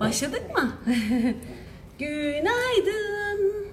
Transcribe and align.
Başladık 0.00 0.42
mı? 0.56 0.72
Günaydın. 1.98 3.66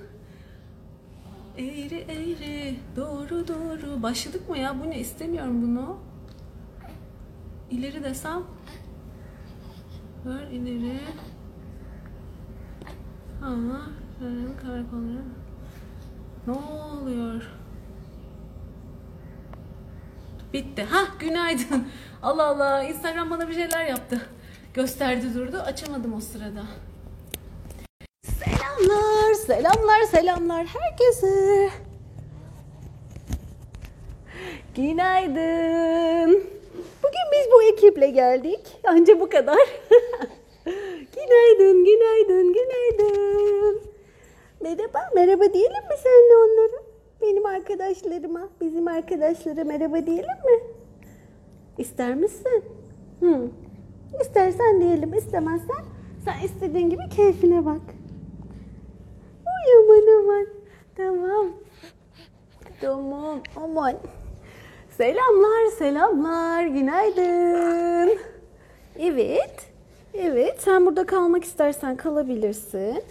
Eğri 1.58 2.06
eğri 2.10 2.80
doğru 2.96 3.48
doğru. 3.48 4.04
Başladık 4.04 4.50
mı 4.50 4.58
ya? 4.58 4.80
Bu 4.84 4.90
ne? 4.90 5.00
İstemiyorum 5.00 5.62
bunu. 5.62 5.98
İleri 7.72 8.04
desem. 8.04 8.44
Ver 10.26 10.48
ileri. 10.48 11.00
Ha, 13.42 13.56
karakolları. 14.62 15.24
Ne 16.48 16.54
oluyor? 16.54 17.61
Bitti. 20.54 20.84
Ha 20.84 21.08
günaydın. 21.20 21.88
Allah 22.24 22.46
Allah 22.46 22.84
Instagram 22.84 23.30
bana 23.30 23.48
bir 23.48 23.54
şeyler 23.54 23.86
yaptı. 23.86 24.22
Gösterdi 24.74 25.34
durdu. 25.36 25.58
Açamadım 25.66 26.14
o 26.14 26.20
sırada. 26.20 26.64
Selamlar, 28.24 29.34
selamlar, 29.34 30.02
selamlar 30.02 30.66
herkese. 30.66 31.70
Günaydın. 34.76 36.30
Bugün 37.04 37.28
biz 37.32 37.52
bu 37.52 37.64
ekiple 37.64 38.10
geldik. 38.10 38.60
Anca 38.88 39.20
bu 39.20 39.30
kadar. 39.30 39.58
günaydın, 41.16 41.86
günaydın, 41.86 42.54
günaydın. 42.54 43.82
Merhaba, 44.62 45.10
merhaba 45.16 45.54
diyelim 45.54 45.84
mi 45.84 45.96
senle 46.04 46.36
onlara? 46.36 46.91
Benim 47.22 47.46
arkadaşlarıma, 47.46 48.50
bizim 48.62 48.88
arkadaşlara 48.88 49.64
merhaba 49.64 50.06
diyelim 50.06 50.24
mi? 50.46 50.64
İster 51.78 52.16
misin? 52.16 52.64
Hı. 53.20 53.48
İstersen 54.22 54.82
diyelim, 54.82 55.14
istemezsen 55.14 55.86
sen 56.26 56.46
istediğin 56.46 56.90
gibi 56.90 57.10
keyfine 57.16 57.66
bak. 57.66 57.82
Uy 59.46 59.74
aman 59.78 60.08
aman. 60.24 60.48
Tamam. 60.98 61.48
Tamam, 62.82 63.40
aman. 63.56 63.96
Selamlar, 64.98 65.72
selamlar, 65.78 66.66
günaydın. 66.66 68.18
Evet, 69.00 69.72
evet. 70.14 70.62
Sen 70.62 70.86
burada 70.86 71.06
kalmak 71.06 71.44
istersen 71.44 71.96
kalabilirsin. 71.96 73.04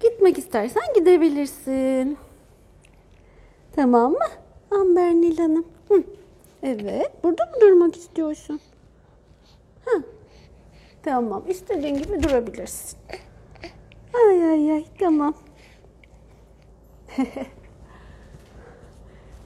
Gitmek 0.00 0.38
istersen 0.38 0.82
gidebilirsin. 0.94 2.18
Tamam 3.72 4.12
mı? 4.12 4.26
Amber 4.70 5.12
Nil 5.14 5.38
Hanım. 5.38 5.66
Hı. 5.88 6.02
Evet. 6.62 7.12
Burada 7.22 7.44
mı 7.44 7.60
durmak 7.60 7.96
istiyorsun? 7.96 8.60
Hı. 9.84 10.02
Tamam. 11.02 11.44
İstediğin 11.48 11.94
gibi 11.94 12.22
durabilirsin. 12.22 12.98
Ay 14.14 14.44
ay 14.44 14.72
ay. 14.72 14.84
Tamam. 14.98 15.34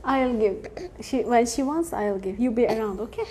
I'll 0.06 0.38
give. 0.38 0.56
She, 1.02 1.22
when 1.24 1.44
she 1.44 1.62
wants, 1.62 1.92
I'll 1.92 2.19
give. 2.19 2.38
You 2.38 2.56
be 2.56 2.69
around, 2.69 2.98
okay? 2.98 3.24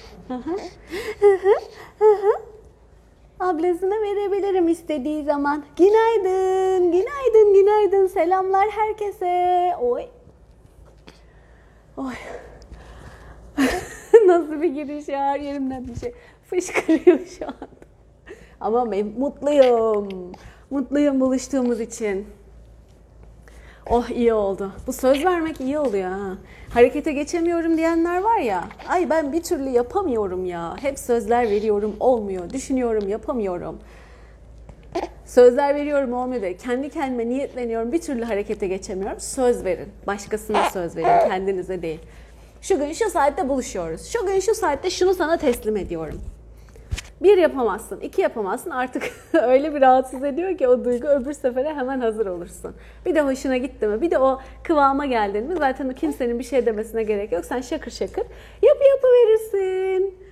Ablasına 3.39 3.95
verebilirim 4.01 4.67
istediği 4.67 5.23
zaman. 5.23 5.63
Günaydın, 5.77 6.91
günaydın, 6.91 7.53
günaydın. 7.53 8.07
Selamlar 8.07 8.69
herkese. 8.69 9.73
Oy. 9.81 10.05
Oy. 11.97 12.13
Nasıl 14.27 14.61
bir 14.61 14.73
giriş 14.73 15.07
ya? 15.07 15.19
Her 15.19 15.39
yerimden 15.39 15.87
bir 15.87 15.95
şey 15.95 16.13
fışkırıyor 16.49 17.19
şu 17.25 17.47
an. 17.47 17.53
Ama 18.59 18.85
mutluyum. 19.17 20.31
Mutluyum 20.69 21.19
buluştuğumuz 21.19 21.79
için. 21.79 22.27
Oh 23.89 24.09
iyi 24.09 24.33
oldu. 24.33 24.71
Bu 24.87 24.93
söz 24.93 25.25
vermek 25.25 25.61
iyi 25.61 25.79
oluyor 25.79 26.09
ha. 26.11 26.37
Harekete 26.73 27.13
geçemiyorum 27.13 27.77
diyenler 27.77 28.21
var 28.21 28.37
ya. 28.37 28.63
Ay 28.87 29.09
ben 29.09 29.33
bir 29.33 29.43
türlü 29.43 29.69
yapamıyorum 29.69 30.45
ya. 30.45 30.75
Hep 30.81 30.99
sözler 30.99 31.49
veriyorum 31.49 31.95
olmuyor. 31.99 32.49
Düşünüyorum 32.49 33.09
yapamıyorum. 33.09 33.79
Sözler 35.25 35.75
veriyorum 35.75 36.13
olmuyor. 36.13 36.57
Kendi 36.57 36.89
kendime 36.89 37.29
niyetleniyorum. 37.29 37.91
Bir 37.91 38.01
türlü 38.01 38.23
harekete 38.23 38.67
geçemiyorum. 38.67 39.19
Söz 39.19 39.65
verin. 39.65 39.87
Başkasına 40.07 40.69
söz 40.69 40.95
verin. 40.95 41.29
Kendinize 41.29 41.81
değil. 41.81 41.99
Şu 42.61 42.79
gün 42.79 42.93
şu 42.93 43.09
saatte 43.09 43.49
buluşuyoruz. 43.49 44.05
Şu 44.05 44.25
gün 44.25 44.39
şu 44.39 44.55
saatte 44.55 44.89
şunu 44.89 45.13
sana 45.13 45.37
teslim 45.37 45.77
ediyorum. 45.77 46.21
Bir 47.23 47.37
yapamazsın, 47.37 47.99
iki 47.99 48.21
yapamazsın 48.21 48.69
artık 48.69 49.03
öyle 49.33 49.75
bir 49.75 49.81
rahatsız 49.81 50.23
ediyor 50.23 50.57
ki 50.57 50.67
o 50.67 50.85
duygu 50.85 51.07
öbür 51.07 51.33
sefere 51.33 51.73
hemen 51.73 51.99
hazır 51.99 52.25
olursun. 52.25 52.75
Bir 53.05 53.15
de 53.15 53.21
hoşuna 53.21 53.57
gitti 53.57 53.87
mi, 53.87 54.01
bir 54.01 54.11
de 54.11 54.19
o 54.19 54.39
kıvama 54.63 55.05
geldin 55.05 55.47
mi 55.47 55.55
zaten 55.57 55.93
kimsenin 55.93 56.39
bir 56.39 56.43
şey 56.43 56.65
demesine 56.65 57.03
gerek 57.03 57.31
yok. 57.31 57.45
Sen 57.45 57.61
şakır 57.61 57.91
şakır 57.91 58.23
yapı 58.61 58.83
yapı 58.83 59.07
verirsin. 59.07 60.24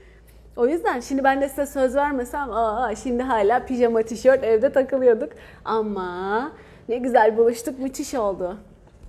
O 0.58 0.68
yüzden 0.68 1.00
şimdi 1.00 1.24
ben 1.24 1.42
de 1.42 1.50
size 1.50 1.66
söz 1.66 1.96
vermesem 1.96 2.52
aa 2.52 2.96
şimdi 2.96 3.24
hala 3.24 3.66
pijama 3.66 4.02
tişört 4.02 4.44
evde 4.44 4.72
takılıyorduk. 4.72 5.34
Ama 5.66 6.52
ne 6.90 6.98
güzel 6.98 7.38
buluştuk 7.38 7.80
müthiş 7.80 8.14
oldu. 8.14 8.58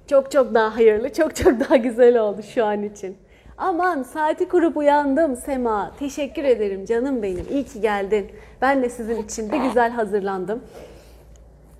Çok 0.06 0.30
çok 0.30 0.54
daha 0.54 0.76
hayırlı, 0.76 1.12
çok 1.12 1.36
çok 1.36 1.60
daha 1.60 1.76
güzel 1.76 2.18
oldu 2.18 2.42
şu 2.54 2.64
an 2.64 2.82
için. 2.82 3.16
Aman 3.58 4.02
saati 4.02 4.48
kurup 4.48 4.76
uyandım 4.76 5.36
Sema. 5.36 5.92
Teşekkür 5.98 6.44
ederim 6.44 6.84
canım 6.84 7.22
benim. 7.22 7.46
İyi 7.50 7.64
ki 7.64 7.80
geldin. 7.80 8.32
Ben 8.62 8.82
de 8.82 8.90
sizin 8.90 9.22
için 9.22 9.52
bir 9.52 9.58
güzel 9.58 9.90
hazırlandım. 9.90 10.62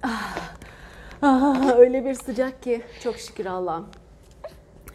Ah, 0.03 0.37
ah, 1.23 1.79
öyle 1.79 2.05
bir 2.05 2.15
sıcak 2.15 2.63
ki 2.63 2.83
çok 3.03 3.17
şükür 3.17 3.47
Allah'ım. 3.47 3.87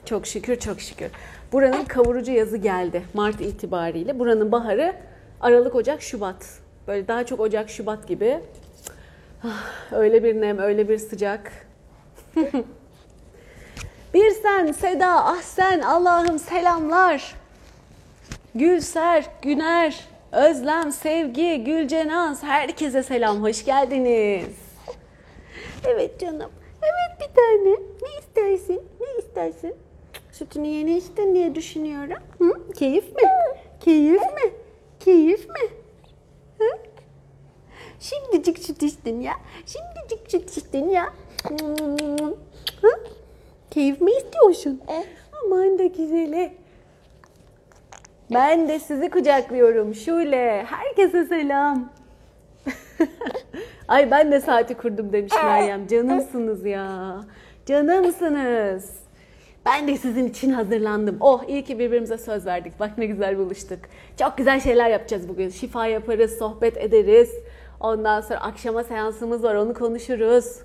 Çok 0.06 0.28
şükür 0.28 0.56
çok 0.60 0.82
şükür. 0.82 1.12
Buranın 1.52 1.86
kavurucu 1.86 2.32
yazı 2.32 2.58
geldi 2.58 3.04
Mart 3.14 3.42
itibariyle. 3.42 4.20
Buranın 4.20 4.52
baharı 4.52 4.96
Aralık, 5.42 5.76
Ocak, 5.76 6.02
Şubat. 6.02 6.60
Böyle 6.88 7.08
daha 7.08 7.26
çok 7.26 7.40
Ocak, 7.40 7.70
Şubat 7.70 8.08
gibi. 8.08 8.40
Ah, 9.44 9.92
öyle 9.92 10.24
bir 10.24 10.42
nem, 10.42 10.60
öyle 10.60 10.90
bir 10.90 10.98
sıcak. 10.98 11.52
Bir 14.14 14.32
sen 14.32 14.72
Seda, 14.72 15.26
ah 15.26 15.42
sen 15.42 15.80
Allah'ım 15.80 16.40
selamlar. 16.40 17.36
Gülser, 18.56 19.26
Güner, 19.42 20.06
Özlem, 20.32 20.92
Sevgi, 20.92 21.64
Gülcenaz 21.64 22.44
herkese 22.44 23.04
selam. 23.04 23.44
Hoş 23.44 23.66
geldiniz. 23.66 24.56
Evet 25.86 26.20
canım. 26.20 26.52
Evet 26.82 27.20
bir 27.30 27.36
tane. 27.36 27.78
Ne 28.02 28.20
istersin? 28.20 28.82
Ne 29.00 29.08
istersin? 29.20 29.76
Sütünü 30.40 30.68
yeni 30.68 30.98
içtin 30.98 31.36
diye 31.36 31.56
düşünüyorum. 31.56 32.24
Hı? 32.38 32.74
Keyif 32.74 33.16
mi? 33.16 33.22
Keyif 33.80 34.22
mi? 34.22 34.54
Keyif 35.00 35.48
mi? 35.48 35.70
Hı? 36.60 36.66
Şimdicik 38.00 38.60
süt 38.60 38.84
içtin 38.84 39.22
ya. 39.22 39.34
Şimdicik 39.66 40.32
süt 40.32 40.58
içtin 40.58 40.90
ya. 40.90 41.14
Hı? 42.82 42.90
Keyif 43.72 44.02
mi 44.02 44.12
istiyorsun? 44.12 44.82
Aman 45.46 45.80
da 45.80 45.86
güzeli. 45.86 46.54
Ben 48.34 48.68
de 48.68 48.80
sizi 48.80 49.10
kucaklıyorum 49.10 49.96
Şule. 49.96 50.66
Herkese 50.66 51.26
selam. 51.26 51.90
Ay 53.88 54.12
ben 54.12 54.32
de 54.32 54.42
saati 54.42 54.78
kurdum 54.78 55.14
demiş 55.14 55.34
Meryem. 55.44 55.88
Canımsınız 55.88 56.66
ya. 56.66 57.20
Canımsınız. 57.66 59.09
Ben 59.66 59.88
de 59.88 59.98
sizin 59.98 60.28
için 60.28 60.52
hazırlandım. 60.52 61.18
Oh 61.20 61.44
iyi 61.48 61.64
ki 61.64 61.80
birbirimize 61.80 62.18
söz 62.18 62.46
verdik. 62.46 62.80
Bak 62.80 62.98
ne 62.98 63.06
güzel 63.06 63.38
buluştuk. 63.38 63.80
Çok 64.20 64.38
güzel 64.38 64.60
şeyler 64.60 64.90
yapacağız 64.90 65.30
bugün. 65.30 65.50
Şifa 65.50 65.88
yaparız, 65.88 66.38
sohbet 66.38 66.78
ederiz. 66.78 67.30
Ondan 67.80 68.22
sonra 68.22 68.42
akşama 68.42 68.84
seansımız 68.84 69.44
var 69.44 69.56
onu 69.56 69.74
konuşuruz. 69.74 70.60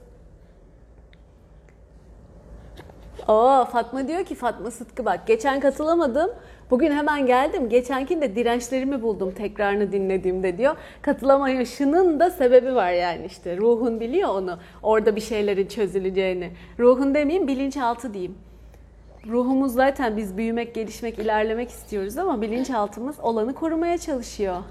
Aa 3.29 3.64
Fatma 3.64 4.08
diyor 4.08 4.25
ki 4.25 4.35
Fatma 4.35 4.70
Sıtkı 4.70 5.05
bak 5.05 5.26
geçen 5.26 5.61
katılamadım. 5.61 6.31
Bugün 6.70 6.93
hemen 6.93 7.26
geldim. 7.26 7.69
Geçenkinde 7.69 8.37
dirençlerimi 8.37 9.02
buldum 9.02 9.31
tekrarını 9.31 9.93
dinlediğimde 9.93 10.58
diyor. 10.58 10.76
Katılamayışının 11.02 12.20
da 12.20 12.31
sebebi 12.31 12.75
var 12.75 12.93
yani 12.93 13.26
işte. 13.26 13.56
Ruhun 13.56 14.00
biliyor 14.00 14.29
onu. 14.29 14.58
Orada 14.82 15.17
bir 15.17 15.20
şeylerin 15.20 15.67
çözüleceğini. 15.67 16.50
Ruhun 16.79 17.14
demeyeyim 17.14 17.49
bilinçaltı 17.49 18.14
diyeyim. 18.14 18.35
Ruhumuz 19.29 19.73
zaten 19.73 20.17
biz 20.17 20.37
büyümek, 20.37 20.75
gelişmek, 20.75 21.19
ilerlemek 21.19 21.71
istiyoruz 21.71 22.19
ama 22.19 22.43
bilinçaltımız 22.43 23.21
olanı 23.21 23.55
korumaya 23.55 23.99
çalışıyor. 23.99 24.62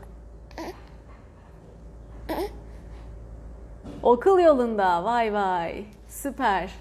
Okul 4.04 4.40
yolunda 4.40 5.04
vay 5.04 5.34
vay 5.34 5.86
süper. 6.08 6.72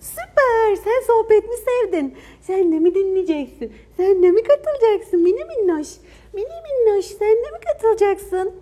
Süper. 0.00 0.76
Sen 0.84 1.02
sohbet 1.06 1.44
mi 1.44 1.54
sevdin? 1.56 2.16
Sen 2.40 2.72
de 2.72 2.78
mi 2.78 2.94
dinleyeceksin? 2.94 3.72
Sen 3.96 4.22
de 4.22 4.30
mi 4.30 4.42
katılacaksın? 4.42 5.22
Mini 5.22 5.44
minnoş. 5.44 5.88
Mini 6.32 6.46
minnoş 6.46 7.04
sen 7.04 7.28
de 7.28 7.50
mi 7.50 7.58
katılacaksın? 7.66 8.54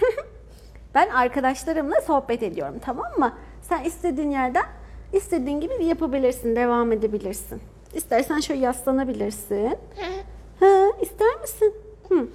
ben 0.94 1.08
arkadaşlarımla 1.08 2.00
sohbet 2.00 2.42
ediyorum 2.42 2.78
tamam 2.84 3.18
mı? 3.18 3.32
Sen 3.62 3.84
istediğin 3.84 4.30
yerden 4.30 4.64
istediğin 5.12 5.60
gibi 5.60 5.84
yapabilirsin, 5.84 6.56
devam 6.56 6.92
edebilirsin. 6.92 7.62
İstersen 7.94 8.40
şöyle 8.40 8.60
yaslanabilirsin. 8.60 9.78
Ha, 10.60 10.86
ister 11.02 11.40
misin? 11.40 11.74
Hı. 12.08 12.26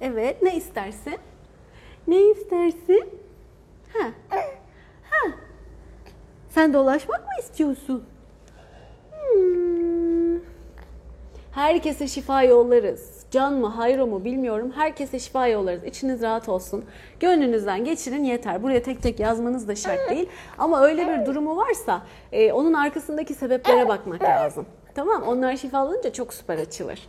Evet, 0.00 0.42
ne 0.42 0.56
istersin? 0.56 1.16
Ne 2.06 2.30
istersin? 2.30 3.08
Ha. 3.92 4.10
Ha. 5.10 5.30
Sen 6.50 6.72
dolaşmak 6.74 7.20
mı 7.20 7.28
istiyorsun? 7.40 8.04
Hmm. 9.10 10.38
Herkese 11.52 12.08
şifa 12.08 12.42
yollarız. 12.42 13.23
Can 13.34 13.54
mı, 13.54 13.66
hayro 13.66 14.06
mu 14.06 14.24
bilmiyorum. 14.24 14.72
Herkese 14.76 15.18
şifa 15.18 15.46
yollarız. 15.46 15.84
İçiniz 15.84 16.22
rahat 16.22 16.48
olsun. 16.48 16.84
Gönlünüzden 17.20 17.84
geçirin 17.84 18.24
yeter. 18.24 18.62
Buraya 18.62 18.82
tek 18.82 19.02
tek 19.02 19.20
yazmanız 19.20 19.68
da 19.68 19.74
şart 19.74 20.10
değil. 20.10 20.28
Ama 20.58 20.82
öyle 20.84 21.08
bir 21.08 21.26
durumu 21.26 21.56
varsa 21.56 22.02
e, 22.32 22.52
onun 22.52 22.72
arkasındaki 22.72 23.34
sebeplere 23.34 23.88
bakmak 23.88 24.22
lazım. 24.22 24.66
Tamam 24.94 25.22
Onlar 25.22 25.56
şifalanınca 25.56 26.12
çok 26.12 26.34
süper 26.34 26.58
açılır. 26.58 27.08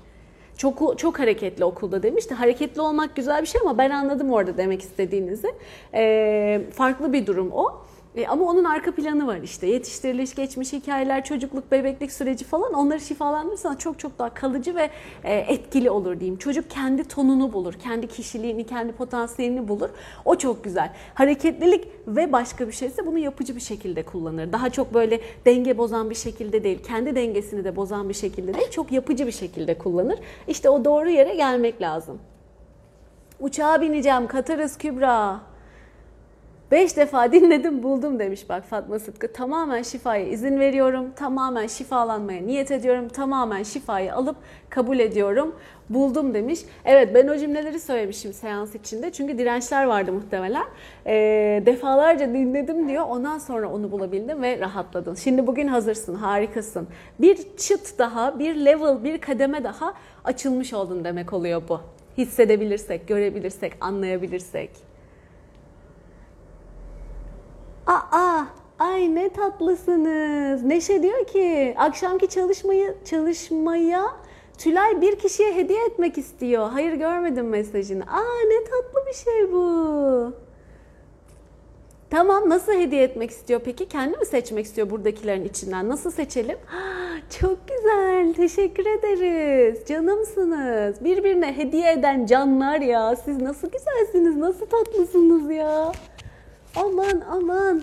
Çok 0.57 0.99
çok 0.99 1.19
hareketli 1.19 1.65
okulda 1.65 2.03
demişti. 2.03 2.33
Hareketli 2.33 2.81
olmak 2.81 3.15
güzel 3.15 3.41
bir 3.41 3.47
şey 3.47 3.61
ama 3.61 3.77
ben 3.77 3.89
anladım 3.89 4.31
orada 4.31 4.57
demek 4.57 4.81
istediğinizi. 4.81 5.51
E, 5.93 6.61
farklı 6.73 7.13
bir 7.13 7.25
durum 7.25 7.51
o. 7.51 7.81
E, 8.15 8.27
ama 8.27 8.45
onun 8.45 8.63
arka 8.63 8.91
planı 8.95 9.27
var 9.27 9.37
işte. 9.43 9.67
Yetiştiriliş, 9.67 10.35
geçmiş 10.35 10.73
hikayeler, 10.73 11.23
çocukluk, 11.23 11.71
bebeklik 11.71 12.11
süreci 12.11 12.45
falan 12.45 12.73
onları 12.73 12.99
şifalandırırsan 12.99 13.75
çok 13.75 13.99
çok 13.99 14.19
daha 14.19 14.33
kalıcı 14.33 14.75
ve 14.75 14.89
e, 15.23 15.33
etkili 15.35 15.89
olur 15.89 16.19
diyeyim. 16.19 16.37
Çocuk 16.37 16.69
kendi 16.69 17.03
tonunu 17.03 17.53
bulur, 17.53 17.73
kendi 17.73 18.07
kişiliğini, 18.07 18.63
kendi 18.63 18.93
potansiyelini 18.93 19.67
bulur. 19.67 19.89
O 20.25 20.35
çok 20.35 20.63
güzel. 20.63 20.91
Hareketlilik 21.13 21.87
ve 22.07 22.31
başka 22.31 22.67
bir 22.67 22.73
şeyse 22.73 23.05
bunu 23.05 23.17
yapıcı 23.17 23.55
bir 23.55 23.61
şekilde 23.61 24.03
kullanır. 24.03 24.51
Daha 24.51 24.69
çok 24.69 24.93
böyle 24.93 25.21
denge 25.45 25.77
bozan 25.77 26.09
bir 26.09 26.15
şekilde 26.15 26.63
değil, 26.63 26.83
kendi 26.83 27.15
dengesini 27.15 27.63
de 27.63 27.75
bozan 27.75 28.09
bir 28.09 28.13
şekilde 28.13 28.53
değil, 28.53 28.69
çok 28.71 28.91
yapıcı 28.91 29.27
bir 29.27 29.31
şekilde 29.31 29.77
kullanır. 29.77 30.19
İşte 30.47 30.69
o 30.69 30.85
doğru 30.85 31.09
yere 31.09 31.35
gelmek 31.35 31.81
lazım. 31.81 32.19
Uçağa 33.39 33.81
bineceğim, 33.81 34.27
Katarız 34.27 34.77
Kübra. 34.77 35.39
Beş 36.71 36.97
defa 36.97 37.31
dinledim 37.31 37.83
buldum 37.83 38.19
demiş 38.19 38.49
bak 38.49 38.63
Fatma 38.63 38.99
Sıtkı. 38.99 39.33
Tamamen 39.33 39.81
şifaya 39.81 40.27
izin 40.27 40.59
veriyorum. 40.59 41.05
Tamamen 41.15 41.67
şifalanmaya 41.67 42.41
niyet 42.41 42.71
ediyorum. 42.71 43.07
Tamamen 43.07 43.63
şifayı 43.63 44.15
alıp 44.15 44.35
kabul 44.69 44.99
ediyorum. 44.99 45.55
Buldum 45.89 46.33
demiş. 46.33 46.59
Evet 46.85 47.15
ben 47.15 47.27
o 47.27 47.37
cümleleri 47.37 47.79
söylemişim 47.79 48.33
seans 48.33 48.75
içinde. 48.75 49.11
Çünkü 49.11 49.37
dirençler 49.37 49.85
vardı 49.85 50.11
muhtemelen. 50.11 50.65
E, 51.05 51.13
defalarca 51.65 52.27
dinledim 52.33 52.89
diyor. 52.89 53.05
Ondan 53.09 53.37
sonra 53.37 53.71
onu 53.71 53.91
bulabildim 53.91 54.41
ve 54.41 54.59
rahatladın. 54.59 55.15
Şimdi 55.15 55.47
bugün 55.47 55.67
hazırsın. 55.67 56.15
Harikasın. 56.15 56.87
Bir 57.19 57.37
çıt 57.57 57.99
daha, 57.99 58.39
bir 58.39 58.55
level, 58.55 59.03
bir 59.03 59.17
kademe 59.21 59.63
daha 59.63 59.93
açılmış 60.23 60.73
oldun 60.73 61.03
demek 61.03 61.33
oluyor 61.33 61.61
bu. 61.69 61.79
Hissedebilirsek, 62.17 63.07
görebilirsek, 63.07 63.73
anlayabilirsek. 63.81 64.84
Aa, 67.87 68.43
ay 68.79 69.15
ne 69.15 69.29
tatlısınız. 69.29 70.63
Neşe 70.63 71.03
diyor 71.03 71.27
ki 71.27 71.75
akşamki 71.77 72.29
çalışmayı 72.29 72.95
çalışmaya 73.05 74.25
Tülay 74.57 75.01
bir 75.01 75.15
kişiye 75.15 75.55
hediye 75.55 75.85
etmek 75.85 76.17
istiyor. 76.17 76.69
Hayır 76.69 76.93
görmedim 76.93 77.49
mesajını. 77.49 78.03
Aa 78.03 78.47
ne 78.47 78.63
tatlı 78.63 79.05
bir 79.07 79.13
şey 79.13 79.51
bu. 79.51 80.33
Tamam 82.09 82.49
nasıl 82.49 82.73
hediye 82.73 83.03
etmek 83.03 83.31
istiyor 83.31 83.61
peki? 83.65 83.87
Kendi 83.87 84.17
mi 84.17 84.25
seçmek 84.25 84.65
istiyor 84.65 84.89
buradakilerin 84.89 85.45
içinden? 85.45 85.89
Nasıl 85.89 86.11
seçelim? 86.11 86.57
Çok 87.39 87.57
güzel. 87.67 88.33
Teşekkür 88.33 88.85
ederiz. 88.85 89.85
Canımsınız. 89.87 91.03
Birbirine 91.03 91.57
hediye 91.57 91.91
eden 91.91 92.25
canlar 92.25 92.81
ya. 92.81 93.15
Siz 93.15 93.41
nasıl 93.41 93.67
güzelsiniz? 93.71 94.37
Nasıl 94.37 94.65
tatlısınız 94.65 95.51
ya? 95.51 95.91
Aman 96.75 97.21
aman. 97.31 97.81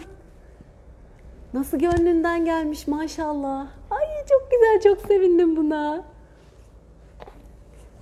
Nasıl 1.54 1.78
gönlünden 1.78 2.44
gelmiş 2.44 2.86
maşallah. 2.86 3.66
Ay 3.90 4.06
çok 4.28 4.50
güzel 4.50 4.80
çok 4.92 5.06
sevindim 5.06 5.56
buna. 5.56 6.04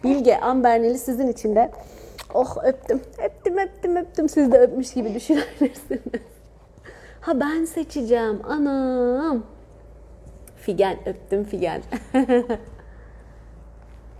Bilge 0.04 0.36
Amberneli 0.36 0.98
sizin 0.98 1.28
için 1.28 1.56
de 1.56 1.70
oh 2.34 2.56
öptüm 2.64 3.00
öptüm 3.24 3.58
öptüm 3.58 3.96
öptüm 3.96 4.28
siz 4.28 4.52
de 4.52 4.58
öpmüş 4.58 4.94
gibi 4.94 5.14
düşünebilirsiniz. 5.14 6.02
Ha 7.20 7.40
ben 7.40 7.64
seçeceğim 7.64 8.40
anam. 8.48 9.42
Figen 10.56 11.08
öptüm 11.08 11.44
Figen. 11.44 11.82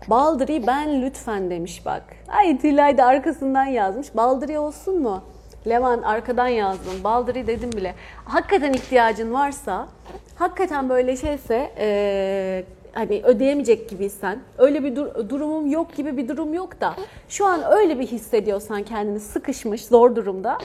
Baldırı 0.08 0.66
ben 0.66 1.02
lütfen 1.02 1.50
demiş 1.50 1.86
bak. 1.86 2.02
Ay 2.28 2.58
Tülay 2.58 2.98
da 2.98 3.06
arkasından 3.06 3.64
yazmış. 3.64 4.16
Baldırı 4.16 4.60
olsun 4.60 5.02
mu? 5.02 5.22
Levan 5.68 6.02
arkadan 6.02 6.48
yazdım. 6.48 7.04
Baldırı 7.04 7.46
dedim 7.46 7.72
bile. 7.72 7.94
Hakikaten 8.24 8.72
ihtiyacın 8.72 9.32
varsa, 9.34 9.88
hakikaten 10.36 10.88
böyle 10.88 11.16
şeyse 11.16 11.70
e, 11.78 12.64
hani 12.92 13.22
ödeyemeyecek 13.24 13.88
gibiysen, 13.88 14.38
öyle 14.58 14.84
bir 14.84 14.96
dur- 14.96 15.28
durumum 15.28 15.66
yok 15.70 15.94
gibi 15.94 16.16
bir 16.16 16.28
durum 16.28 16.54
yok 16.54 16.80
da 16.80 16.94
şu 17.28 17.46
an 17.46 17.60
öyle 17.70 18.00
bir 18.00 18.06
hissediyorsan 18.06 18.82
kendini 18.82 19.20
sıkışmış, 19.20 19.84
zor 19.84 20.16
durumda 20.16 20.58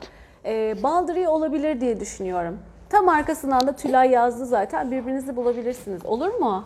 e, 0.46 0.76
baldırı 0.84 1.30
olabilir 1.30 1.82
diye 1.82 2.00
düşünüyorum. 2.00 2.60
Tam 2.90 3.10
arkasından 3.10 3.68
da 3.68 3.76
Tülay 3.76 4.10
yazdı 4.10 4.46
zaten. 4.46 4.92
Birbirinizi 4.92 5.36
bulabilirsiniz. 5.36 6.06
Olur 6.06 6.34
mu? 6.34 6.66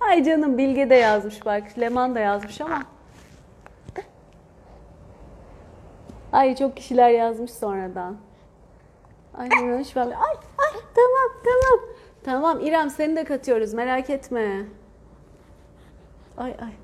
Ay 0.00 0.24
canım 0.24 0.58
Bilge 0.58 0.90
de 0.90 0.94
yazmış 0.94 1.46
bak. 1.46 1.62
Leman 1.80 2.14
da 2.14 2.20
yazmış 2.20 2.60
ama 2.60 2.82
Ay 6.34 6.56
çok 6.56 6.76
kişiler 6.76 7.10
yazmış 7.10 7.50
sonradan. 7.50 8.16
Ay 9.38 9.48
hoş 9.48 9.96
Ay 9.96 10.06
ay 10.58 10.80
tamam 10.94 11.30
tamam. 11.44 11.86
Tamam 12.24 12.60
İrem 12.60 12.90
seni 12.90 13.16
de 13.16 13.24
katıyoruz 13.24 13.74
merak 13.74 14.10
etme. 14.10 14.64
Ay 16.36 16.50
ay. 16.50 16.83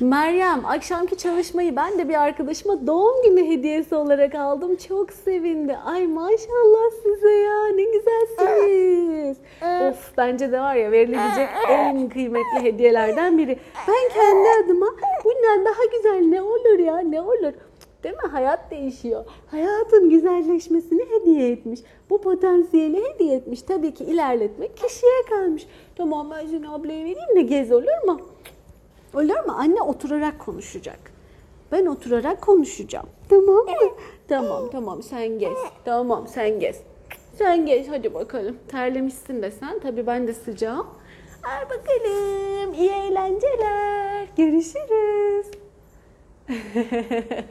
Meryem, 0.00 0.64
akşamki 0.66 1.16
çalışmayı 1.16 1.76
ben 1.76 1.98
de 1.98 2.08
bir 2.08 2.22
arkadaşıma 2.22 2.86
doğum 2.86 3.22
günü 3.24 3.48
hediyesi 3.48 3.94
olarak 3.94 4.34
aldım. 4.34 4.76
Çok 4.76 5.12
sevindi. 5.12 5.76
Ay 5.76 6.06
maşallah 6.06 6.90
size 7.02 7.32
ya. 7.32 7.66
Ne 7.66 7.82
güzelsiniz. 7.84 9.36
of 9.62 10.12
bence 10.16 10.52
de 10.52 10.60
var 10.60 10.74
ya 10.74 10.90
verilebilecek 10.90 11.48
en 11.68 12.08
kıymetli 12.08 12.62
hediyelerden 12.62 13.38
biri. 13.38 13.58
Ben 13.88 14.14
kendi 14.14 14.48
adıma 14.64 14.86
bundan 15.24 15.64
daha 15.64 15.84
güzel 15.96 16.20
ne 16.28 16.42
olur 16.42 16.78
ya 16.78 16.98
ne 16.98 17.20
olur. 17.20 17.52
Değil 18.04 18.14
mi? 18.14 18.30
Hayat 18.32 18.70
değişiyor. 18.70 19.24
Hayatın 19.50 20.10
güzelleşmesini 20.10 21.02
hediye 21.10 21.50
etmiş. 21.50 21.80
Bu 22.10 22.20
potansiyeli 22.20 23.04
hediye 23.04 23.36
etmiş. 23.36 23.62
Tabii 23.62 23.94
ki 23.94 24.04
ilerletmek 24.04 24.76
kişiye 24.76 25.22
kalmış. 25.30 25.66
Tamam 25.96 26.30
ben 26.30 26.46
seni 26.46 26.68
ablaya 26.68 27.00
vereyim 27.00 27.36
de 27.36 27.42
gez 27.42 27.72
olur 27.72 28.06
mu? 28.06 28.20
Olur 29.14 29.44
mu? 29.46 29.54
Anne 29.58 29.82
oturarak 29.82 30.38
konuşacak. 30.38 30.98
Ben 31.72 31.86
oturarak 31.86 32.40
konuşacağım. 32.42 33.06
Tamam 33.28 33.56
mı? 33.56 33.90
Tamam 34.28 34.70
tamam 34.72 35.02
sen 35.02 35.38
gez. 35.38 35.58
Tamam 35.84 36.28
sen 36.28 36.60
gez. 36.60 36.80
Sen 37.38 37.66
gez 37.66 37.88
hadi 37.88 38.14
bakalım. 38.14 38.56
Terlemişsin 38.68 39.42
de 39.42 39.50
sen. 39.50 39.78
Tabii 39.80 40.06
ben 40.06 40.26
de 40.26 40.34
sıcağım. 40.34 40.86
Al 41.44 41.64
bakalım. 41.70 42.74
İyi 42.74 42.90
eğlenceler. 42.90 44.26
Görüşürüz. 44.36 45.46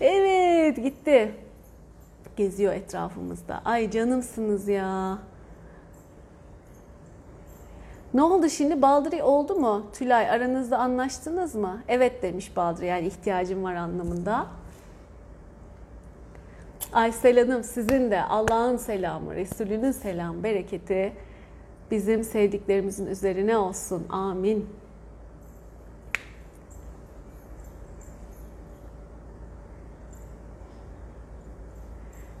evet 0.00 0.76
gitti. 0.76 1.32
Geziyor 2.36 2.72
etrafımızda. 2.72 3.62
Ay 3.64 3.90
canımsınız 3.90 4.68
ya. 4.68 5.18
Ne 8.14 8.22
oldu 8.22 8.48
şimdi? 8.48 8.82
Baldırı 8.82 9.24
oldu 9.24 9.54
mu? 9.54 9.86
Tülay 9.92 10.30
aranızda 10.30 10.78
anlaştınız 10.78 11.54
mı? 11.54 11.82
Evet 11.88 12.22
demiş 12.22 12.56
Baldırı 12.56 12.84
yani 12.84 13.06
ihtiyacım 13.06 13.64
var 13.64 13.74
anlamında. 13.74 14.46
Aysel 16.92 17.38
Hanım 17.38 17.64
sizin 17.64 18.10
de 18.10 18.22
Allah'ın 18.22 18.76
selamı, 18.76 19.34
Resulünün 19.34 19.92
selamı, 19.92 20.42
bereketi 20.42 21.12
bizim 21.90 22.24
sevdiklerimizin 22.24 23.06
üzerine 23.06 23.56
olsun. 23.56 24.06
Amin. 24.10 24.66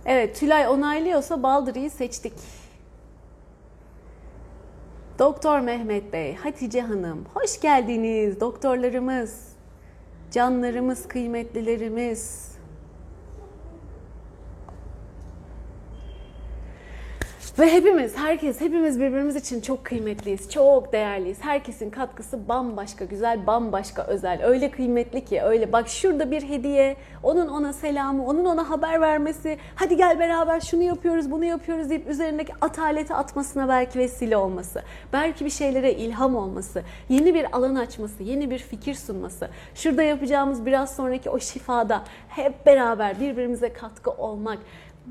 Evet 0.06 0.36
Tülay 0.36 0.68
onaylıyorsa 0.68 1.42
Baldırı'yı 1.42 1.90
seçtik. 1.90 2.32
Doktor 5.18 5.60
Mehmet 5.60 6.12
Bey, 6.12 6.34
Hatice 6.34 6.80
Hanım, 6.80 7.24
hoş 7.34 7.60
geldiniz 7.60 8.40
doktorlarımız, 8.40 9.48
canlarımız, 10.30 11.08
kıymetlilerimiz. 11.08 12.52
Ve 17.58 17.72
hepimiz, 17.72 18.16
herkes, 18.16 18.60
hepimiz 18.60 19.00
birbirimiz 19.00 19.36
için 19.36 19.60
çok 19.60 19.84
kıymetliyiz, 19.84 20.50
çok 20.50 20.92
değerliyiz. 20.92 21.38
Herkesin 21.40 21.90
katkısı 21.90 22.48
bambaşka 22.48 23.04
güzel, 23.04 23.46
bambaşka 23.46 24.02
özel. 24.02 24.44
Öyle 24.44 24.70
kıymetli 24.70 25.24
ki, 25.24 25.42
öyle 25.42 25.72
bak 25.72 25.88
şurada 25.88 26.30
bir 26.30 26.42
hediye, 26.42 26.96
onun 27.22 27.48
ona 27.48 27.72
selamı, 27.72 28.26
onun 28.26 28.44
ona 28.44 28.70
haber 28.70 29.00
vermesi, 29.00 29.58
hadi 29.74 29.96
gel 29.96 30.18
beraber 30.18 30.60
şunu 30.60 30.82
yapıyoruz, 30.82 31.30
bunu 31.30 31.44
yapıyoruz 31.44 31.90
deyip 31.90 32.08
üzerindeki 32.08 32.52
ataleti 32.60 33.14
atmasına 33.14 33.68
belki 33.68 33.98
vesile 33.98 34.36
olması, 34.36 34.82
belki 35.12 35.44
bir 35.44 35.50
şeylere 35.50 35.92
ilham 35.92 36.36
olması, 36.36 36.82
yeni 37.08 37.34
bir 37.34 37.56
alan 37.56 37.74
açması, 37.74 38.22
yeni 38.22 38.50
bir 38.50 38.58
fikir 38.58 38.94
sunması, 38.94 39.48
şurada 39.74 40.02
yapacağımız 40.02 40.66
biraz 40.66 40.96
sonraki 40.96 41.30
o 41.30 41.38
şifada 41.38 42.02
hep 42.28 42.66
beraber 42.66 43.20
birbirimize 43.20 43.72
katkı 43.72 44.10
olmak, 44.10 44.58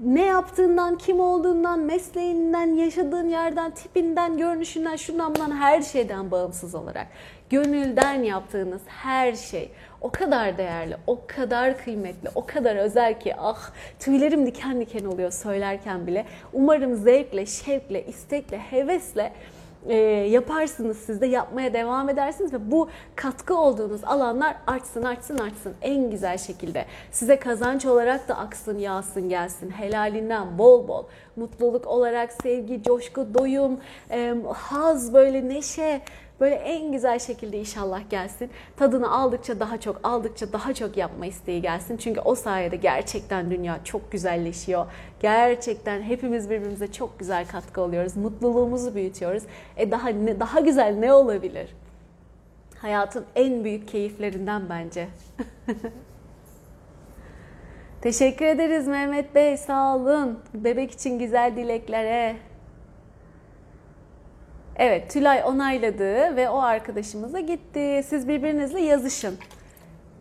ne 0.05 0.25
yaptığından, 0.25 0.97
kim 0.97 1.19
olduğundan, 1.19 1.79
mesleğinden, 1.79 2.67
yaşadığın 2.67 3.29
yerden, 3.29 3.71
tipinden, 3.71 4.37
görünüşünden, 4.37 4.95
şundan 4.95 5.35
bundan 5.35 5.51
her 5.51 5.81
şeyden 5.81 6.31
bağımsız 6.31 6.75
olarak 6.75 7.07
gönülden 7.49 8.23
yaptığınız 8.23 8.81
her 8.87 9.33
şey 9.33 9.71
o 10.01 10.11
kadar 10.11 10.57
değerli, 10.57 10.97
o 11.07 11.19
kadar 11.27 11.77
kıymetli, 11.77 12.29
o 12.35 12.45
kadar 12.45 12.75
özel 12.75 13.19
ki 13.19 13.35
ah 13.37 13.71
tüylerim 13.99 14.45
diken 14.45 14.81
diken 14.81 15.05
oluyor 15.05 15.31
söylerken 15.31 16.07
bile. 16.07 16.25
Umarım 16.53 16.95
zevkle, 16.95 17.45
şevkle, 17.45 18.05
istekle, 18.05 18.57
hevesle 18.57 19.33
e, 19.85 19.95
yaparsınız 20.29 20.97
siz 20.97 21.21
de 21.21 21.27
yapmaya 21.27 21.73
devam 21.73 22.09
edersiniz 22.09 22.53
ve 22.53 22.71
bu 22.71 22.89
katkı 23.15 23.57
olduğunuz 23.57 24.03
alanlar 24.03 24.55
artsın 24.67 25.03
artsın 25.03 25.37
artsın. 25.37 25.73
En 25.81 26.11
güzel 26.11 26.37
şekilde. 26.37 26.85
Size 27.11 27.39
kazanç 27.39 27.85
olarak 27.85 28.27
da 28.27 28.37
aksın 28.37 28.79
yağsın 28.79 29.29
gelsin. 29.29 29.69
Helalinden 29.69 30.57
bol 30.57 30.87
bol. 30.87 31.03
Mutluluk 31.35 31.87
olarak 31.87 32.33
sevgi, 32.43 32.83
coşku, 32.83 33.33
doyum, 33.33 33.79
e, 34.11 34.35
haz 34.53 35.13
böyle 35.13 35.49
neşe 35.49 36.01
Böyle 36.39 36.55
en 36.55 36.91
güzel 36.91 37.19
şekilde 37.19 37.59
inşallah 37.59 38.09
gelsin. 38.09 38.49
Tadını 38.77 39.11
aldıkça 39.11 39.59
daha 39.59 39.79
çok, 39.79 39.99
aldıkça 40.03 40.53
daha 40.53 40.73
çok 40.73 40.97
yapma 40.97 41.25
isteği 41.25 41.61
gelsin. 41.61 41.97
Çünkü 41.97 42.19
o 42.19 42.35
sayede 42.35 42.75
gerçekten 42.75 43.51
dünya 43.51 43.83
çok 43.83 44.11
güzelleşiyor. 44.11 44.85
Gerçekten 45.19 46.01
hepimiz 46.01 46.49
birbirimize 46.49 46.91
çok 46.91 47.19
güzel 47.19 47.47
katkı 47.47 47.81
oluyoruz. 47.81 48.17
Mutluluğumuzu 48.17 48.95
büyütüyoruz. 48.95 49.43
E 49.77 49.91
daha 49.91 50.09
ne, 50.09 50.39
daha 50.39 50.59
güzel 50.59 50.95
ne 50.99 51.13
olabilir? 51.13 51.75
Hayatın 52.77 53.25
en 53.35 53.63
büyük 53.63 53.87
keyiflerinden 53.87 54.69
bence. 54.69 55.07
Teşekkür 58.01 58.45
ederiz 58.45 58.87
Mehmet 58.87 59.35
Bey. 59.35 59.57
Sağ 59.57 59.95
olun. 59.95 60.39
Bebek 60.53 60.91
için 60.91 61.19
güzel 61.19 61.55
dileklere. 61.55 62.35
Evet 64.77 65.11
Tülay 65.11 65.43
onayladı 65.45 66.35
ve 66.35 66.49
o 66.49 66.59
arkadaşımıza 66.59 67.39
gitti. 67.39 68.03
Siz 68.07 68.27
birbirinizle 68.27 68.81
yazışın. 68.81 69.37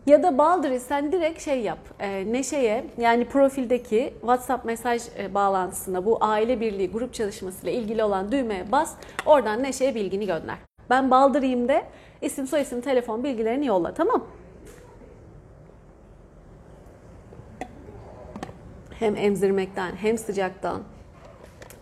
Ya 0.05 0.23
da 0.23 0.37
Baldry 0.37 0.79
sen 0.79 1.11
direkt 1.11 1.41
şey 1.41 1.61
yap. 1.61 1.79
E, 1.99 2.33
Neşe'ye 2.33 2.85
yani 2.97 3.25
profildeki 3.25 4.13
WhatsApp 4.21 4.65
mesaj 4.65 5.01
e, 5.19 5.33
bağlantısına 5.33 6.05
bu 6.05 6.17
aile 6.21 6.59
birliği 6.61 6.91
grup 6.91 7.13
çalışmasıyla 7.13 7.71
ilgili 7.71 8.03
olan 8.03 8.31
düğmeye 8.31 8.71
bas. 8.71 8.93
Oradan 9.25 9.63
Neşe'ye 9.63 9.95
bilgini 9.95 10.25
gönder. 10.25 10.55
Ben 10.89 11.11
Baldry'yim 11.11 11.67
de 11.67 11.83
isim 12.21 12.47
soyisim 12.47 12.81
telefon 12.81 13.23
bilgilerini 13.23 13.65
yolla 13.65 13.93
tamam 13.93 14.27
Hem 18.99 19.15
emzirmekten 19.15 19.95
hem 19.95 20.17
sıcaktan 20.17 20.81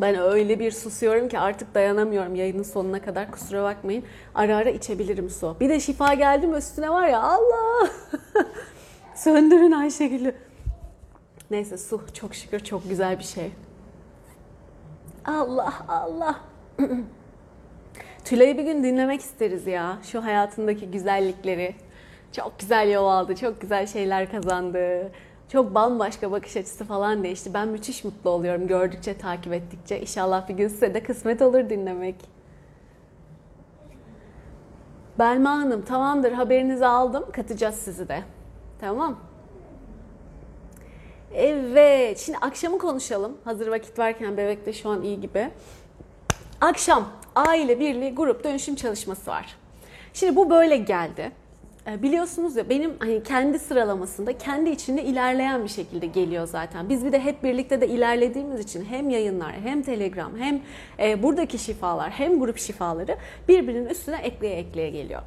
ben 0.01 0.15
öyle 0.19 0.59
bir 0.59 0.71
susuyorum 0.71 1.29
ki 1.29 1.39
artık 1.39 1.75
dayanamıyorum 1.75 2.35
yayının 2.35 2.63
sonuna 2.63 3.01
kadar. 3.01 3.31
Kusura 3.31 3.63
bakmayın. 3.63 4.03
Ara 4.35 4.57
ara 4.57 4.69
içebilirim 4.69 5.29
su. 5.29 5.55
Bir 5.59 5.69
de 5.69 5.79
şifa 5.79 6.13
geldi 6.13 6.47
mi 6.47 6.57
üstüne 6.57 6.89
var 6.89 7.07
ya 7.07 7.21
Allah. 7.21 7.89
Söndürün 9.15 9.71
Ayşegül'ü. 9.71 10.35
Neyse 11.51 11.77
su 11.77 12.01
çok 12.13 12.35
şükür 12.35 12.59
çok 12.59 12.89
güzel 12.89 13.19
bir 13.19 13.23
şey. 13.23 13.51
Allah 15.25 15.73
Allah. 15.87 16.39
Tülay'ı 18.25 18.57
bir 18.57 18.63
gün 18.63 18.83
dinlemek 18.83 19.21
isteriz 19.21 19.67
ya. 19.67 19.97
Şu 20.03 20.23
hayatındaki 20.23 20.91
güzellikleri. 20.91 21.75
Çok 22.31 22.59
güzel 22.59 22.91
yol 22.91 23.07
aldı, 23.07 23.35
çok 23.35 23.61
güzel 23.61 23.87
şeyler 23.87 24.31
kazandı 24.31 25.11
çok 25.51 25.75
bambaşka 25.75 26.31
bakış 26.31 26.57
açısı 26.57 26.85
falan 26.85 27.23
değişti. 27.23 27.53
Ben 27.53 27.67
müthiş 27.67 28.03
mutlu 28.03 28.29
oluyorum 28.29 28.67
gördükçe, 28.67 29.17
takip 29.17 29.53
ettikçe. 29.53 30.01
İnşallah 30.01 30.49
bir 30.49 30.53
gün 30.53 30.67
size 30.67 30.93
de 30.93 31.03
kısmet 31.03 31.41
olur 31.41 31.69
dinlemek. 31.69 32.15
Belma 35.19 35.49
Hanım 35.49 35.81
tamamdır 35.81 36.31
haberinizi 36.31 36.85
aldım. 36.85 37.25
Katacağız 37.31 37.75
sizi 37.75 38.07
de. 38.07 38.23
Tamam. 38.79 39.19
Evet. 41.33 42.19
Şimdi 42.19 42.37
akşamı 42.37 42.77
konuşalım. 42.79 43.37
Hazır 43.43 43.67
vakit 43.67 43.99
varken 43.99 44.37
bebek 44.37 44.65
de 44.65 44.73
şu 44.73 44.89
an 44.89 45.01
iyi 45.01 45.21
gibi. 45.21 45.49
Akşam 46.61 47.07
aile 47.35 47.79
birliği 47.79 48.15
grup 48.15 48.43
dönüşüm 48.43 48.75
çalışması 48.75 49.31
var. 49.31 49.55
Şimdi 50.13 50.35
bu 50.35 50.49
böyle 50.49 50.77
geldi. 50.77 51.31
E, 51.87 52.01
biliyorsunuz 52.01 52.55
ya 52.55 52.69
benim 52.69 52.93
hani 52.99 53.23
kendi 53.23 53.59
sıralamasında 53.59 54.37
kendi 54.37 54.69
içinde 54.69 55.03
ilerleyen 55.03 55.63
bir 55.63 55.69
şekilde 55.69 56.05
geliyor 56.05 56.47
zaten. 56.47 56.89
Biz 56.89 57.05
bir 57.05 57.11
de 57.11 57.19
hep 57.19 57.43
birlikte 57.43 57.81
de 57.81 57.87
ilerlediğimiz 57.87 58.59
için 58.59 58.85
hem 58.85 59.09
yayınlar 59.09 59.53
hem 59.63 59.81
Telegram 59.81 60.37
hem 60.37 60.61
e, 60.99 61.23
buradaki 61.23 61.57
şifalar 61.57 62.09
hem 62.09 62.39
grup 62.39 62.57
şifaları 62.57 63.17
birbirinin 63.47 63.89
üstüne 63.89 64.17
ekleye 64.17 64.55
ekleye 64.55 64.89
geliyor. 64.89 65.21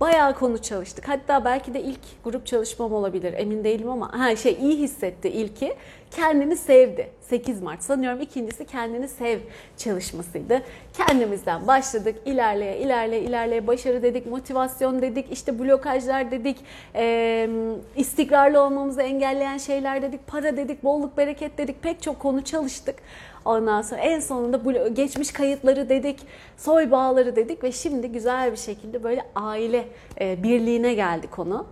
Bayağı 0.00 0.34
konu 0.34 0.62
çalıştık. 0.62 1.08
Hatta 1.08 1.44
belki 1.44 1.74
de 1.74 1.82
ilk 1.82 2.00
grup 2.24 2.46
çalışmam 2.46 2.92
olabilir. 2.92 3.34
Emin 3.36 3.64
değilim 3.64 3.90
ama 3.90 4.18
ha 4.18 4.36
şey 4.36 4.56
iyi 4.60 4.78
hissetti 4.78 5.28
ilki. 5.28 5.76
Kendini 6.10 6.56
sevdi. 6.56 7.10
8 7.20 7.62
Mart 7.62 7.82
sanıyorum 7.82 8.20
ikincisi 8.20 8.64
kendini 8.66 9.08
sev 9.08 9.38
çalışmasıydı. 9.76 10.62
Kendimizden 10.92 11.66
başladık. 11.66 12.16
ilerleye 12.24 12.78
ilerleye 12.78 13.22
ilerleye 13.22 13.66
başarı 13.66 14.02
dedik, 14.02 14.26
motivasyon 14.26 15.02
dedik, 15.02 15.32
işte 15.32 15.58
blokajlar 15.58 16.30
dedik, 16.30 16.56
e, 16.94 17.48
istikrarlı 17.96 18.62
olmamızı 18.62 19.02
engelleyen 19.02 19.58
şeyler 19.58 20.02
dedik, 20.02 20.26
para 20.26 20.56
dedik, 20.56 20.84
bolluk 20.84 21.16
bereket 21.16 21.58
dedik. 21.58 21.82
Pek 21.82 22.02
çok 22.02 22.18
konu 22.18 22.44
çalıştık. 22.44 22.96
Ondan 23.44 23.82
sonra 23.82 24.00
en 24.00 24.20
sonunda 24.20 24.88
geçmiş 24.88 25.32
kayıtları 25.32 25.88
dedik, 25.88 26.20
soy 26.56 26.90
bağları 26.90 27.36
dedik 27.36 27.64
ve 27.64 27.72
şimdi 27.72 28.12
güzel 28.12 28.52
bir 28.52 28.56
şekilde 28.56 29.04
böyle 29.04 29.22
aile 29.34 29.88
birliğine 30.20 30.94
geldi 30.94 31.26
konu. 31.30 31.66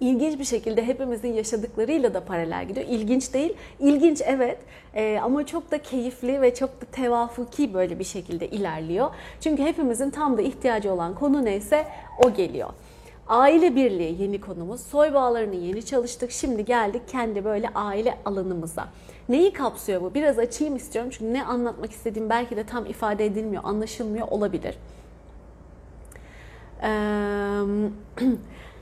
İlginç 0.00 0.38
bir 0.38 0.44
şekilde 0.44 0.86
hepimizin 0.86 1.32
yaşadıklarıyla 1.32 2.14
da 2.14 2.24
paralel 2.24 2.68
gidiyor. 2.68 2.86
İlginç 2.88 3.34
değil, 3.34 3.54
ilginç 3.80 4.22
evet 4.24 4.58
e, 4.94 5.18
ama 5.22 5.46
çok 5.46 5.70
da 5.70 5.78
keyifli 5.78 6.40
ve 6.40 6.54
çok 6.54 6.80
da 6.80 6.84
tevafuki 6.92 7.74
böyle 7.74 7.98
bir 7.98 8.04
şekilde 8.04 8.48
ilerliyor. 8.48 9.10
Çünkü 9.40 9.62
hepimizin 9.62 10.10
tam 10.10 10.38
da 10.38 10.42
ihtiyacı 10.42 10.92
olan 10.92 11.14
konu 11.14 11.44
neyse 11.44 11.86
o 12.24 12.32
geliyor. 12.34 12.70
Aile 13.28 13.76
birliği 13.76 14.22
yeni 14.22 14.40
konumuz. 14.40 14.80
Soy 14.80 15.14
bağlarını 15.14 15.54
yeni 15.54 15.84
çalıştık. 15.84 16.30
Şimdi 16.30 16.64
geldik 16.64 17.02
kendi 17.08 17.44
böyle 17.44 17.68
aile 17.74 18.18
alanımıza. 18.24 18.88
Neyi 19.28 19.52
kapsıyor 19.52 20.02
bu? 20.02 20.14
Biraz 20.14 20.38
açayım 20.38 20.76
istiyorum 20.76 21.10
çünkü 21.10 21.32
ne 21.32 21.44
anlatmak 21.44 21.90
istediğim 21.90 22.30
belki 22.30 22.56
de 22.56 22.64
tam 22.64 22.86
ifade 22.86 23.26
edilmiyor, 23.26 23.64
anlaşılmıyor 23.64 24.28
olabilir. 24.28 24.78
Ee, 26.82 26.88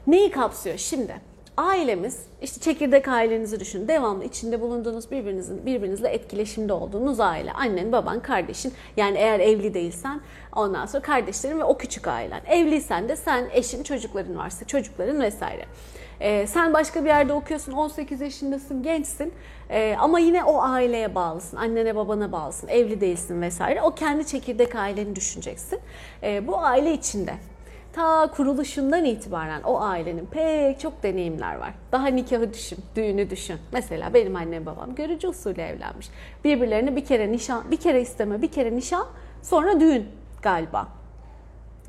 neyi 0.07 0.31
kapsıyor? 0.31 0.79
Şimdi 0.79 1.15
ailemiz, 1.57 2.27
işte 2.43 2.61
çekirdek 2.61 3.09
ailenizi 3.09 3.61
düşünün. 3.61 3.89
Devamlı 3.89 4.25
içinde 4.25 4.61
bulunduğunuz 4.61 5.11
birbirinizin 5.11 5.67
birbirinizle 5.67 6.09
etkileşimde 6.09 6.73
olduğunuz 6.73 7.21
aile. 7.21 7.53
Annen, 7.53 7.93
baban, 7.93 8.21
kardeşin. 8.21 8.73
Yani 8.97 9.19
eğer 9.19 9.41
evli 9.41 9.75
değilsen 9.75 10.21
ondan 10.53 10.87
sonra 10.87 11.03
kardeşlerin 11.03 11.59
ve 11.59 11.65
o 11.65 11.79
küçük 11.79 12.07
ailen. 12.09 12.41
Evliysen 12.49 13.09
de 13.09 13.17
sen, 13.17 13.49
eşin, 13.53 13.83
çocukların 13.83 14.37
varsa 14.37 14.67
çocukların 14.67 15.21
vesaire. 15.21 15.65
Ee, 16.21 16.47
sen 16.47 16.73
başka 16.73 17.05
bir 17.05 17.09
yerde 17.09 17.33
okuyorsun, 17.33 17.73
18 17.73 18.21
yaşındasın, 18.21 18.83
gençsin 18.83 19.33
ee, 19.71 19.97
ama 19.99 20.19
yine 20.19 20.45
o 20.45 20.63
aileye 20.63 21.15
bağlısın, 21.15 21.57
annene 21.57 21.97
babana 21.97 22.33
bağlısın, 22.33 22.69
evli 22.69 23.01
değilsin 23.01 23.43
vesaire. 23.43 23.83
O 23.83 23.95
kendi 23.95 24.27
çekirdek 24.27 24.75
aileni 24.75 25.17
düşüneceksin. 25.17 25.81
Ee, 26.23 26.47
bu 26.47 26.59
aile 26.59 26.93
içinde 26.93 27.35
ta 27.95 28.31
kuruluşundan 28.31 29.05
itibaren 29.05 29.63
o 29.63 29.81
ailenin 29.81 30.27
pek 30.27 30.81
çok 30.81 31.03
deneyimler 31.03 31.55
var. 31.55 31.75
Daha 31.93 32.07
nikahı 32.07 32.55
düşün, 32.55 32.79
düğünü 32.97 33.31
düşün. 33.31 33.57
Mesela 33.73 34.15
benim 34.15 34.37
annem 34.37 34.67
babam 34.67 34.95
görücü 34.95 35.29
usulü 35.29 35.61
evlenmiş. 35.61 36.09
Birbirlerini 36.45 36.97
bir 36.97 37.05
kere 37.05 37.33
nişan, 37.33 37.71
bir 37.71 37.77
kere 37.77 38.01
isteme, 38.01 38.43
bir 38.43 38.53
kere 38.53 38.77
nişan, 38.77 39.07
sonra 39.43 39.81
düğün 39.81 40.07
galiba. 40.43 40.89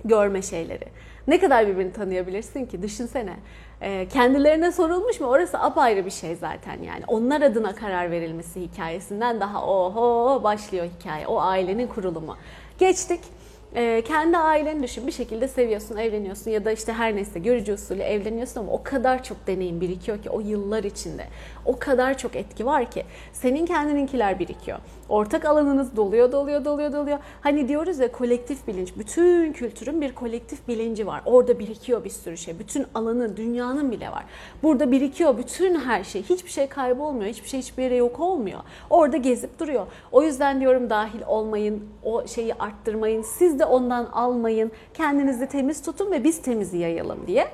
Görme 0.05 0.41
şeyleri. 0.41 0.85
Ne 1.27 1.39
kadar 1.39 1.67
birbirini 1.67 1.93
tanıyabilirsin 1.93 2.65
ki? 2.65 2.81
Düşünsene. 2.81 3.35
Ee, 3.81 4.07
kendilerine 4.07 4.71
sorulmuş 4.71 5.19
mu? 5.19 5.27
Orası 5.27 5.59
apayrı 5.59 6.05
bir 6.05 6.11
şey 6.11 6.35
zaten 6.35 6.83
yani. 6.83 7.03
Onlar 7.07 7.41
adına 7.41 7.75
karar 7.75 8.11
verilmesi 8.11 8.61
hikayesinden 8.61 9.39
daha 9.39 9.65
oho 9.65 10.43
başlıyor 10.43 10.85
hikaye. 10.99 11.27
O 11.27 11.41
ailenin 11.41 11.87
kurulumu. 11.87 12.37
Geçtik. 12.79 13.19
Ee, 13.77 14.01
kendi 14.07 14.37
aileni 14.37 14.83
düşün 14.83 15.07
bir 15.07 15.11
şekilde 15.11 15.47
seviyorsun, 15.47 15.97
evleniyorsun 15.97 16.51
ya 16.51 16.65
da 16.65 16.71
işte 16.71 16.93
her 16.93 17.15
neyse 17.15 17.39
görücü 17.39 17.73
usulü 17.73 18.01
evleniyorsun 18.01 18.59
ama 18.61 18.71
o 18.71 18.83
kadar 18.83 19.23
çok 19.23 19.47
deneyim 19.47 19.81
birikiyor 19.81 20.23
ki 20.23 20.29
o 20.29 20.39
yıllar 20.39 20.83
içinde. 20.83 21.25
O 21.65 21.79
kadar 21.79 22.17
çok 22.17 22.35
etki 22.35 22.65
var 22.65 22.91
ki 22.91 23.03
senin 23.33 23.65
kendininkiler 23.65 24.39
birikiyor. 24.39 24.79
Ortak 25.09 25.45
alanınız 25.45 25.95
doluyor, 25.95 26.31
doluyor, 26.31 26.65
doluyor, 26.65 26.93
doluyor. 26.93 27.19
Hani 27.41 27.67
diyoruz 27.67 27.99
ya 27.99 28.11
kolektif 28.11 28.67
bilinç, 28.67 28.97
bütün 28.97 29.53
kültürün 29.53 30.01
bir 30.01 30.15
kolektif 30.15 30.67
bilinci 30.67 31.07
var. 31.07 31.21
Orada 31.25 31.59
birikiyor 31.59 32.03
bir 32.03 32.09
sürü 32.09 32.37
şey. 32.37 32.59
Bütün 32.59 32.85
alanın, 32.95 33.37
dünyanın 33.37 33.91
bile 33.91 34.11
var. 34.11 34.23
Burada 34.63 34.91
birikiyor 34.91 35.37
bütün 35.37 35.79
her 35.79 36.03
şey. 36.03 36.23
Hiçbir 36.23 36.49
şey 36.49 36.67
kaybolmuyor, 36.67 37.29
hiçbir 37.29 37.49
şey 37.49 37.59
hiçbir 37.59 37.83
yere 37.83 37.95
yok 37.95 38.19
olmuyor. 38.19 38.59
Orada 38.89 39.17
gezip 39.17 39.59
duruyor. 39.59 39.87
O 40.11 40.23
yüzden 40.23 40.61
diyorum 40.61 40.89
dahil 40.89 41.21
olmayın, 41.27 41.83
o 42.03 42.27
şeyi 42.27 42.53
arttırmayın. 42.53 43.21
Siz 43.21 43.59
de 43.59 43.64
ondan 43.65 44.05
almayın. 44.05 44.71
Kendinizi 44.93 45.47
temiz 45.47 45.81
tutun 45.81 46.11
ve 46.11 46.23
biz 46.23 46.41
temizi 46.41 46.77
yayalım 46.77 47.27
diye. 47.27 47.47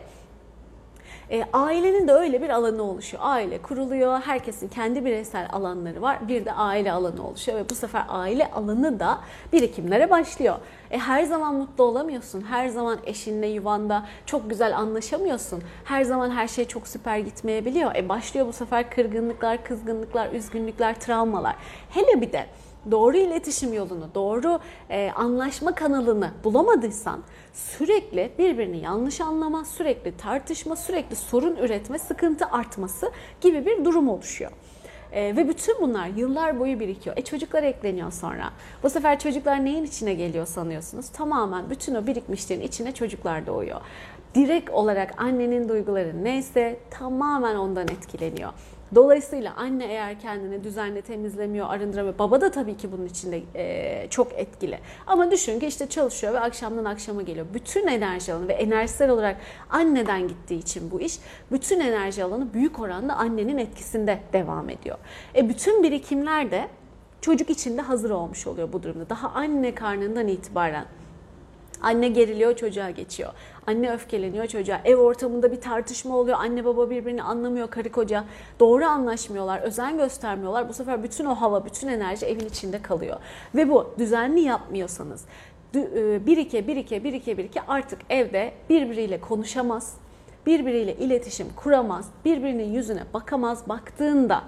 E, 1.32 1.44
ailenin 1.54 2.08
de 2.08 2.12
öyle 2.12 2.42
bir 2.42 2.50
alanı 2.50 2.84
oluşuyor. 2.84 3.24
Aile 3.26 3.62
kuruluyor, 3.62 4.20
herkesin 4.20 4.68
kendi 4.68 5.06
bireysel 5.06 5.48
alanları 5.52 6.02
var. 6.02 6.28
Bir 6.28 6.46
de 6.46 6.52
aile 6.54 6.92
alanı 6.92 7.28
oluşuyor 7.28 7.58
ve 7.58 7.70
bu 7.70 7.76
sefer 7.76 8.04
aile 8.10 8.52
alanı 8.52 9.00
da 9.00 9.20
birikimlere 9.54 10.10
başlıyor. 10.10 10.56
E, 10.92 10.98
her 10.98 11.24
zaman 11.24 11.56
mutlu 11.56 11.84
olamıyorsun. 11.84 12.42
Her 12.42 12.68
zaman 12.68 12.98
eşinle, 13.06 13.48
yuvanda 13.48 14.06
çok 14.26 14.50
güzel 14.50 14.78
anlaşamıyorsun. 14.78 15.64
Her 15.84 16.04
zaman 16.04 16.30
her 16.30 16.48
şey 16.48 16.66
çok 16.66 16.88
süper 16.88 17.18
gitmeyebiliyor. 17.18 17.96
E, 17.96 18.10
başlıyor 18.10 18.48
bu 18.48 18.54
sefer 18.54 18.90
kırgınlıklar, 18.90 19.64
kızgınlıklar, 19.64 20.32
üzgünlükler, 20.32 21.00
travmalar. 21.00 21.56
Hele 21.90 22.22
bir 22.22 22.32
de 22.32 22.46
doğru 22.92 23.18
iletişim 23.18 23.74
yolunu, 23.74 24.10
doğru 24.16 24.60
e, 24.90 25.12
anlaşma 25.16 25.76
kanalını 25.76 26.32
bulamadıysan 26.44 27.24
sürekli 27.54 28.32
birbirini 28.40 28.78
yanlış 28.78 29.22
anlama, 29.22 29.66
sürekli 29.66 30.18
tartışma, 30.18 30.76
sürekli 30.76 31.16
sorun 31.16 31.56
üretme, 31.56 32.00
sıkıntı 32.00 32.46
artması 32.46 33.12
gibi 33.42 33.66
bir 33.66 33.86
durum 33.86 34.10
oluşuyor. 34.10 34.52
E, 35.12 35.36
ve 35.36 35.48
bütün 35.48 35.82
bunlar 35.82 36.08
yıllar 36.08 36.60
boyu 36.60 36.80
birikiyor. 36.80 37.18
E 37.18 37.22
çocuklar 37.22 37.64
ekleniyor 37.64 38.12
sonra. 38.12 38.52
Bu 38.84 38.90
sefer 38.90 39.20
çocuklar 39.20 39.66
neyin 39.66 39.84
içine 39.84 40.14
geliyor 40.14 40.46
sanıyorsunuz? 40.46 41.10
Tamamen 41.10 41.70
bütün 41.70 41.96
o 41.96 42.08
birikmişlerin 42.08 42.62
içine 42.62 42.92
çocuklar 42.92 43.48
doğuyor. 43.48 43.82
Direkt 44.36 44.70
olarak 44.70 45.22
annenin 45.22 45.70
duyguları 45.70 46.24
neyse 46.24 46.80
tamamen 46.90 47.56
ondan 47.56 47.88
etkileniyor. 47.88 48.54
Dolayısıyla 48.96 49.54
anne 49.56 49.86
eğer 49.86 50.20
kendini 50.20 50.64
düzenli 50.64 51.02
temizlemiyor, 51.02 51.70
arındıramıyor. 51.70 52.20
Baba 52.20 52.42
da 52.42 52.52
tabii 52.52 52.78
ki 52.78 52.92
bunun 52.92 53.06
içinde 53.06 53.42
e, 53.56 54.08
çok 54.10 54.34
etkili. 54.34 54.80
Ama 55.08 55.32
düşün 55.32 55.60
ki 55.60 55.68
işte 55.68 55.90
çalışıyor 55.90 56.34
ve 56.34 56.40
akşamdan 56.40 56.86
akşama 56.86 57.22
geliyor. 57.22 57.46
Bütün 57.54 57.88
enerji 57.88 58.34
alanı 58.34 58.48
ve 58.48 58.54
enerjisel 58.54 59.10
olarak 59.10 59.38
anneden 59.70 60.28
gittiği 60.28 60.60
için 60.60 60.92
bu 60.92 61.02
iş, 61.02 61.20
bütün 61.52 61.80
enerji 61.80 62.24
alanı 62.24 62.54
büyük 62.54 62.80
oranda 62.80 63.16
annenin 63.16 63.58
etkisinde 63.58 64.20
devam 64.34 64.70
ediyor. 64.70 64.98
E 65.36 65.50
bütün 65.50 65.84
birikimler 65.84 66.52
de 66.52 66.68
çocuk 67.22 67.50
içinde 67.50 67.82
hazır 67.82 68.10
olmuş 68.10 68.48
oluyor 68.48 68.74
bu 68.74 68.84
durumda. 68.84 69.10
Daha 69.10 69.30
anne 69.30 69.76
karnından 69.76 70.28
itibaren 70.28 70.86
Anne 71.82 72.08
geriliyor, 72.08 72.56
çocuğa 72.56 72.90
geçiyor. 72.90 73.34
Anne 73.68 73.94
öfkeleniyor 73.94 74.48
çocuğa. 74.48 74.82
Ev 74.86 74.96
ortamında 74.96 75.52
bir 75.52 75.62
tartışma 75.62 76.18
oluyor. 76.18 76.38
Anne 76.40 76.66
baba 76.66 76.90
birbirini 76.90 77.24
anlamıyor 77.24 77.70
karı 77.70 77.92
koca. 77.92 78.24
Doğru 78.60 78.86
anlaşmıyorlar, 78.86 79.60
özen 79.60 79.98
göstermiyorlar. 79.98 80.70
Bu 80.70 80.74
sefer 80.74 81.04
bütün 81.04 81.26
o 81.26 81.36
hava, 81.36 81.66
bütün 81.66 81.88
enerji 81.88 82.26
evin 82.26 82.46
içinde 82.46 82.82
kalıyor. 82.82 83.18
Ve 83.56 83.70
bu 83.70 83.94
düzenli 84.00 84.40
yapmıyorsanız 84.40 85.26
e, 85.76 86.26
birike 86.26 86.68
birike 86.68 87.04
birike 87.04 87.38
birike 87.38 87.62
artık 87.68 88.00
evde 88.10 88.54
birbiriyle 88.70 89.22
konuşamaz, 89.22 89.94
birbiriyle 90.46 90.96
iletişim 90.96 91.48
kuramaz, 91.56 92.08
birbirinin 92.26 92.74
yüzüne 92.74 93.04
bakamaz. 93.14 93.70
Baktığında 93.70 94.44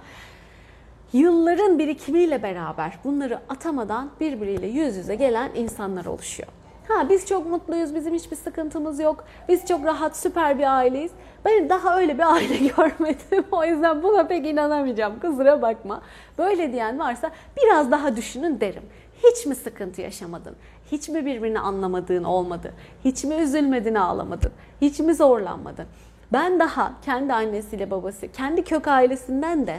yılların 1.14 1.80
birikimiyle 1.80 2.44
beraber 2.44 3.00
bunları 3.04 3.40
atamadan 3.50 4.10
birbiriyle 4.20 4.68
yüz 4.68 4.96
yüze 4.96 5.16
gelen 5.16 5.52
insanlar 5.56 6.06
oluşuyor. 6.06 6.63
Ha 6.88 7.10
biz 7.10 7.26
çok 7.26 7.46
mutluyuz, 7.50 7.96
bizim 7.96 8.14
hiçbir 8.14 8.36
sıkıntımız 8.36 9.00
yok. 9.00 9.24
Biz 9.50 9.66
çok 9.66 9.86
rahat, 9.86 10.18
süper 10.18 10.60
bir 10.60 10.78
aileyiz. 10.78 11.12
Ben 11.46 11.70
daha 11.70 12.00
öyle 12.00 12.18
bir 12.18 12.34
aile 12.34 12.58
görmedim. 12.78 13.46
O 13.52 13.66
yüzden 13.66 14.04
buna 14.04 14.28
pek 14.28 14.46
inanamayacağım. 14.48 15.20
Kusura 15.20 15.62
bakma. 15.62 16.02
Böyle 16.38 16.74
diyen 16.74 17.00
varsa 17.00 17.32
biraz 17.64 17.92
daha 17.92 18.16
düşünün 18.16 18.60
derim. 18.60 18.84
Hiç 19.24 19.46
mi 19.46 19.56
sıkıntı 19.56 20.02
yaşamadın? 20.02 20.56
Hiç 20.92 21.10
mi 21.10 21.26
birbirini 21.26 21.60
anlamadığın 21.60 22.24
olmadı? 22.24 22.74
Hiç 23.06 23.24
mi 23.24 23.36
üzülmedin, 23.36 23.96
ağlamadın? 23.96 24.52
Hiç 24.82 25.00
mi 25.00 25.16
zorlanmadın? 25.16 25.86
Ben 26.34 26.60
daha 26.60 26.94
kendi 27.06 27.34
annesiyle 27.34 27.92
babası, 27.92 28.32
kendi 28.32 28.64
kök 28.64 28.88
ailesinden 28.88 29.68
de 29.68 29.78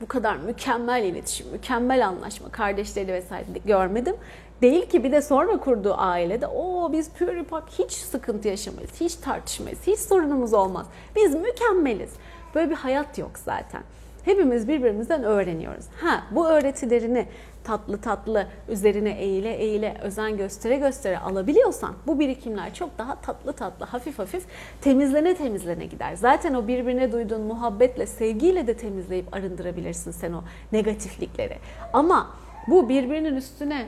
bu 0.00 0.06
kadar 0.06 0.36
mükemmel 0.36 1.04
iletişim, 1.04 1.46
mükemmel 1.52 2.06
anlaşma, 2.06 2.48
kardeşleri 2.48 3.12
vesaire 3.12 3.46
görmedim. 3.64 4.16
Değil 4.62 4.88
ki 4.88 5.04
bir 5.04 5.12
de 5.12 5.22
sonra 5.22 5.56
kurduğu 5.56 5.94
ailede 5.98 6.46
o 6.46 6.92
biz 6.92 7.10
pür 7.10 7.44
hiç 7.78 7.92
sıkıntı 7.92 8.48
yaşamayız, 8.48 8.90
hiç 9.00 9.14
tartışmayız, 9.14 9.78
hiç 9.86 9.98
sorunumuz 9.98 10.54
olmaz. 10.54 10.86
Biz 11.16 11.34
mükemmeliz. 11.34 12.10
Böyle 12.54 12.70
bir 12.70 12.76
hayat 12.76 13.18
yok 13.18 13.30
zaten. 13.34 13.82
Hepimiz 14.24 14.68
birbirimizden 14.68 15.24
öğreniyoruz. 15.24 15.84
Ha 16.00 16.22
bu 16.30 16.48
öğretilerini 16.48 17.26
tatlı 17.64 18.00
tatlı 18.00 18.46
üzerine 18.68 19.10
eğile 19.10 19.54
eğile 19.54 19.96
özen 20.02 20.36
göstere 20.36 20.76
göstere 20.76 21.18
alabiliyorsan 21.18 21.94
bu 22.06 22.18
birikimler 22.18 22.74
çok 22.74 22.98
daha 22.98 23.20
tatlı 23.20 23.52
tatlı 23.52 23.86
hafif 23.86 24.18
hafif 24.18 24.44
temizlene 24.80 25.34
temizlene 25.34 25.86
gider. 25.86 26.14
Zaten 26.14 26.54
o 26.54 26.68
birbirine 26.68 27.12
duyduğun 27.12 27.40
muhabbetle 27.40 28.06
sevgiyle 28.06 28.66
de 28.66 28.76
temizleyip 28.76 29.34
arındırabilirsin 29.34 30.10
sen 30.10 30.32
o 30.32 30.42
negatiflikleri. 30.72 31.58
Ama 31.92 32.30
bu 32.68 32.88
birbirinin 32.88 33.36
üstüne 33.36 33.86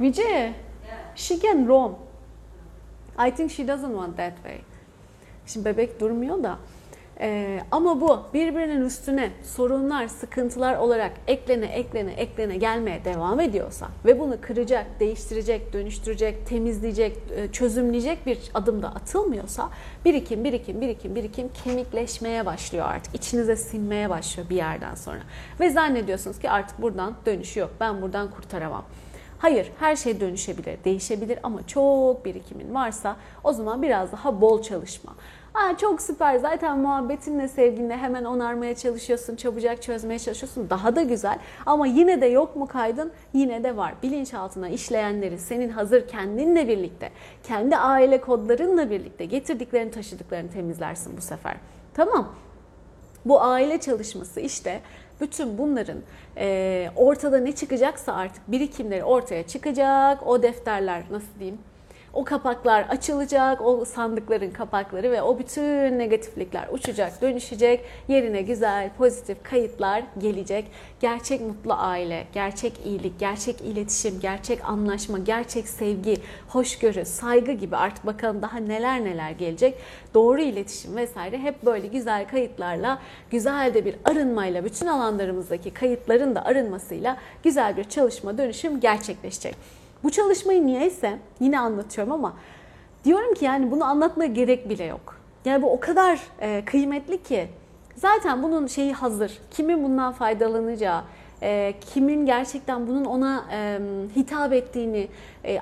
Vijay, 0.00 0.52
she 1.14 1.40
can 1.40 1.68
roam. 1.68 1.94
I 3.18 3.30
think 3.30 3.50
she 3.50 3.68
doesn't 3.68 3.92
want 3.92 4.16
that 4.16 4.34
way. 4.34 4.58
Şimdi 5.46 5.64
bebek 5.64 6.00
durmuyor 6.00 6.42
da. 6.42 6.58
Ee, 7.22 7.60
ama 7.70 8.00
bu 8.00 8.22
birbirinin 8.34 8.84
üstüne 8.84 9.30
sorunlar, 9.42 10.08
sıkıntılar 10.08 10.76
olarak 10.76 11.12
eklene 11.26 11.66
eklene 11.66 12.12
eklene 12.12 12.56
gelmeye 12.56 13.04
devam 13.04 13.40
ediyorsa 13.40 13.88
ve 14.04 14.20
bunu 14.20 14.40
kıracak, 14.40 15.00
değiştirecek, 15.00 15.72
dönüştürecek, 15.72 16.46
temizleyecek, 16.46 17.16
e, 17.36 17.52
çözümleyecek 17.52 18.26
bir 18.26 18.38
adım 18.54 18.82
da 18.82 18.88
atılmıyorsa 18.88 19.70
birikim, 20.04 20.44
birikim, 20.44 20.80
birikim, 20.80 21.14
birikim 21.14 21.48
kemikleşmeye 21.64 22.46
başlıyor 22.46 22.86
artık. 22.88 23.14
İçinize 23.14 23.56
sinmeye 23.56 24.10
başlıyor 24.10 24.50
bir 24.50 24.56
yerden 24.56 24.94
sonra. 24.94 25.20
Ve 25.60 25.70
zannediyorsunuz 25.70 26.38
ki 26.38 26.50
artık 26.50 26.82
buradan 26.82 27.14
dönüşü 27.26 27.60
yok. 27.60 27.70
Ben 27.80 28.02
buradan 28.02 28.30
kurtaramam. 28.30 28.84
Hayır, 29.40 29.72
her 29.78 29.96
şey 29.96 30.20
dönüşebilir, 30.20 30.84
değişebilir 30.84 31.38
ama 31.42 31.66
çok 31.66 32.24
birikimin 32.24 32.74
varsa 32.74 33.16
o 33.44 33.52
zaman 33.52 33.82
biraz 33.82 34.12
daha 34.12 34.40
bol 34.40 34.62
çalışma. 34.62 35.14
Aa, 35.54 35.76
çok 35.76 36.02
süper 36.02 36.36
zaten 36.36 36.78
muhabbetinle 36.78 37.48
sevginle 37.48 37.96
hemen 37.96 38.24
onarmaya 38.24 38.74
çalışıyorsun, 38.74 39.36
çabucak 39.36 39.82
çözmeye 39.82 40.18
çalışıyorsun. 40.18 40.70
Daha 40.70 40.96
da 40.96 41.02
güzel 41.02 41.38
ama 41.66 41.86
yine 41.86 42.20
de 42.20 42.26
yok 42.26 42.56
mu 42.56 42.66
kaydın? 42.66 43.12
Yine 43.32 43.64
de 43.64 43.76
var. 43.76 43.94
Bilinçaltına 44.02 44.68
işleyenleri 44.68 45.38
senin 45.38 45.68
hazır 45.68 46.08
kendinle 46.08 46.68
birlikte, 46.68 47.10
kendi 47.42 47.76
aile 47.76 48.20
kodlarınla 48.20 48.90
birlikte 48.90 49.24
getirdiklerini 49.24 49.90
taşıdıklarını 49.90 50.50
temizlersin 50.50 51.16
bu 51.16 51.20
sefer. 51.20 51.56
Tamam. 51.94 52.28
Bu 53.24 53.42
aile 53.42 53.80
çalışması 53.80 54.40
işte 54.40 54.80
bütün 55.20 55.58
bunların 55.58 55.98
e, 56.36 56.90
ortada 56.96 57.38
ne 57.38 57.52
çıkacaksa 57.54 58.14
artık 58.14 58.50
birikimleri 58.52 59.04
ortaya 59.04 59.46
çıkacak. 59.46 60.26
O 60.26 60.42
defterler 60.42 61.02
nasıl 61.10 61.38
diyeyim? 61.38 61.58
O 62.12 62.24
kapaklar 62.24 62.82
açılacak, 62.82 63.60
o 63.60 63.84
sandıkların 63.84 64.50
kapakları 64.50 65.10
ve 65.10 65.22
o 65.22 65.38
bütün 65.38 65.98
negatiflikler 65.98 66.68
uçacak, 66.72 67.22
dönüşecek. 67.22 67.84
Yerine 68.08 68.42
güzel, 68.42 68.90
pozitif 68.98 69.42
kayıtlar 69.42 70.02
gelecek. 70.18 70.64
Gerçek 71.00 71.40
mutlu 71.40 71.74
aile, 71.74 72.26
gerçek 72.32 72.72
iyilik, 72.86 73.18
gerçek 73.18 73.60
iletişim, 73.60 74.20
gerçek 74.20 74.64
anlaşma, 74.64 75.18
gerçek 75.18 75.68
sevgi, 75.68 76.16
hoşgörü, 76.48 77.04
saygı 77.04 77.52
gibi 77.52 77.76
artık 77.76 78.06
bakalım 78.06 78.42
daha 78.42 78.58
neler 78.58 79.04
neler 79.04 79.30
gelecek. 79.30 79.78
Doğru 80.14 80.40
iletişim 80.40 80.96
vesaire 80.96 81.38
hep 81.38 81.62
böyle 81.62 81.86
güzel 81.86 82.28
kayıtlarla, 82.28 82.98
güzel 83.30 83.74
de 83.74 83.84
bir 83.84 83.96
arınmayla, 84.04 84.64
bütün 84.64 84.86
alanlarımızdaki 84.86 85.70
kayıtların 85.70 86.34
da 86.34 86.44
arınmasıyla 86.44 87.16
güzel 87.42 87.76
bir 87.76 87.84
çalışma 87.84 88.38
dönüşüm 88.38 88.80
gerçekleşecek. 88.80 89.79
Bu 90.04 90.10
çalışmayı 90.10 90.66
niyeyse 90.66 91.18
yine 91.40 91.60
anlatıyorum 91.60 92.12
ama 92.12 92.34
diyorum 93.04 93.34
ki 93.34 93.44
yani 93.44 93.70
bunu 93.70 93.84
anlatmaya 93.84 94.30
gerek 94.30 94.68
bile 94.68 94.84
yok. 94.84 95.16
Yani 95.44 95.62
bu 95.62 95.72
o 95.72 95.80
kadar 95.80 96.20
e, 96.40 96.64
kıymetli 96.64 97.22
ki 97.22 97.48
zaten 97.96 98.42
bunun 98.42 98.66
şeyi 98.66 98.92
hazır. 98.92 99.38
Kimin 99.50 99.84
bundan 99.84 100.12
faydalanacağı, 100.12 101.02
e, 101.42 101.74
kimin 101.80 102.26
gerçekten 102.26 102.86
bunun 102.86 103.04
ona 103.04 103.44
e, 103.52 103.80
hitap 104.16 104.52
ettiğini 104.52 105.08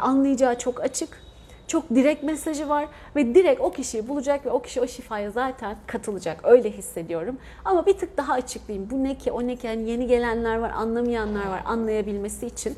anlayacağı 0.01 0.59
çok 0.59 0.81
açık. 0.81 1.29
Çok 1.67 1.91
direkt 1.91 2.23
mesajı 2.23 2.69
var 2.69 2.89
ve 3.17 3.35
direkt 3.35 3.61
o 3.61 3.71
kişiyi 3.71 4.09
bulacak 4.09 4.47
ve 4.47 4.51
o 4.51 4.63
kişi 4.63 4.81
o 4.81 4.87
şifaya 4.87 5.31
zaten 5.31 5.77
katılacak. 5.87 6.41
Öyle 6.45 6.71
hissediyorum. 6.71 7.37
Ama 7.65 7.87
bir 7.87 7.93
tık 7.93 8.17
daha 8.17 8.33
açıklayayım. 8.33 8.91
Bu 8.91 9.05
ne 9.05 9.19
ki, 9.19 9.33
o 9.33 9.47
ne 9.47 9.57
ki? 9.57 9.67
Yani 9.67 9.91
yeni 9.91 10.07
gelenler 10.07 10.59
var, 10.59 10.71
anlamayanlar 10.71 11.47
var 11.47 11.63
anlayabilmesi 11.65 12.47
için. 12.47 12.77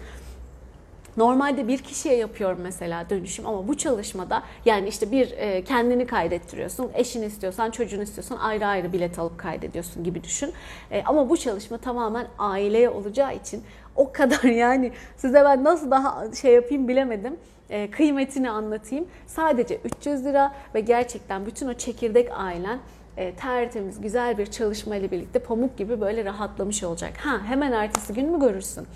Normalde 1.20 1.68
bir 1.68 1.78
kişiye 1.78 2.16
yapıyorum 2.16 2.58
mesela 2.62 3.10
dönüşüm 3.10 3.46
ama 3.46 3.68
bu 3.68 3.76
çalışmada 3.76 4.42
yani 4.64 4.88
işte 4.88 5.10
bir 5.10 5.30
e, 5.30 5.64
kendini 5.64 6.06
kaydettiriyorsun. 6.06 6.90
Eşini 6.94 7.24
istiyorsan, 7.24 7.70
çocuğunu 7.70 8.02
istiyorsan 8.02 8.36
ayrı 8.36 8.66
ayrı 8.66 8.92
bilet 8.92 9.18
alıp 9.18 9.38
kaydediyorsun 9.38 10.04
gibi 10.04 10.24
düşün. 10.24 10.52
E, 10.90 11.02
ama 11.04 11.30
bu 11.30 11.36
çalışma 11.36 11.78
tamamen 11.78 12.26
aileye 12.38 12.90
olacağı 12.90 13.36
için 13.36 13.62
o 13.96 14.12
kadar 14.12 14.42
yani 14.44 14.92
size 15.16 15.44
ben 15.44 15.64
nasıl 15.64 15.90
daha 15.90 16.32
şey 16.34 16.54
yapayım 16.54 16.88
bilemedim. 16.88 17.36
E, 17.70 17.90
kıymetini 17.90 18.50
anlatayım. 18.50 19.08
Sadece 19.26 19.80
300 20.00 20.24
lira 20.24 20.54
ve 20.74 20.80
gerçekten 20.80 21.46
bütün 21.46 21.68
o 21.68 21.74
çekirdek 21.74 22.28
ailen 22.36 22.78
e, 23.16 23.34
tertemiz, 23.34 24.00
güzel 24.00 24.38
bir 24.38 24.46
çalışma 24.46 24.96
ile 24.96 25.10
birlikte 25.10 25.38
pamuk 25.38 25.78
gibi 25.78 26.00
böyle 26.00 26.24
rahatlamış 26.24 26.82
olacak. 26.82 27.12
Ha 27.16 27.40
hemen 27.46 27.72
ertesi 27.72 28.14
gün 28.14 28.32
mü 28.32 28.40
görürsün? 28.40 28.86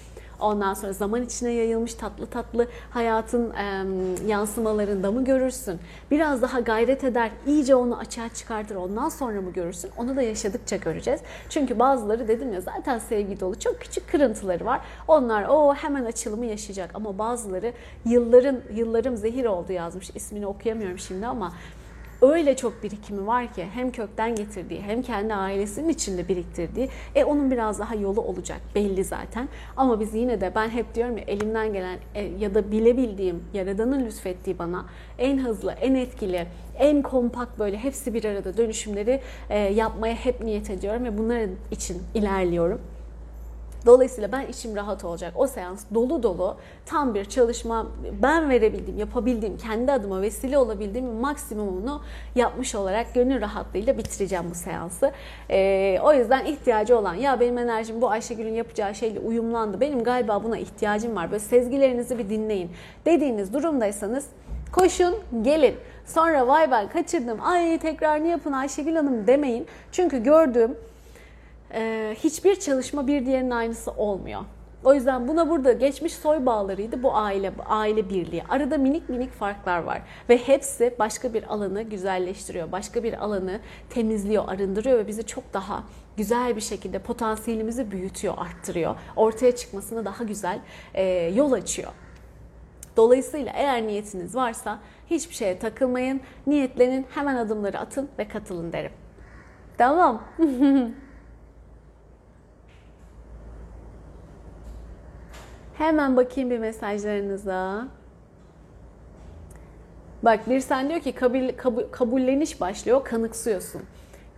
Ondan 0.41 0.75
sonra 0.75 0.93
zaman 0.93 1.23
içine 1.23 1.53
yayılmış 1.53 1.95
tatlı 1.95 2.27
tatlı 2.27 2.69
hayatın 2.91 3.51
e, 3.51 3.85
yansımalarında 4.27 5.13
mı 5.13 5.25
görürsün? 5.25 5.81
Biraz 6.11 6.43
daha 6.43 6.61
gayret 6.61 7.05
eder, 7.05 7.31
iyice 7.47 7.75
onu 7.75 7.99
açığa 7.99 8.29
çıkartır. 8.29 8.75
Ondan 8.75 9.09
sonra 9.09 9.41
mı 9.41 9.53
görürsün? 9.53 9.91
Onu 9.97 10.17
da 10.17 10.23
yaşadıkça 10.23 10.77
göreceğiz. 10.77 11.21
Çünkü 11.49 11.79
bazıları 11.79 12.29
dedim 12.29 12.53
ya 12.53 12.61
zaten 12.61 12.99
sevgi 12.99 13.41
dolu 13.41 13.59
çok 13.59 13.81
küçük 13.81 14.09
kırıntıları 14.09 14.65
var. 14.65 14.81
Onlar 15.09 15.45
o 15.49 15.75
hemen 15.75 16.05
açılımı 16.05 16.47
yaşayacak 16.47 16.91
ama 16.95 17.19
bazıları 17.19 17.73
yılların 18.05 18.61
yıllarım 18.75 19.17
zehir 19.17 19.45
oldu 19.45 19.73
yazmış. 19.73 20.11
İsmini 20.15 20.47
okuyamıyorum 20.47 20.99
şimdi 20.99 21.27
ama 21.27 21.53
öyle 22.25 22.57
çok 22.57 22.83
birikimi 22.83 23.27
var 23.27 23.53
ki 23.53 23.67
hem 23.75 23.91
kökten 23.91 24.35
getirdiği 24.35 24.83
hem 24.83 25.03
kendi 25.03 25.35
ailesinin 25.35 25.89
içinde 25.89 26.29
biriktirdiği 26.29 26.89
e 27.15 27.25
onun 27.25 27.51
biraz 27.51 27.79
daha 27.79 27.95
yolu 27.95 28.21
olacak 28.21 28.61
belli 28.75 29.05
zaten. 29.05 29.49
Ama 29.77 30.01
biz 30.01 30.15
yine 30.15 30.41
de 30.41 30.53
ben 30.55 30.69
hep 30.69 30.95
diyorum 30.95 31.17
ya 31.19 31.25
elimden 31.27 31.73
gelen 31.73 31.99
e, 32.15 32.23
ya 32.23 32.55
da 32.55 32.73
bilebildiğim 32.73 33.45
yaradanın 33.55 34.07
lütfettiği 34.07 34.59
bana 34.59 34.87
en 35.19 35.39
hızlı, 35.39 35.73
en 35.73 35.95
etkili, 35.95 36.47
en 36.79 37.03
kompakt 37.03 37.59
böyle 37.59 37.79
hepsi 37.79 38.15
bir 38.15 38.25
arada 38.25 38.57
dönüşümleri 38.57 39.21
e, 39.51 39.59
yapmaya 39.59 40.15
hep 40.15 40.41
niyet 40.41 40.71
ediyorum 40.71 41.05
ve 41.05 41.19
bunların 41.19 41.51
için 41.71 42.03
ilerliyorum. 42.15 42.81
Dolayısıyla 43.87 44.33
ben 44.33 44.47
içim 44.47 44.77
rahat 44.77 45.05
olacak. 45.05 45.33
O 45.37 45.47
seans 45.47 45.85
dolu 45.95 46.23
dolu 46.23 46.57
tam 46.87 47.15
bir 47.15 47.25
çalışma 47.25 47.87
ben 48.23 48.51
verebildiğim, 48.51 48.99
yapabildiğim, 48.99 49.57
kendi 49.57 49.93
adıma 49.93 50.23
vesile 50.23 50.59
olabildiğim 50.59 51.07
maksimumunu 51.07 52.03
yapmış 52.35 52.75
olarak 52.75 53.15
gönül 53.15 53.41
rahatlığıyla 53.41 53.99
bitireceğim 53.99 54.45
bu 54.51 54.55
seansı. 54.55 55.13
Ee, 55.51 55.99
o 56.03 56.13
yüzden 56.13 56.45
ihtiyacı 56.45 56.99
olan 56.99 57.15
ya 57.15 57.41
benim 57.41 57.59
enerjim 57.59 58.01
bu 58.01 58.11
Ayşegül'ün 58.11 58.55
yapacağı 58.55 58.95
şeyle 58.95 59.21
uyumlandı. 59.21 59.81
Benim 59.81 60.05
galiba 60.05 60.45
buna 60.45 60.59
ihtiyacım 60.59 61.17
var. 61.17 61.31
Böyle 61.31 61.41
sezgilerinizi 61.41 62.19
bir 62.19 62.31
dinleyin 62.31 62.71
dediğiniz 63.07 63.55
durumdaysanız 63.55 64.27
koşun 64.73 65.15
gelin. 65.43 65.75
Sonra 66.07 66.47
vay 66.47 66.71
ben 66.71 66.89
kaçırdım 66.89 67.39
ay 67.43 67.79
tekrar 67.79 68.25
ne 68.25 68.29
yapın 68.29 68.53
Ayşegül 68.53 68.97
Hanım 68.97 69.27
demeyin. 69.27 69.67
Çünkü 69.93 70.23
gördüğüm 70.23 70.77
e, 71.73 72.15
hiçbir 72.19 72.61
çalışma 72.61 73.07
bir 73.07 73.27
diğerinin 73.27 73.51
aynısı 73.51 73.91
olmuyor. 73.91 74.41
O 74.85 74.95
yüzden 74.95 75.29
buna 75.29 75.51
burada 75.51 75.73
geçmiş 75.73 76.13
soy 76.13 76.47
bağlarıydı 76.47 77.03
bu 77.03 77.17
aile 77.17 77.53
aile 77.67 78.11
birliği. 78.11 78.43
Arada 78.49 78.79
minik 78.79 79.09
minik 79.09 79.33
farklar 79.33 79.79
var 79.79 80.03
ve 80.29 80.39
hepsi 80.39 80.95
başka 80.99 81.35
bir 81.35 81.53
alanı 81.55 81.83
güzelleştiriyor. 81.83 82.73
Başka 82.73 83.03
bir 83.03 83.25
alanı 83.25 83.61
temizliyor, 83.91 84.49
arındırıyor 84.49 84.99
ve 84.99 85.07
bizi 85.07 85.27
çok 85.27 85.55
daha 85.55 85.85
güzel 86.17 86.57
bir 86.57 86.61
şekilde 86.61 86.99
potansiyelimizi 86.99 87.91
büyütüyor, 87.91 88.35
arttırıyor. 88.39 88.97
Ortaya 89.17 89.57
çıkmasını 89.57 90.05
daha 90.05 90.25
güzel 90.25 90.59
e, 90.95 91.05
yol 91.35 91.53
açıyor. 91.53 91.93
Dolayısıyla 92.97 93.53
eğer 93.55 93.87
niyetiniz 93.87 94.35
varsa 94.35 94.79
hiçbir 95.11 95.35
şeye 95.35 95.59
takılmayın. 95.59 96.21
Niyetlenin, 96.47 97.07
hemen 97.15 97.37
adımları 97.37 97.79
atın 97.79 98.09
ve 98.19 98.29
katılın 98.29 98.73
derim. 98.73 98.93
Tamam. 99.79 100.23
Hemen 105.79 106.17
bakayım 106.17 106.51
bir 106.51 106.59
mesajlarınıza. 106.59 107.89
Bak 110.23 110.49
bir 110.49 110.61
sen 110.61 110.89
diyor 110.89 111.01
ki 111.01 111.13
kabul, 111.13 111.49
kabul, 111.57 111.83
kabulleniş 111.91 112.61
başlıyor, 112.61 113.05
kanıksıyorsun. 113.05 113.83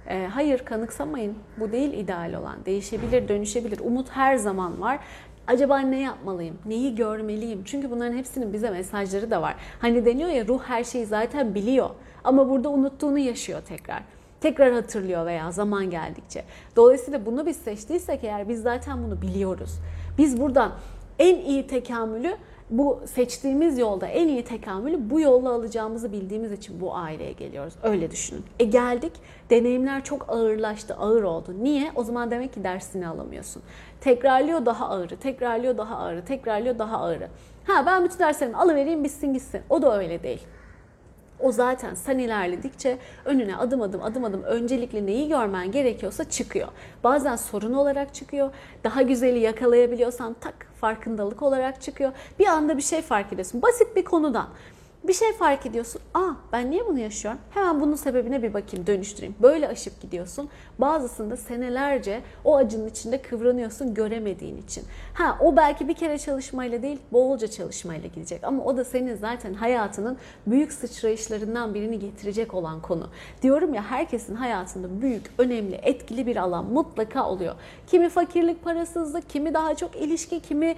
E, 0.09 0.27
hayır 0.27 0.59
kanıksamayın. 0.59 1.35
Bu 1.61 1.73
değil 1.73 1.93
ideal 1.93 2.33
olan. 2.35 2.65
Değişebilir, 2.67 3.29
dönüşebilir. 3.29 3.81
Umut 3.81 4.11
her 4.11 4.37
zaman 4.37 4.81
var. 4.81 4.99
Acaba 5.47 5.79
ne 5.79 6.01
yapmalıyım? 6.01 6.59
Neyi 6.67 6.95
görmeliyim? 6.95 7.65
Çünkü 7.65 7.91
bunların 7.91 8.17
hepsinin 8.17 8.53
bize 8.53 8.71
mesajları 8.71 9.31
da 9.31 9.43
var. 9.43 9.55
Hani 9.81 10.05
deniyor 10.05 10.31
ya 10.31 10.47
ruh 10.47 10.63
her 10.63 10.85
şeyi 10.85 11.07
zaten 11.07 11.55
biliyor. 11.55 11.91
Ama 12.25 12.51
burada 12.51 12.69
unuttuğunu 12.69 13.19
yaşıyor 13.19 13.63
tekrar 13.69 14.03
tekrar 14.41 14.73
hatırlıyor 14.73 15.27
veya 15.27 15.53
zaman 15.53 15.91
geldikçe. 15.91 16.45
Dolayısıyla 16.77 17.27
bunu 17.27 17.47
biz 17.47 17.57
seçtiysek 17.57 18.25
eğer 18.25 18.49
biz 18.49 18.63
zaten 18.63 19.05
bunu 19.05 19.23
biliyoruz. 19.23 19.71
Biz 20.19 20.41
buradan 20.41 20.73
en 21.19 21.37
iyi 21.37 21.67
tekamülü 21.67 22.37
bu 22.71 23.01
seçtiğimiz 23.07 23.79
yolda 23.79 24.07
en 24.07 24.29
iyi 24.29 24.45
tekamülü 24.45 25.11
bu 25.11 25.21
yolla 25.21 25.51
alacağımızı 25.51 26.13
bildiğimiz 26.13 26.53
için 26.53 26.81
bu 26.81 26.97
aileye 26.97 27.33
geliyoruz. 27.33 27.75
Öyle 27.83 28.11
düşünün. 28.11 28.45
E 28.59 28.65
geldik, 28.65 29.13
deneyimler 29.51 30.05
çok 30.05 30.31
ağırlaştı, 30.31 30.95
ağır 30.95 31.23
oldu. 31.23 31.55
Niye? 31.63 31.93
O 31.95 32.05
zaman 32.05 32.31
demek 32.31 32.55
ki 32.55 32.65
dersini 32.65 33.09
alamıyorsun. 33.09 33.63
Tekrarlıyor 34.01 34.67
daha 34.67 34.89
ağırı, 34.89 35.17
tekrarlıyor 35.17 35.79
daha 35.79 35.97
ağırı, 35.97 36.25
tekrarlıyor 36.25 36.79
daha 36.79 36.99
ağırı. 36.99 37.29
Ha 37.67 37.87
ben 37.87 38.05
bütün 38.05 38.19
derslerimi 38.19 38.57
alıvereyim 38.57 39.05
bitsin 39.05 39.35
gitsin. 39.35 39.61
O 39.71 39.83
da 39.83 39.99
öyle 39.99 40.23
değil. 40.23 40.47
O 41.41 41.53
zaten 41.53 41.95
sen 41.95 42.19
ilerledikçe 42.19 42.99
önüne 43.25 43.57
adım 43.57 43.83
adım 43.83 44.03
adım 44.03 44.25
adım 44.25 44.43
öncelikle 44.43 45.07
neyi 45.07 45.29
görmen 45.29 45.73
gerekiyorsa 45.73 46.31
çıkıyor. 46.31 46.69
Bazen 47.05 47.37
sorun 47.37 47.73
olarak 47.73 48.15
çıkıyor. 48.15 48.51
Daha 48.85 49.03
güzeli 49.03 49.39
yakalayabiliyorsan 49.39 50.37
tak 50.41 50.67
farkındalık 50.81 51.43
olarak 51.43 51.83
çıkıyor. 51.83 52.13
Bir 52.39 52.47
anda 52.47 52.77
bir 52.77 52.83
şey 52.83 53.03
fark 53.03 53.33
ediyorsun. 53.33 53.63
Basit 53.63 53.97
bir 53.97 54.05
konudan. 54.05 54.49
Bir 55.09 55.13
şey 55.13 55.33
fark 55.33 55.67
ediyorsun. 55.67 56.01
Aa 56.15 56.31
ben 56.53 56.71
niye 56.71 56.87
bunu 56.87 56.99
yaşıyorum? 56.99 57.41
Hemen 57.51 57.81
bunun 57.81 57.95
sebebine 57.95 58.43
bir 58.43 58.55
bakayım, 58.55 58.87
dönüştüreyim. 58.87 59.35
Böyle 59.43 59.69
aşıp 59.69 60.01
gidiyorsun. 60.01 60.49
Bazısında 60.79 61.37
senelerce 61.37 62.23
o 62.45 62.57
acının 62.57 62.89
içinde 62.89 63.23
kıvranıyorsun 63.23 63.95
göremediğin 63.95 64.57
için. 64.57 64.85
Ha 65.15 65.39
o 65.41 65.57
belki 65.57 65.89
bir 65.89 65.95
kere 65.95 66.19
çalışmayla 66.19 66.83
değil, 66.83 66.99
bolca 67.13 67.49
çalışmayla 67.49 68.09
gidecek. 68.09 68.45
Ama 68.45 68.65
o 68.65 68.77
da 68.77 68.85
senin 68.85 69.17
zaten 69.17 69.55
hayatının 69.55 70.17
büyük 70.47 70.73
sıçrayışlarından 70.73 71.75
birini 71.75 71.99
getirecek 71.99 72.55
olan 72.55 72.83
konu. 72.83 73.09
Diyorum 73.43 73.75
ya 73.75 73.83
herkesin 73.83 74.35
hayatında 74.35 75.03
büyük, 75.03 75.31
önemli, 75.39 75.75
etkili 75.75 76.27
bir 76.27 76.37
alan 76.37 76.65
mutlaka 76.65 77.29
oluyor. 77.29 77.55
Kimi 77.87 78.09
fakirlik, 78.09 78.65
parasızlık, 78.65 79.31
kimi 79.31 79.55
daha 79.55 79.75
çok 79.75 79.97
ilişki, 79.97 80.41
kimi 80.41 80.77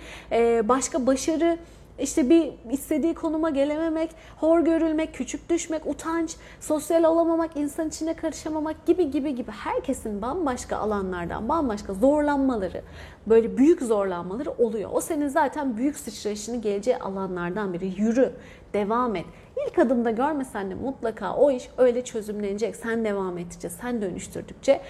başka 0.69 1.07
başarı, 1.07 1.59
işte 1.99 2.31
bir 2.31 2.53
istediği 2.71 3.15
konuma 3.15 3.51
gelememek, 3.51 4.11
hor 4.37 4.61
görülmek, 4.61 5.15
küçük 5.15 5.51
düşmek, 5.51 5.87
utanç, 5.87 6.37
sosyal 6.61 7.05
olamamak, 7.05 7.57
insan 7.57 7.89
içine 7.89 8.15
karışamamak 8.15 8.87
gibi 8.87 9.11
gibi 9.11 9.35
gibi 9.35 9.51
herkesin 9.51 10.23
bambaşka 10.23 10.77
alanlardan 10.77 11.49
bambaşka 11.49 11.95
zorlanmaları, 11.95 12.83
böyle 13.27 13.57
büyük 13.57 13.83
zorlanmaları 13.83 14.51
oluyor. 14.51 14.91
O 14.93 15.01
senin 15.01 15.29
zaten 15.29 15.77
büyük 15.77 15.97
sıçrayışını 15.97 16.57
geleceği 16.57 16.97
alanlardan 16.97 17.73
biri. 17.73 18.01
Yürü, 18.01 18.33
devam 18.73 19.17
et. 19.17 19.27
İlk 19.67 19.79
adımda 19.79 20.11
görmesen 20.11 20.71
de 20.71 20.75
mutlaka 20.75 21.35
o 21.35 21.51
iş 21.51 21.71
öyle 21.79 22.05
çözümlenecek. 22.05 22.77
Sen 22.77 23.05
devam 23.05 23.39
ettikçe, 23.39 23.71
sen 23.71 24.03
dönüştürdükçe. 24.03 24.81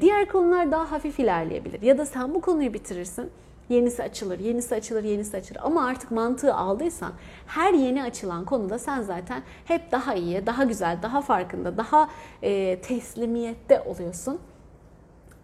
Diğer 0.00 0.28
konular 0.28 0.72
daha 0.72 0.92
hafif 0.92 1.20
ilerleyebilir. 1.20 1.82
Ya 1.82 1.98
da 1.98 2.06
sen 2.06 2.34
bu 2.34 2.40
konuyu 2.40 2.74
bitirirsin 2.74 3.30
yenisi 3.70 4.02
açılır, 4.02 4.38
yenisi 4.38 4.74
açılır, 4.74 5.04
yenisi 5.04 5.36
açılır. 5.36 5.60
Ama 5.62 5.86
artık 5.86 6.10
mantığı 6.10 6.54
aldıysan 6.54 7.12
her 7.46 7.74
yeni 7.74 8.02
açılan 8.02 8.44
konuda 8.44 8.78
sen 8.78 9.02
zaten 9.02 9.42
hep 9.64 9.92
daha 9.92 10.14
iyi, 10.14 10.46
daha 10.46 10.64
güzel, 10.64 10.98
daha 11.02 11.20
farkında, 11.20 11.76
daha 11.76 12.10
e, 12.42 12.80
teslimiyette 12.80 13.80
oluyorsun. 13.80 14.38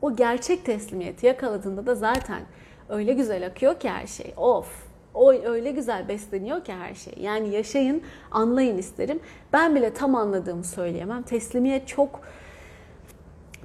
O 0.02 0.16
gerçek 0.16 0.64
teslimiyeti 0.64 1.26
yakaladığında 1.26 1.86
da 1.86 1.94
zaten 1.94 2.40
öyle 2.88 3.12
güzel 3.12 3.46
akıyor 3.46 3.80
ki 3.80 3.90
her 3.90 4.06
şey. 4.06 4.34
Of 4.36 4.86
o 5.14 5.32
öyle 5.32 5.70
güzel 5.70 6.08
besleniyor 6.08 6.64
ki 6.64 6.72
her 6.72 6.94
şey. 6.94 7.14
Yani 7.20 7.48
yaşayın, 7.48 8.02
anlayın 8.30 8.78
isterim. 8.78 9.20
Ben 9.52 9.74
bile 9.74 9.94
tam 9.94 10.14
anladığımı 10.14 10.64
söyleyemem. 10.64 11.22
Teslimiyet 11.22 11.88
çok 11.88 12.20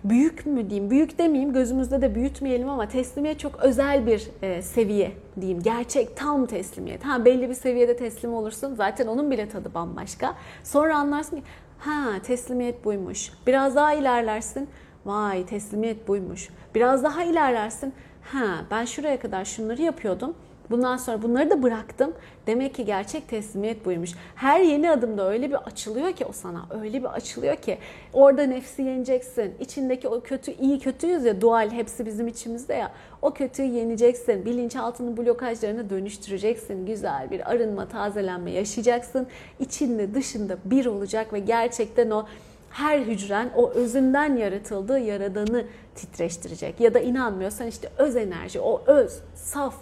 büyük 0.04 0.46
mü 0.46 0.70
diyeyim, 0.70 0.90
büyük 0.90 1.18
demeyeyim, 1.18 1.54
gözümüzde 1.54 2.02
de 2.02 2.16
büyütmeyelim 2.16 2.70
ama 2.70 2.88
teslimiyet 2.88 3.40
çok 3.40 3.60
özel 3.60 4.08
bir 4.08 4.30
e, 4.42 4.62
seviye 4.62 5.12
diyeyim. 5.42 5.64
Gerçek 5.64 6.18
tam 6.18 6.46
teslimiyet. 6.46 7.06
Ha 7.06 7.26
belli 7.26 7.50
bir 7.50 7.54
seviyede 7.54 7.96
teslim 7.96 8.34
olursun. 8.34 8.76
Zaten 8.76 9.08
onun 9.08 9.32
bile 9.32 9.50
tadı 9.50 9.74
bambaşka. 9.74 10.36
Sonra 10.64 10.98
anlarsın 10.98 11.36
ki 11.38 11.44
ha 11.80 12.06
teslimiyet 12.24 12.86
buymuş. 12.86 13.32
Biraz 13.48 13.76
daha 13.76 13.94
ilerlersin. 13.94 14.70
Vay 15.06 15.46
teslimiyet 15.46 16.08
buymuş. 16.08 16.50
Biraz 16.76 17.04
daha 17.04 17.24
ilerlersin. 17.24 17.94
Ha 18.24 18.66
ben 18.72 18.86
şuraya 18.86 19.20
kadar 19.20 19.46
şunları 19.46 19.82
yapıyordum 19.82 20.36
Bundan 20.72 20.98
sonra 20.98 21.22
bunları 21.22 21.50
da 21.50 21.64
bıraktım. 21.64 22.14
Demek 22.48 22.76
ki 22.76 22.86
gerçek 22.86 23.28
teslimiyet 23.28 23.86
buymuş. 23.86 24.12
Her 24.36 24.60
yeni 24.60 24.92
adımda 24.92 25.30
öyle 25.30 25.50
bir 25.50 25.56
açılıyor 25.56 26.12
ki 26.12 26.26
o 26.26 26.32
sana. 26.32 26.66
Öyle 26.82 27.00
bir 27.00 27.14
açılıyor 27.14 27.56
ki 27.56 27.78
orada 28.14 28.44
nefsi 28.44 28.82
yeneceksin. 28.82 29.54
İçindeki 29.60 30.08
o 30.08 30.22
kötü 30.22 30.52
iyi 30.52 30.80
kötüyüz 30.80 31.26
ya 31.26 31.42
dual 31.42 31.72
hepsi 31.72 32.06
bizim 32.06 32.28
içimizde 32.28 32.74
ya. 32.74 32.92
O 33.22 33.34
kötüyü 33.34 33.68
yeneceksin. 33.68 34.46
Bilinçaltının 34.46 35.18
blokajlarını 35.18 35.90
dönüştüreceksin. 35.90 36.86
Güzel 36.86 37.32
bir 37.32 37.52
arınma, 37.52 37.88
tazelenme 37.88 38.52
yaşayacaksın. 38.52 39.28
İçinde 39.60 40.14
dışında 40.14 40.58
bir 40.66 40.86
olacak 40.86 41.34
ve 41.34 41.40
gerçekten 41.40 42.10
o 42.10 42.26
her 42.72 43.00
hücren 43.00 43.50
o 43.56 43.70
özünden 43.70 44.36
yaratıldığı 44.36 45.00
yaradanı 45.00 45.66
titreştirecek. 45.96 46.80
Ya 46.80 46.94
da 46.94 47.00
inanmıyorsan 47.00 47.68
işte 47.68 47.90
öz 47.98 48.16
enerji, 48.16 48.60
o 48.60 48.82
öz, 48.86 49.20
saf, 49.36 49.76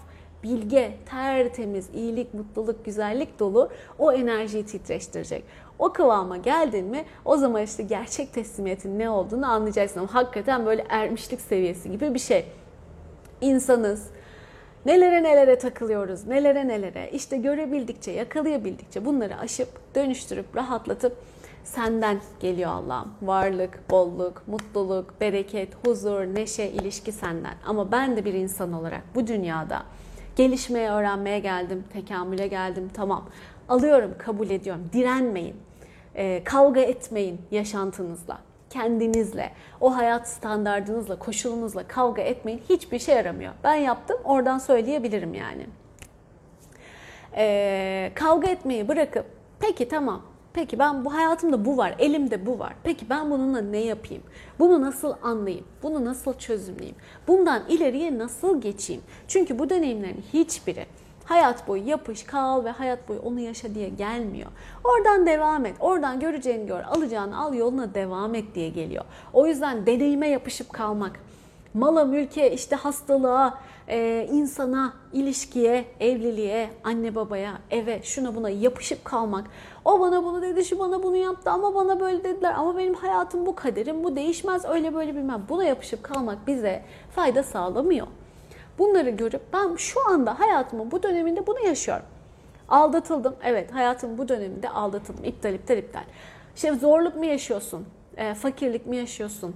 bilge, 0.44 0.98
tertemiz, 1.06 1.90
iyilik, 1.94 2.34
mutluluk, 2.34 2.86
güzellik 2.86 3.40
dolu 3.40 3.70
o 4.00 4.12
enerjiyi 4.12 4.66
titreştirecek. 4.66 5.44
O 5.80 5.94
kıvama 5.94 6.38
geldin 6.38 6.86
mi 6.86 7.06
o 7.26 7.38
zaman 7.38 7.64
işte 7.64 7.84
gerçek 7.84 8.34
teslimiyetin 8.34 9.00
ne 9.00 9.10
olduğunu 9.10 9.46
anlayacaksın. 9.46 10.00
Ama 10.00 10.14
hakikaten 10.14 10.66
böyle 10.66 10.86
ermişlik 10.90 11.42
seviyesi 11.42 11.92
gibi 11.92 12.14
bir 12.14 12.20
şey. 12.20 12.46
İnsanız, 13.42 14.10
Nelere 14.86 15.24
nelere 15.24 15.58
takılıyoruz, 15.58 16.28
nelere 16.28 16.68
nelere. 16.68 17.10
İşte 17.12 17.38
görebildikçe, 17.38 18.12
yakalayabildikçe 18.12 19.06
bunları 19.06 19.38
aşıp, 19.38 19.96
dönüştürüp, 19.96 20.56
rahatlatıp 20.56 21.18
senden 21.64 22.22
geliyor 22.40 22.72
Allah'ım. 22.72 23.14
Varlık, 23.22 23.90
bolluk, 23.90 24.48
mutluluk, 24.48 25.22
bereket, 25.22 25.70
huzur, 25.86 26.22
neşe, 26.22 26.68
ilişki 26.68 27.12
senden. 27.12 27.54
Ama 27.66 27.92
ben 27.92 28.18
de 28.18 28.26
bir 28.26 28.34
insan 28.34 28.74
olarak 28.74 29.02
bu 29.16 29.28
dünyada 29.28 29.84
Gelişmeye, 30.40 30.90
öğrenmeye 30.90 31.40
geldim, 31.40 31.84
tekamüle 31.94 32.48
geldim. 32.48 32.90
Tamam. 32.94 33.30
Alıyorum, 33.70 34.16
kabul 34.18 34.50
ediyorum. 34.50 34.90
Direnmeyin. 34.94 35.56
E, 36.16 36.44
kavga 36.44 36.80
etmeyin 36.80 37.42
yaşantınızla 37.52 38.40
kendinizle, 38.70 39.52
o 39.82 39.96
hayat 39.96 40.30
standardınızla, 40.30 41.20
koşulunuzla 41.20 41.88
kavga 41.88 42.22
etmeyin. 42.22 42.62
Hiçbir 42.70 43.00
şey 43.00 43.16
yaramıyor. 43.16 43.54
Ben 43.64 43.76
yaptım, 43.76 44.18
oradan 44.24 44.58
söyleyebilirim 44.58 45.34
yani. 45.34 45.66
Ee, 47.36 48.12
kavga 48.16 48.48
etmeyi 48.48 48.88
bırakıp, 48.88 49.26
peki 49.60 49.88
tamam 49.88 50.22
Peki 50.54 50.80
ben 50.80 51.06
bu 51.06 51.14
hayatımda 51.14 51.66
bu 51.66 51.78
var, 51.78 51.96
elimde 52.00 52.46
bu 52.46 52.60
var. 52.60 52.74
Peki 52.84 53.10
ben 53.10 53.32
bununla 53.32 53.62
ne 53.62 53.80
yapayım? 53.80 54.24
Bunu 54.60 54.82
nasıl 54.82 55.14
anlayayım? 55.24 55.66
Bunu 55.84 56.06
nasıl 56.06 56.34
çözümleyeyim? 56.34 56.96
Bundan 57.28 57.64
ileriye 57.70 58.18
nasıl 58.18 58.62
geçeyim? 58.62 59.02
Çünkü 59.28 59.60
bu 59.60 59.70
deneyimlerin 59.70 60.24
hiçbiri 60.34 60.86
hayat 61.30 61.68
boyu 61.68 61.88
yapış, 61.88 62.24
kal 62.24 62.66
ve 62.66 62.70
hayat 62.70 63.10
boyu 63.10 63.20
onu 63.20 63.40
yaşa 63.40 63.76
diye 63.76 63.90
gelmiyor. 63.90 64.52
Oradan 64.84 65.26
devam 65.26 65.66
et. 65.66 65.76
Oradan 65.80 66.20
göreceğini 66.20 66.68
gör, 66.68 66.84
alacağını 66.84 67.42
al, 67.42 67.54
yoluna 67.54 67.94
devam 67.94 68.36
et 68.36 68.56
diye 68.56 68.70
geliyor. 68.70 69.06
O 69.34 69.48
yüzden 69.48 69.86
deneyime 69.86 70.30
yapışıp 70.30 70.74
kalmak, 70.74 71.20
mala, 71.74 72.06
mülke, 72.06 72.52
işte 72.52 72.76
hastalığa, 72.76 73.60
e, 73.88 74.28
insana, 74.32 74.94
ilişkiye, 75.14 75.86
evliliğe, 76.00 76.70
anne 76.84 77.16
babaya, 77.16 77.60
eve, 77.72 78.00
şuna 78.04 78.36
buna 78.36 78.50
yapışıp 78.50 79.06
kalmak. 79.06 79.48
O 79.90 80.00
bana 80.00 80.24
bunu 80.24 80.42
dedi, 80.42 80.66
şu 80.66 80.80
bana 80.80 81.04
bunu 81.04 81.16
yaptı 81.16 81.52
ama 81.52 81.76
bana 81.76 82.00
böyle 82.00 82.24
dediler 82.24 82.54
ama 82.58 82.78
benim 82.78 82.94
hayatım 82.94 83.46
bu 83.46 83.56
kaderim, 83.56 84.04
bu 84.04 84.16
değişmez 84.16 84.66
öyle 84.66 84.96
böyle 84.96 85.16
bilmem. 85.16 85.44
Buna 85.50 85.64
yapışıp 85.64 86.04
kalmak 86.04 86.48
bize 86.48 86.84
fayda 87.16 87.44
sağlamıyor. 87.44 88.08
Bunları 88.78 89.10
görüp 89.10 89.42
ben 89.54 89.76
şu 89.76 90.10
anda 90.10 90.40
hayatımın 90.40 90.92
bu 90.92 91.04
döneminde 91.04 91.48
bunu 91.48 91.60
yaşıyorum. 91.60 92.06
Aldatıldım. 92.68 93.36
Evet 93.44 93.74
hayatımın 93.74 94.18
bu 94.18 94.30
döneminde 94.30 94.70
aldatıldım. 94.70 95.24
İptal 95.24 95.54
iptal 95.54 95.78
iptal. 95.78 96.04
İşte 96.56 96.74
zorluk 96.74 97.16
mu 97.16 97.26
yaşıyorsun? 97.26 97.86
E, 98.18 98.34
fakirlik 98.34 98.86
mi 98.86 98.98
yaşıyorsun? 98.98 99.56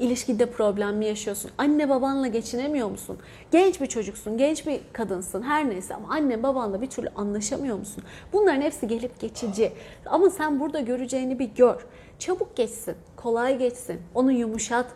İlişkide 0.00 0.46
problem 0.46 0.96
mi 0.96 1.06
yaşıyorsun? 1.06 1.50
Anne 1.58 1.88
babanla 1.88 2.26
geçinemiyor 2.26 2.90
musun? 2.90 3.18
Genç 3.50 3.80
bir 3.80 3.86
çocuksun, 3.86 4.38
genç 4.38 4.66
bir 4.66 4.80
kadınsın 4.92 5.42
her 5.42 5.70
neyse 5.70 5.94
ama 5.94 6.14
anne 6.14 6.42
babanla 6.42 6.82
bir 6.82 6.90
türlü 6.90 7.08
anlaşamıyor 7.16 7.78
musun? 7.78 8.04
Bunların 8.32 8.60
hepsi 8.60 8.88
gelip 8.88 9.20
geçici. 9.20 9.72
Ama 10.06 10.30
sen 10.30 10.60
burada 10.60 10.80
göreceğini 10.80 11.38
bir 11.38 11.44
gör. 11.54 11.86
Çabuk 12.18 12.56
geçsin, 12.56 12.94
kolay 13.16 13.58
geçsin. 13.58 14.00
Onu 14.14 14.32
yumuşat, 14.32 14.86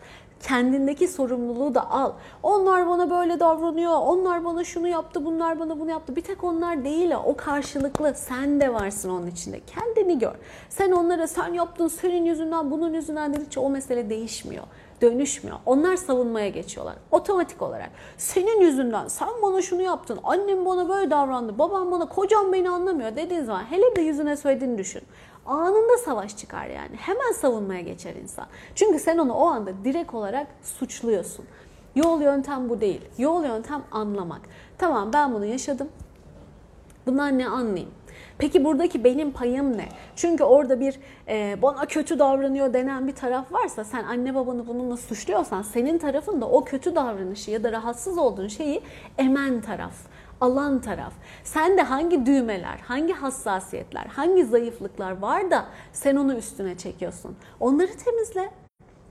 kendindeki 0.43 1.07
sorumluluğu 1.07 1.75
da 1.75 1.91
al. 1.91 2.11
Onlar 2.43 2.87
bana 2.87 3.09
böyle 3.09 3.39
davranıyor, 3.39 3.97
onlar 3.97 4.45
bana 4.45 4.63
şunu 4.63 4.87
yaptı, 4.87 5.25
bunlar 5.25 5.59
bana 5.59 5.79
bunu 5.79 5.89
yaptı. 5.89 6.15
Bir 6.15 6.21
tek 6.21 6.43
onlar 6.43 6.85
değil 6.85 7.11
o 7.25 7.35
karşılıklı. 7.35 8.13
Sen 8.15 8.61
de 8.61 8.73
varsın 8.73 9.09
onun 9.09 9.27
içinde. 9.27 9.59
Kendini 9.59 10.19
gör. 10.19 10.35
Sen 10.69 10.91
onlara 10.91 11.27
sen 11.27 11.53
yaptın, 11.53 11.87
senin 11.87 12.25
yüzünden, 12.25 12.71
bunun 12.71 12.93
yüzünden 12.93 13.33
dedikçe 13.33 13.59
o 13.59 13.69
mesele 13.69 14.09
değişmiyor 14.09 14.63
dönüşmüyor. 15.01 15.57
Onlar 15.65 15.95
savunmaya 15.95 16.49
geçiyorlar. 16.49 16.95
Otomatik 17.11 17.61
olarak. 17.61 17.89
Senin 18.17 18.61
yüzünden 18.61 19.07
sen 19.07 19.29
bana 19.43 19.61
şunu 19.61 19.81
yaptın, 19.81 20.19
annem 20.23 20.65
bana 20.65 20.89
böyle 20.89 21.11
davrandı, 21.11 21.57
babam 21.57 21.91
bana, 21.91 22.09
kocam 22.09 22.53
beni 22.53 22.69
anlamıyor 22.69 23.15
dediğin 23.15 23.43
zaman 23.43 23.63
hele 23.63 23.95
de 23.95 24.01
yüzüne 24.01 24.37
söylediğini 24.37 24.77
düşün. 24.77 25.01
Anında 25.45 25.97
savaş 25.97 26.37
çıkar 26.37 26.65
yani. 26.65 26.95
Hemen 26.95 27.31
savunmaya 27.31 27.81
geçer 27.81 28.15
insan. 28.15 28.45
Çünkü 28.75 28.99
sen 28.99 29.17
onu 29.17 29.33
o 29.33 29.45
anda 29.45 29.71
direkt 29.83 30.13
olarak 30.13 30.47
suçluyorsun. 30.63 31.45
Yol 31.95 32.21
yöntem 32.21 32.69
bu 32.69 32.81
değil. 32.81 33.01
Yol 33.17 33.43
yöntem 33.43 33.83
anlamak. 33.91 34.41
Tamam 34.77 35.13
ben 35.13 35.33
bunu 35.33 35.45
yaşadım. 35.45 35.89
Bundan 37.05 37.37
ne 37.37 37.47
anlayayım? 37.47 37.91
Peki 38.37 38.63
buradaki 38.63 39.03
benim 39.03 39.31
payım 39.31 39.77
ne? 39.77 39.89
Çünkü 40.15 40.43
orada 40.43 40.79
bir 40.79 40.99
e, 41.27 41.61
bana 41.61 41.85
kötü 41.85 42.19
davranıyor 42.19 42.73
denen 42.73 43.07
bir 43.07 43.15
taraf 43.15 43.51
varsa 43.51 43.83
sen 43.83 44.03
anne 44.03 44.35
babanı 44.35 44.67
bununla 44.67 44.97
suçluyorsan 44.97 45.61
senin 45.61 45.97
tarafın 45.97 46.41
da 46.41 46.49
o 46.49 46.63
kötü 46.63 46.95
davranışı 46.95 47.51
ya 47.51 47.63
da 47.63 47.71
rahatsız 47.71 48.17
olduğun 48.17 48.47
şeyi 48.47 48.81
emen 49.17 49.61
taraf 49.61 49.93
alan 50.41 50.81
taraf. 50.81 51.13
Sen 51.43 51.77
de 51.77 51.81
hangi 51.81 52.25
düğmeler, 52.25 52.79
hangi 52.87 53.13
hassasiyetler, 53.13 54.05
hangi 54.05 54.45
zayıflıklar 54.45 55.17
var 55.21 55.51
da 55.51 55.65
sen 55.93 56.15
onu 56.15 56.35
üstüne 56.35 56.77
çekiyorsun. 56.77 57.35
Onları 57.59 57.97
temizle. 57.97 58.49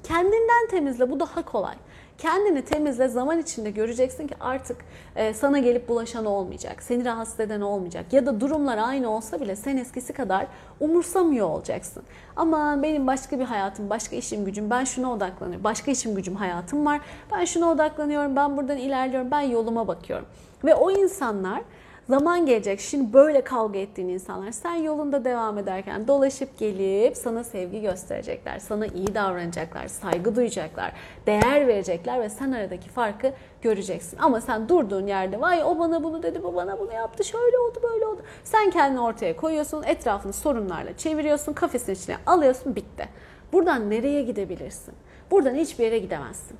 Kendinden 0.02 0.68
temizle. 0.70 1.10
Bu 1.10 1.20
daha 1.20 1.42
kolay. 1.44 1.74
Kendini 2.18 2.62
temizle 2.62 3.08
zaman 3.08 3.38
içinde 3.38 3.70
göreceksin 3.70 4.26
ki 4.26 4.34
artık 4.40 4.76
e, 5.16 5.34
sana 5.34 5.58
gelip 5.58 5.88
bulaşan 5.88 6.24
olmayacak. 6.24 6.82
Seni 6.82 7.04
rahatsız 7.04 7.40
eden 7.40 7.60
olmayacak. 7.60 8.12
Ya 8.12 8.26
da 8.26 8.40
durumlar 8.40 8.78
aynı 8.78 9.10
olsa 9.10 9.40
bile 9.40 9.56
sen 9.56 9.76
eskisi 9.76 10.12
kadar 10.12 10.46
umursamıyor 10.80 11.48
olacaksın. 11.48 12.02
Ama 12.36 12.82
benim 12.82 13.06
başka 13.06 13.38
bir 13.38 13.44
hayatım, 13.44 13.90
başka 13.90 14.16
işim 14.16 14.44
gücüm, 14.44 14.70
ben 14.70 14.84
şuna 14.84 15.12
odaklanıyorum. 15.12 15.64
Başka 15.64 15.90
işim 15.90 16.14
gücüm 16.14 16.34
hayatım 16.36 16.86
var. 16.86 17.00
Ben 17.32 17.44
şuna 17.44 17.70
odaklanıyorum, 17.70 18.36
ben 18.36 18.56
buradan 18.56 18.78
ilerliyorum, 18.78 19.30
ben 19.30 19.40
yoluma 19.40 19.88
bakıyorum. 19.88 20.26
Ve 20.64 20.74
o 20.74 20.90
insanlar 20.90 21.62
Zaman 22.08 22.46
gelecek. 22.46 22.80
Şimdi 22.80 23.12
böyle 23.12 23.40
kavga 23.44 23.78
ettiğin 23.78 24.08
insanlar 24.08 24.52
sen 24.52 24.74
yolunda 24.74 25.24
devam 25.24 25.58
ederken 25.58 26.08
dolaşıp 26.08 26.58
gelip 26.58 27.16
sana 27.16 27.44
sevgi 27.44 27.80
gösterecekler. 27.80 28.58
Sana 28.58 28.86
iyi 28.86 29.14
davranacaklar, 29.14 29.88
saygı 29.88 30.36
duyacaklar, 30.36 30.92
değer 31.26 31.68
verecekler 31.68 32.20
ve 32.20 32.28
sen 32.28 32.52
aradaki 32.52 32.88
farkı 32.88 33.32
göreceksin. 33.62 34.18
Ama 34.18 34.40
sen 34.40 34.68
durduğun 34.68 35.06
yerde 35.06 35.40
vay 35.40 35.64
o 35.64 35.78
bana 35.78 36.02
bunu 36.02 36.22
dedi, 36.22 36.42
bu 36.42 36.54
bana 36.54 36.78
bunu 36.78 36.92
yaptı, 36.92 37.24
şöyle 37.24 37.58
oldu, 37.58 37.78
böyle 37.82 38.06
oldu. 38.06 38.22
Sen 38.44 38.70
kendini 38.70 39.00
ortaya 39.00 39.36
koyuyorsun, 39.36 39.82
etrafını 39.82 40.32
sorunlarla 40.32 40.96
çeviriyorsun, 40.96 41.52
kafesin 41.52 41.92
içine 41.92 42.16
alıyorsun, 42.26 42.76
bitti. 42.76 43.08
Buradan 43.52 43.90
nereye 43.90 44.22
gidebilirsin? 44.22 44.94
Buradan 45.30 45.54
hiçbir 45.54 45.84
yere 45.84 45.98
gidemezsin. 45.98 46.56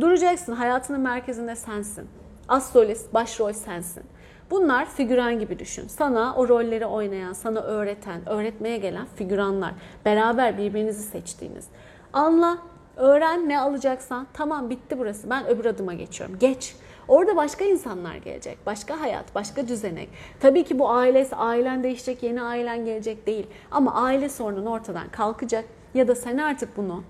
Duracaksın, 0.00 0.52
hayatının 0.52 1.00
merkezinde 1.00 1.56
sensin. 1.56 2.08
As 2.48 2.72
solist, 2.72 3.14
başrol 3.14 3.52
sensin. 3.52 4.02
Bunlar 4.50 4.90
figüran 4.90 5.38
gibi 5.38 5.58
düşün. 5.58 5.88
Sana 5.88 6.34
o 6.36 6.48
rolleri 6.48 6.86
oynayan, 6.86 7.32
sana 7.32 7.60
öğreten, 7.60 8.28
öğretmeye 8.28 8.78
gelen 8.78 9.06
figüranlar. 9.16 9.72
Beraber 10.04 10.58
birbirinizi 10.58 11.02
seçtiğiniz. 11.02 11.68
Anla, 12.12 12.58
öğren 12.96 13.48
ne 13.48 13.60
alacaksan. 13.60 14.26
Tamam 14.32 14.70
bitti 14.70 14.98
burası. 14.98 15.30
Ben 15.30 15.46
öbür 15.46 15.64
adıma 15.64 15.94
geçiyorum. 15.94 16.38
Geç. 16.38 16.76
Orada 17.08 17.36
başka 17.36 17.64
insanlar 17.64 18.16
gelecek. 18.16 18.58
Başka 18.66 19.00
hayat, 19.00 19.34
başka 19.34 19.68
düzenek. 19.68 20.08
Tabii 20.40 20.64
ki 20.64 20.78
bu 20.78 20.90
ailesi, 20.90 21.36
ailen 21.36 21.82
değişecek, 21.82 22.22
yeni 22.22 22.42
ailen 22.42 22.84
gelecek 22.84 23.26
değil. 23.26 23.46
Ama 23.70 23.94
aile 23.94 24.28
sorunun 24.28 24.66
ortadan 24.66 25.08
kalkacak. 25.08 25.64
Ya 25.94 26.08
da 26.08 26.14
sen 26.14 26.38
artık 26.38 26.76
bunu 26.76 27.02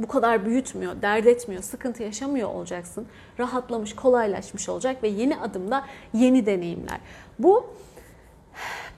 bu 0.00 0.06
kadar 0.06 0.46
büyütmüyor, 0.46 1.02
dert 1.02 1.26
etmiyor, 1.26 1.62
sıkıntı 1.62 2.02
yaşamıyor 2.02 2.48
olacaksın. 2.48 3.06
Rahatlamış, 3.38 3.94
kolaylaşmış 3.94 4.68
olacak 4.68 5.02
ve 5.02 5.08
yeni 5.08 5.36
adımda 5.36 5.84
yeni 6.14 6.46
deneyimler. 6.46 6.98
Bu 7.38 7.66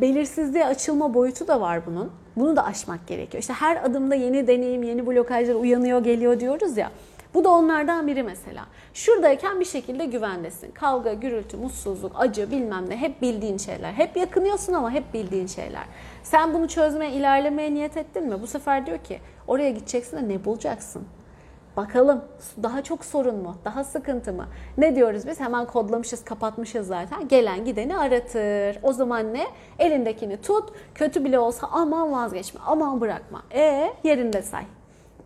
belirsizliğe 0.01 0.67
açılma 0.67 1.15
boyutu 1.15 1.49
da 1.49 1.61
var 1.61 1.87
bunun. 1.87 2.11
Bunu 2.37 2.57
da 2.57 2.65
aşmak 2.65 3.07
gerekiyor. 3.07 3.41
İşte 3.41 3.53
her 3.53 3.85
adımda 3.85 4.15
yeni 4.15 4.47
deneyim, 4.47 4.83
yeni 4.83 5.07
blokajlar 5.07 5.55
uyanıyor, 5.55 6.05
geliyor 6.05 6.41
diyoruz 6.41 6.77
ya. 6.77 6.91
Bu 7.35 7.45
da 7.45 7.49
onlardan 7.49 8.07
biri 8.07 8.23
mesela. 8.23 8.67
Şuradayken 8.95 9.61
bir 9.61 9.65
şekilde 9.65 10.07
güvendesin. 10.07 10.71
Kavga, 10.71 11.13
gürültü, 11.13 11.57
mutsuzluk, 11.57 12.13
acı 12.15 12.51
bilmem 12.51 12.91
ne 12.91 12.97
hep 12.97 13.23
bildiğin 13.23 13.59
şeyler. 13.59 13.93
Hep 13.93 14.17
yakınıyorsun 14.17 14.73
ama 14.73 14.91
hep 14.91 15.15
bildiğin 15.15 15.47
şeyler. 15.47 15.85
Sen 16.31 16.55
bunu 16.55 16.69
çözmeye, 16.69 17.13
ilerlemeye 17.13 17.75
niyet 17.75 17.97
ettin 17.97 18.27
mi? 18.27 18.43
Bu 18.43 18.47
sefer 18.47 18.87
diyor 18.87 18.99
ki 18.99 19.21
oraya 19.47 19.71
gideceksin 19.71 20.17
de 20.17 20.29
ne 20.29 20.45
bulacaksın? 20.45 21.05
Bakalım 21.77 22.25
daha 22.63 22.83
çok 22.83 23.05
sorun 23.05 23.37
mu? 23.37 23.57
Daha 23.65 23.85
sıkıntı 23.85 24.33
mı? 24.33 24.47
Ne 24.79 24.97
diyoruz 24.97 25.27
biz? 25.27 25.41
Hemen 25.41 25.67
kodlamışız, 25.67 26.25
kapatmışız 26.25 26.87
zaten. 26.87 27.29
Gelen 27.29 27.65
gideni 27.65 27.99
aratır. 27.99 28.79
O 28.83 28.93
zaman 28.93 29.35
ne? 29.35 29.47
Elindekini 29.79 30.41
tut. 30.41 30.71
Kötü 30.95 31.25
bile 31.25 31.39
olsa 31.39 31.69
aman 31.73 32.13
vazgeçme, 32.13 32.61
aman 32.67 33.01
bırakma. 33.01 33.43
E 33.55 33.93
yerinde 34.05 34.43
say. 34.43 34.65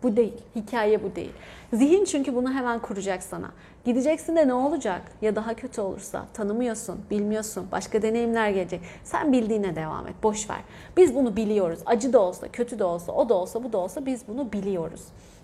Bu 0.03 0.15
değil. 0.15 0.33
Hikaye 0.55 1.03
bu 1.03 1.15
değil. 1.15 1.31
Zihin 1.73 2.05
çünkü 2.05 2.35
bunu 2.35 2.53
hemen 2.53 2.79
kuracak 2.79 3.23
sana. 3.23 3.51
Gideceksin 3.85 4.35
de 4.35 4.47
ne 4.47 4.53
olacak? 4.53 5.01
Ya 5.21 5.35
daha 5.35 5.53
kötü 5.53 5.81
olursa 5.81 6.25
tanımıyorsun, 6.33 6.99
bilmiyorsun, 7.11 7.67
başka 7.71 8.01
deneyimler 8.01 8.49
gelecek. 8.49 8.81
Sen 9.03 9.31
bildiğine 9.31 9.75
devam 9.75 10.07
et, 10.07 10.15
boş 10.23 10.49
ver. 10.49 10.59
Biz 10.97 11.15
bunu 11.15 11.35
biliyoruz. 11.35 11.79
Acı 11.85 12.13
da 12.13 12.19
olsa, 12.19 12.47
kötü 12.47 12.79
de 12.79 12.83
olsa, 12.83 13.11
o 13.11 13.29
da 13.29 13.33
olsa, 13.33 13.63
bu 13.63 13.73
da 13.73 13.77
olsa 13.77 14.05
biz 14.05 14.27
bunu 14.27 14.51
biliyoruz. 14.51 15.01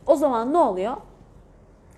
O 0.08 0.16
zaman 0.16 0.54
ne 0.54 0.58
oluyor? 0.58 0.98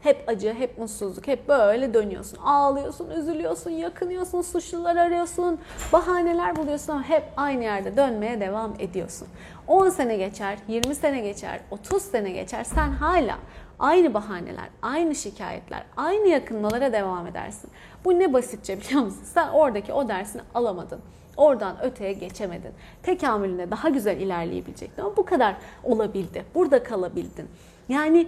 Hep 0.02 0.24
acı, 0.28 0.54
hep 0.54 0.78
mutsuzluk, 0.78 1.28
hep 1.28 1.48
böyle 1.48 1.94
dönüyorsun. 1.94 2.38
Ağlıyorsun, 2.38 3.10
üzülüyorsun, 3.10 3.70
yakınıyorsun, 3.70 4.42
suçlular 4.42 4.96
arıyorsun, 4.96 5.60
bahaneler 5.94 6.56
buluyorsun 6.56 6.94
ama 6.94 7.04
hep 7.04 7.24
aynı 7.38 7.64
yerde 7.64 7.98
dönmeye 7.98 8.40
devam 8.40 8.74
ediyorsun. 8.80 9.28
10 9.68 9.90
sene 9.90 10.18
geçer, 10.18 10.58
20 10.68 10.96
sene 10.96 11.20
geçer, 11.20 11.60
30 11.72 12.02
sene 12.02 12.32
geçer. 12.32 12.64
Sen 12.64 12.90
hala 12.90 13.38
aynı 13.80 14.14
bahaneler, 14.14 14.70
aynı 14.82 15.16
şikayetler, 15.16 15.84
aynı 15.98 16.28
yakınmalara 16.28 16.94
devam 16.94 17.28
edersin. 17.28 17.70
Bu 18.06 18.20
ne 18.20 18.34
basitçe 18.34 18.80
biliyor 18.82 19.02
musun? 19.02 19.24
Sen 19.24 19.50
oradaki 19.50 19.94
o 19.94 20.08
dersini 20.08 20.42
alamadın. 20.56 21.00
Oradan 21.38 21.84
öteye 21.84 22.14
geçemedin. 22.14 22.72
Tekamülüne 23.04 23.72
daha 23.72 23.90
güzel 23.90 24.18
ilerleyebilecektin 24.18 25.02
ama 25.02 25.18
bu 25.18 25.26
kadar 25.26 25.56
olabildi. 25.84 26.46
Burada 26.56 26.84
kalabildin. 26.84 27.48
Yani 27.90 28.28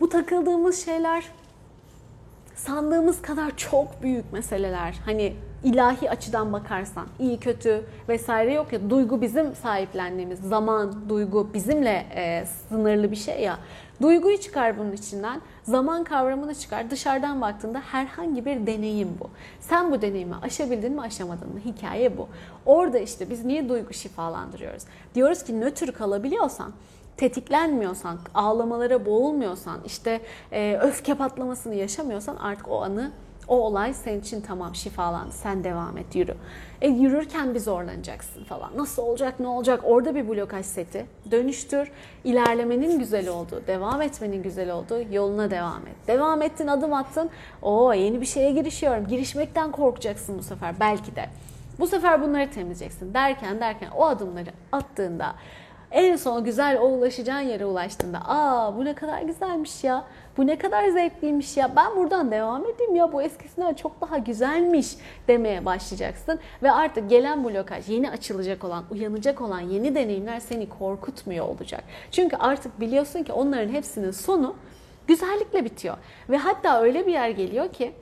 bu 0.00 0.08
takıldığımız 0.08 0.84
şeyler 0.84 1.24
sandığımız 2.54 3.22
kadar 3.22 3.56
çok 3.56 4.02
büyük 4.02 4.32
meseleler. 4.32 4.94
Hani 5.04 5.32
ilahi 5.64 6.10
açıdan 6.10 6.52
bakarsan 6.52 7.06
iyi 7.18 7.38
kötü 7.38 7.84
vesaire 8.08 8.52
yok 8.52 8.72
ya. 8.72 8.90
Duygu 8.90 9.20
bizim 9.20 9.54
sahiplendiğimiz 9.54 10.40
zaman 10.40 11.08
duygu 11.08 11.48
bizimle 11.54 12.06
e, 12.14 12.46
sınırlı 12.68 13.10
bir 13.10 13.16
şey 13.16 13.40
ya. 13.40 13.58
Duyguyu 14.02 14.40
çıkar 14.40 14.78
bunun 14.78 14.92
içinden 14.92 15.40
zaman 15.62 16.04
kavramını 16.04 16.54
çıkar. 16.54 16.90
Dışarıdan 16.90 17.40
baktığında 17.40 17.80
herhangi 17.80 18.44
bir 18.44 18.66
deneyim 18.66 19.08
bu. 19.20 19.30
Sen 19.60 19.92
bu 19.92 20.02
deneyimi 20.02 20.34
aşabildin 20.42 20.92
mi 20.92 21.00
aşamadın 21.00 21.48
mı? 21.52 21.60
Hikaye 21.64 22.18
bu. 22.18 22.28
Orada 22.66 22.98
işte 22.98 23.30
biz 23.30 23.44
niye 23.44 23.68
duygu 23.68 23.92
şifalandırıyoruz? 23.92 24.82
Diyoruz 25.14 25.42
ki 25.44 25.60
nötr 25.60 25.92
kalabiliyorsan 25.92 26.72
tetiklenmiyorsan, 27.16 28.18
ağlamalara 28.34 29.06
boğulmuyorsan, 29.06 29.78
işte 29.86 30.20
e, 30.52 30.78
öfke 30.82 31.14
patlamasını 31.14 31.74
yaşamıyorsan 31.74 32.36
artık 32.36 32.68
o 32.68 32.82
anı, 32.82 33.12
o 33.48 33.56
olay 33.56 33.94
senin 33.94 34.20
için 34.20 34.40
tamam 34.40 34.74
şifalandı. 34.74 35.32
Sen 35.32 35.64
devam 35.64 35.98
et, 35.98 36.14
yürü. 36.14 36.34
E, 36.80 36.88
yürürken 36.88 37.54
bir 37.54 37.60
zorlanacaksın 37.60 38.44
falan. 38.44 38.70
Nasıl 38.76 39.02
olacak, 39.02 39.40
ne 39.40 39.46
olacak? 39.48 39.80
Orada 39.84 40.14
bir 40.14 40.28
blokaj 40.28 40.66
seti. 40.66 41.06
Dönüştür. 41.30 41.90
İlerlemenin 42.24 42.98
güzel 42.98 43.28
olduğu, 43.28 43.66
devam 43.66 44.02
etmenin 44.02 44.42
güzel 44.42 44.70
olduğu 44.70 45.14
yoluna 45.14 45.50
devam 45.50 45.86
et. 45.86 45.94
Devam 46.06 46.42
ettin, 46.42 46.66
adım 46.66 46.92
attın. 46.92 47.30
O 47.62 47.92
yeni 47.94 48.20
bir 48.20 48.26
şeye 48.26 48.52
girişiyorum. 48.52 49.06
Girişmekten 49.06 49.72
korkacaksın 49.72 50.38
bu 50.38 50.42
sefer 50.42 50.74
belki 50.80 51.16
de. 51.16 51.28
Bu 51.78 51.86
sefer 51.86 52.22
bunları 52.22 52.50
temizleyeceksin 52.50 53.14
derken 53.14 53.60
derken 53.60 53.90
o 53.96 54.06
adımları 54.06 54.50
attığında 54.72 55.34
en 55.92 56.16
son 56.16 56.44
güzel 56.44 56.78
o 56.78 56.84
ulaşacağın 56.84 57.40
yere 57.40 57.66
ulaştığında 57.66 58.18
aa 58.24 58.76
bu 58.76 58.84
ne 58.84 58.94
kadar 58.94 59.22
güzelmiş 59.22 59.84
ya. 59.84 60.04
Bu 60.36 60.46
ne 60.46 60.58
kadar 60.58 60.88
zevkliymiş 60.88 61.56
ya. 61.56 61.76
Ben 61.76 61.96
buradan 61.96 62.30
devam 62.30 62.66
edeyim 62.66 62.94
ya. 62.94 63.12
Bu 63.12 63.22
eskisinden 63.22 63.74
çok 63.74 64.00
daha 64.00 64.18
güzelmiş 64.18 64.96
demeye 65.28 65.64
başlayacaksın. 65.64 66.38
Ve 66.62 66.72
artık 66.72 67.10
gelen 67.10 67.44
blokaj, 67.44 67.88
yeni 67.88 68.10
açılacak 68.10 68.64
olan, 68.64 68.84
uyanacak 68.90 69.40
olan 69.40 69.60
yeni 69.60 69.94
deneyimler 69.94 70.40
seni 70.40 70.68
korkutmuyor 70.68 71.48
olacak. 71.48 71.84
Çünkü 72.10 72.36
artık 72.36 72.80
biliyorsun 72.80 73.22
ki 73.22 73.32
onların 73.32 73.68
hepsinin 73.68 74.10
sonu 74.10 74.56
güzellikle 75.06 75.64
bitiyor. 75.64 75.96
Ve 76.30 76.36
hatta 76.36 76.82
öyle 76.82 77.06
bir 77.06 77.12
yer 77.12 77.30
geliyor 77.30 77.72
ki 77.72 77.92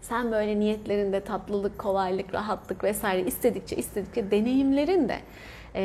sen 0.00 0.32
böyle 0.32 0.60
niyetlerinde 0.60 1.20
tatlılık, 1.20 1.78
kolaylık, 1.78 2.34
rahatlık 2.34 2.84
vesaire 2.84 3.26
istedikçe 3.26 3.76
istedikçe 3.76 4.30
deneyimlerin 4.30 5.08
de 5.08 5.16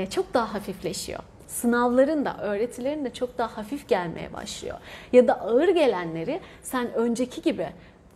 çok 0.10 0.34
daha 0.34 0.54
hafifleşiyor. 0.54 1.20
Sınavların 1.48 2.26
da, 2.26 2.38
öğretilerin 2.42 3.06
de 3.06 3.14
çok 3.14 3.38
daha 3.38 3.58
hafif 3.58 3.88
gelmeye 3.88 4.34
başlıyor. 4.34 4.78
Ya 5.14 5.28
da 5.28 5.42
ağır 5.42 5.68
gelenleri 5.68 6.40
sen 6.62 6.94
önceki 6.94 7.42
gibi 7.42 7.68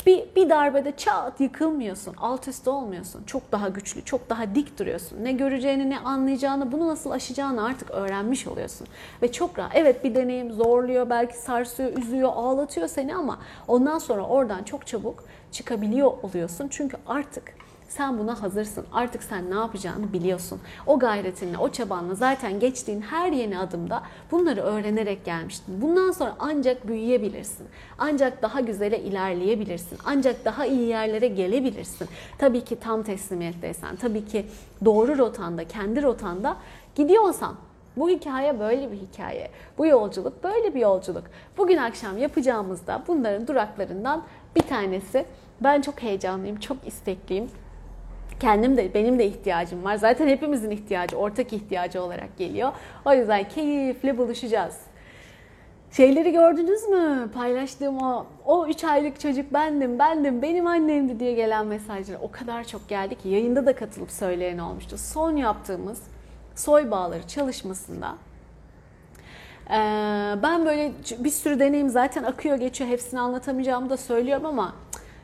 bir, 0.06 0.24
bir 0.36 0.50
darbede 0.50 0.94
çat 0.98 1.40
yıkılmıyorsun, 1.40 2.16
alt 2.18 2.48
üst 2.48 2.68
olmuyorsun. 2.68 3.24
Çok 3.24 3.52
daha 3.52 3.70
güçlü, 3.70 4.06
çok 4.06 4.30
daha 4.30 4.56
dik 4.56 4.80
duruyorsun. 4.80 5.24
Ne 5.24 5.32
göreceğini, 5.32 5.90
ne 5.90 6.00
anlayacağını, 6.00 6.72
bunu 6.72 6.88
nasıl 6.88 7.12
aşacağını 7.12 7.66
artık 7.66 7.92
öğrenmiş 7.92 8.48
oluyorsun. 8.48 8.88
Ve 9.22 9.32
çok 9.32 9.60
rahat. 9.60 9.72
Evet 9.76 10.04
bir 10.04 10.16
deneyim 10.16 10.52
zorluyor, 10.52 11.10
belki 11.10 11.38
sarsıyor, 11.38 11.98
üzüyor, 11.98 12.30
ağlatıyor 12.36 12.88
seni 12.88 13.16
ama 13.16 13.40
ondan 13.68 14.00
sonra 14.00 14.22
oradan 14.26 14.64
çok 14.64 14.88
çabuk 14.88 15.24
çıkabiliyor 15.52 16.12
oluyorsun. 16.24 16.68
Çünkü 16.70 16.98
artık 17.08 17.54
sen 17.92 18.20
buna 18.20 18.42
hazırsın. 18.42 18.86
Artık 18.94 19.24
sen 19.24 19.52
ne 19.52 19.56
yapacağını 19.56 20.14
biliyorsun. 20.14 20.60
O 20.88 21.00
gayretinle, 21.00 21.58
o 21.58 21.70
çabanla 21.70 22.16
zaten 22.16 22.60
geçtiğin 22.60 23.02
her 23.02 23.32
yeni 23.32 23.60
adımda 23.60 24.04
bunları 24.32 24.62
öğrenerek 24.62 25.26
gelmiştin. 25.26 25.82
Bundan 25.82 26.12
sonra 26.12 26.36
ancak 26.40 26.88
büyüyebilirsin. 26.88 27.68
Ancak 28.00 28.42
daha 28.42 28.60
güzele 28.60 29.00
ilerleyebilirsin. 29.00 29.98
Ancak 30.06 30.46
daha 30.46 30.66
iyi 30.66 30.88
yerlere 30.88 31.28
gelebilirsin. 31.28 32.08
Tabii 32.38 32.64
ki 32.64 32.80
tam 32.80 33.04
teslimiyetteysen, 33.04 33.96
tabii 33.96 34.26
ki 34.26 34.46
doğru 34.86 35.18
rotanda, 35.18 35.68
kendi 35.68 36.04
rotanda 36.04 36.58
gidiyorsan 36.96 37.56
bu 37.98 38.10
hikaye 38.10 38.60
böyle 38.60 38.92
bir 38.92 38.98
hikaye. 38.98 39.50
Bu 39.78 39.86
yolculuk 39.86 40.44
böyle 40.44 40.76
bir 40.76 40.80
yolculuk. 40.80 41.24
Bugün 41.58 41.78
akşam 41.78 42.18
yapacağımızda 42.18 43.04
bunların 43.08 43.48
duraklarından 43.48 44.24
bir 44.56 44.62
tanesi. 44.62 45.26
Ben 45.62 45.82
çok 45.82 46.02
heyecanlıyım, 46.02 46.60
çok 46.60 46.78
istekliyim 46.88 47.50
kendim 48.42 48.78
de 48.78 48.94
benim 48.94 49.20
de 49.20 49.26
ihtiyacım 49.26 49.84
var. 49.84 49.96
Zaten 49.96 50.28
hepimizin 50.28 50.72
ihtiyacı, 50.72 51.18
ortak 51.18 51.54
ihtiyacı 51.54 52.04
olarak 52.04 52.38
geliyor. 52.38 52.72
O 53.06 53.14
yüzden 53.14 53.50
keyifle 53.50 54.18
buluşacağız. 54.18 54.78
Şeyleri 55.92 56.32
gördünüz 56.32 56.84
mü? 56.84 57.30
Paylaştığım 57.34 57.98
o, 57.98 58.26
o 58.46 58.68
3 58.68 58.84
aylık 58.84 59.20
çocuk 59.20 59.54
bendim, 59.54 60.00
bendim, 60.00 60.42
benim 60.42 60.68
annemdi 60.68 61.20
diye 61.20 61.34
gelen 61.34 61.68
mesajlar 61.68 62.18
o 62.22 62.32
kadar 62.32 62.64
çok 62.64 62.90
geldi 62.90 63.16
ki 63.16 63.30
yayında 63.30 63.66
da 63.66 63.76
katılıp 63.76 64.12
söyleyen 64.12 64.58
olmuştu. 64.58 64.98
Son 64.98 65.36
yaptığımız 65.36 66.02
soy 66.56 66.92
bağları 66.92 67.28
çalışmasında 67.28 68.16
ben 70.44 70.66
böyle 70.66 70.92
bir 71.20 71.30
sürü 71.30 71.60
deneyim 71.60 71.90
zaten 71.90 72.24
akıyor 72.24 72.58
geçiyor 72.58 72.90
hepsini 72.90 73.20
anlatamayacağımı 73.20 73.90
da 73.90 73.98
söylüyorum 73.98 74.46
ama 74.46 74.76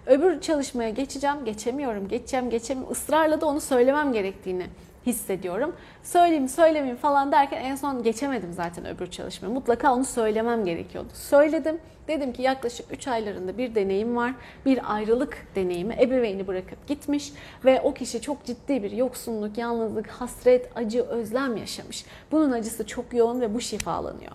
öbür 0.08 0.42
çalışmaya 0.42 0.90
geçeceğim, 0.90 1.46
geçemiyorum, 1.46 2.08
geçeceğim, 2.08 2.50
geçemiyorum. 2.50 2.94
Israrla 2.94 3.42
da 3.42 3.46
onu 3.46 3.62
söylemem 3.62 4.14
gerektiğini 4.14 4.66
hissediyorum. 5.06 5.76
Söyleyeyim, 6.04 6.50
söylemeyeyim 6.50 6.98
falan 6.98 7.32
derken 7.32 7.62
en 7.62 7.76
son 7.76 8.04
geçemedim 8.04 8.54
zaten 8.54 8.86
öbür 8.86 9.08
çalışmaya. 9.08 9.50
Mutlaka 9.50 9.94
onu 9.94 10.06
söylemem 10.06 10.66
gerekiyordu. 10.66 11.10
Söyledim. 11.14 11.80
Dedim 12.08 12.34
ki 12.34 12.42
yaklaşık 12.42 12.92
3 12.92 13.08
aylarında 13.08 13.58
bir 13.58 13.76
deneyim 13.76 14.16
var. 14.16 14.34
Bir 14.66 14.96
ayrılık 14.96 15.48
deneyimi. 15.56 15.96
Ebeveyni 16.02 16.48
bırakıp 16.48 16.88
gitmiş 16.88 17.34
ve 17.66 17.82
o 17.82 17.94
kişi 17.94 18.22
çok 18.22 18.46
ciddi 18.46 18.84
bir 18.84 18.92
yoksunluk, 18.92 19.58
yalnızlık, 19.58 20.08
hasret, 20.08 20.70
acı, 20.78 21.04
özlem 21.04 21.58
yaşamış. 21.58 22.06
Bunun 22.32 22.52
acısı 22.52 22.88
çok 22.88 23.14
yoğun 23.14 23.42
ve 23.42 23.54
bu 23.54 23.62
şifalanıyor 23.62 24.32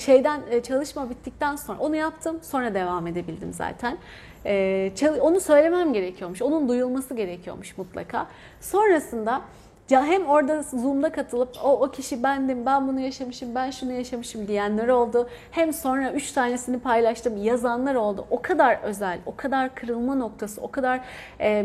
şeyden 0.00 0.40
e, 0.50 0.62
çalışma 0.62 1.10
bittikten 1.10 1.56
sonra 1.56 1.78
onu 1.78 1.96
yaptım. 1.96 2.38
Sonra 2.42 2.74
devam 2.74 3.06
edebildim 3.06 3.52
zaten. 3.52 3.98
E, 4.46 4.92
onu 5.20 5.40
söylemem 5.40 5.92
gerekiyormuş. 5.92 6.42
Onun 6.42 6.68
duyulması 6.68 7.14
gerekiyormuş 7.14 7.78
mutlaka. 7.78 8.26
Sonrasında 8.60 9.42
ya 9.90 10.04
hem 10.04 10.26
orada 10.26 10.62
Zoom'da 10.62 11.12
katılıp 11.12 11.48
o, 11.64 11.80
o 11.80 11.90
kişi 11.90 12.22
bendim, 12.22 12.66
ben 12.66 12.88
bunu 12.88 13.00
yaşamışım, 13.00 13.54
ben 13.54 13.70
şunu 13.70 13.92
yaşamışım 13.92 14.48
diyenler 14.48 14.88
oldu. 14.88 15.28
Hem 15.50 15.72
sonra 15.72 16.12
üç 16.12 16.32
tanesini 16.32 16.80
paylaştım 16.80 17.44
yazanlar 17.44 17.94
oldu. 17.94 18.26
O 18.30 18.42
kadar 18.42 18.78
özel, 18.82 19.18
o 19.26 19.36
kadar 19.36 19.74
kırılma 19.74 20.14
noktası, 20.14 20.60
o 20.60 20.70
kadar 20.70 21.00
e, 21.40 21.64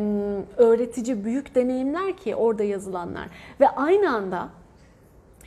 öğretici 0.58 1.26
büyük 1.26 1.56
deneyimler 1.56 2.18
ki 2.18 2.36
orada 2.36 2.64
yazılanlar. 2.64 3.28
Ve 3.60 3.70
aynı 3.70 4.16
anda 4.16 4.50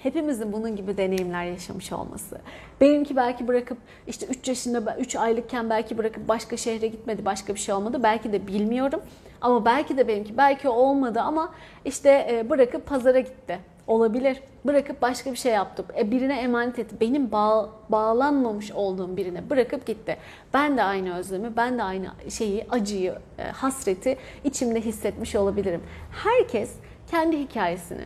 hepimizin 0.03 0.53
bunun 0.53 0.77
gibi 0.77 0.97
deneyimler 0.97 1.45
yaşamış 1.45 1.93
olması. 1.93 2.39
Benimki 2.81 3.17
belki 3.17 3.49
bırakıp 3.49 3.79
işte 4.07 4.27
3 4.27 4.49
yaşında 4.49 4.97
3 4.97 5.17
aylıkken 5.17 5.71
belki 5.71 5.99
bırakıp 5.99 6.29
başka 6.29 6.57
şehre 6.57 6.87
gitmedi, 6.87 7.25
başka 7.25 7.55
bir 7.55 7.61
şey 7.61 7.75
olmadı. 7.75 8.01
Belki 8.03 8.33
de 8.33 8.47
bilmiyorum. 8.47 9.01
Ama 9.41 9.65
belki 9.65 9.97
de 9.97 10.09
benimki 10.09 10.37
belki 10.37 10.69
olmadı 10.69 11.21
ama 11.21 11.53
işte 11.85 12.27
e, 12.31 12.51
bırakıp 12.51 12.87
pazara 12.87 13.21
gitti. 13.21 13.59
Olabilir. 13.87 14.43
Bırakıp 14.65 15.03
başka 15.03 15.33
bir 15.33 15.37
şey 15.37 15.53
yaptım. 15.53 15.87
E, 15.99 16.11
birine 16.11 16.41
emanet 16.41 16.79
etti. 16.79 16.97
Benim 17.01 17.33
bağ, 17.33 17.71
bağlanmamış 17.89 18.73
olduğum 18.73 19.17
birine 19.17 19.51
bırakıp 19.51 19.87
gitti. 19.87 20.17
Ben 20.55 20.77
de 20.77 20.83
aynı 20.83 21.17
özlemi, 21.17 21.57
ben 21.57 21.79
de 21.79 21.83
aynı 21.83 22.07
şeyi, 22.29 22.67
acıyı, 22.71 23.15
e, 23.39 23.43
hasreti 23.43 24.17
içimde 24.45 24.81
hissetmiş 24.81 25.35
olabilirim. 25.35 25.83
Herkes 26.11 26.73
kendi 27.11 27.39
hikayesini, 27.39 28.05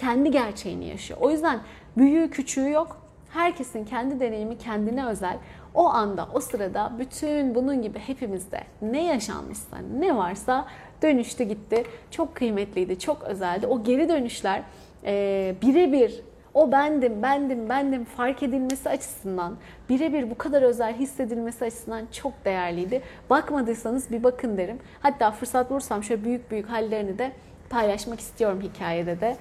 kendi 0.00 0.30
gerçeğini 0.30 0.84
yaşıyor. 0.88 1.20
O 1.22 1.30
yüzden 1.30 1.60
büyüğü 1.96 2.30
küçüğü 2.30 2.70
yok. 2.70 2.96
Herkesin 3.30 3.84
kendi 3.84 4.20
deneyimi 4.20 4.58
kendine 4.58 5.06
özel. 5.06 5.36
O 5.74 5.86
anda, 5.88 6.28
o 6.34 6.40
sırada 6.40 6.92
bütün 6.98 7.54
bunun 7.54 7.82
gibi 7.82 7.98
hepimizde 7.98 8.60
ne 8.82 9.04
yaşanmışsa, 9.04 9.76
ne 9.98 10.16
varsa 10.16 10.66
dönüştü 11.02 11.44
gitti. 11.44 11.84
Çok 12.10 12.34
kıymetliydi, 12.34 12.98
çok 12.98 13.22
özeldi. 13.22 13.66
O 13.66 13.82
geri 13.82 14.08
dönüşler 14.08 14.62
e, 15.04 15.54
birebir 15.62 16.22
o 16.54 16.72
bendim, 16.72 17.22
bendim, 17.22 17.68
bendim 17.68 18.04
fark 18.04 18.42
edilmesi 18.42 18.88
açısından, 18.88 19.56
birebir 19.88 20.30
bu 20.30 20.38
kadar 20.38 20.62
özel 20.62 20.94
hissedilmesi 20.94 21.64
açısından 21.64 22.06
çok 22.12 22.44
değerliydi. 22.44 23.02
Bakmadıysanız 23.30 24.10
bir 24.10 24.22
bakın 24.22 24.56
derim. 24.56 24.78
Hatta 25.00 25.30
fırsat 25.30 25.70
bulursam 25.70 26.02
şöyle 26.02 26.24
büyük 26.24 26.50
büyük 26.50 26.68
hallerini 26.68 27.18
de 27.18 27.32
paylaşmak 27.70 28.20
istiyorum 28.20 28.60
hikayede 28.60 29.20
de. 29.20 29.36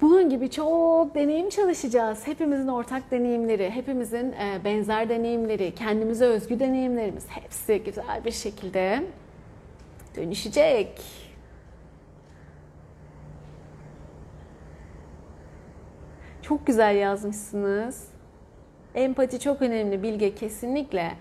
Bunun 0.00 0.30
gibi 0.30 0.50
çok 0.50 1.14
deneyim 1.14 1.48
çalışacağız. 1.48 2.26
Hepimizin 2.26 2.68
ortak 2.68 3.10
deneyimleri, 3.10 3.70
hepimizin 3.70 4.32
e, 4.32 4.60
benzer 4.64 5.08
deneyimleri, 5.08 5.74
kendimize 5.74 6.24
özgü 6.24 6.60
deneyimlerimiz 6.60 7.26
hepsi 7.28 7.82
güzel 7.84 8.24
bir 8.24 8.30
şekilde 8.30 9.02
dönüşecek. 10.16 11.00
Çok 16.42 16.66
güzel 16.66 16.96
yazmışsınız. 16.96 18.08
Empati 18.94 19.40
çok 19.40 19.62
önemli 19.62 20.02
Bilge 20.02 20.34
kesinlikle. 20.34 21.12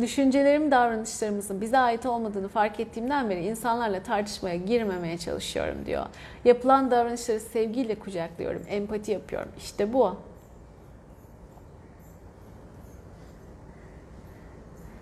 Düşüncelerim, 0.00 0.70
davranışlarımızın 0.70 1.60
bize 1.60 1.78
ait 1.78 2.06
olmadığını 2.06 2.48
fark 2.48 2.80
ettiğimden 2.80 3.30
beri 3.30 3.46
insanlarla 3.46 4.02
tartışmaya 4.02 4.56
girmemeye 4.56 5.18
çalışıyorum 5.18 5.86
diyor. 5.86 6.06
Yapılan 6.44 6.90
davranışları 6.90 7.40
sevgiyle 7.40 7.94
kucaklıyorum, 7.94 8.62
empati 8.68 9.12
yapıyorum. 9.12 9.48
İşte 9.58 9.92
bu. 9.92 10.16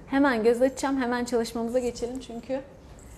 Hemen 0.07 0.45
göz 0.45 0.63
açacağım, 0.63 1.03
hemen 1.03 1.25
çalışmamıza 1.25 1.79
geçelim 1.79 2.21
çünkü 2.21 2.61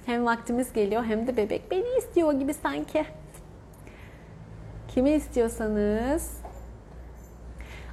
hem 0.06 0.26
vaktimiz 0.26 0.72
geliyor 0.72 1.04
hem 1.04 1.26
de 1.26 1.36
bebek 1.36 1.70
beni 1.70 1.98
istiyor 1.98 2.32
gibi 2.32 2.54
sanki. 2.54 3.04
Kimi 4.88 5.10
istiyorsanız 5.10 6.40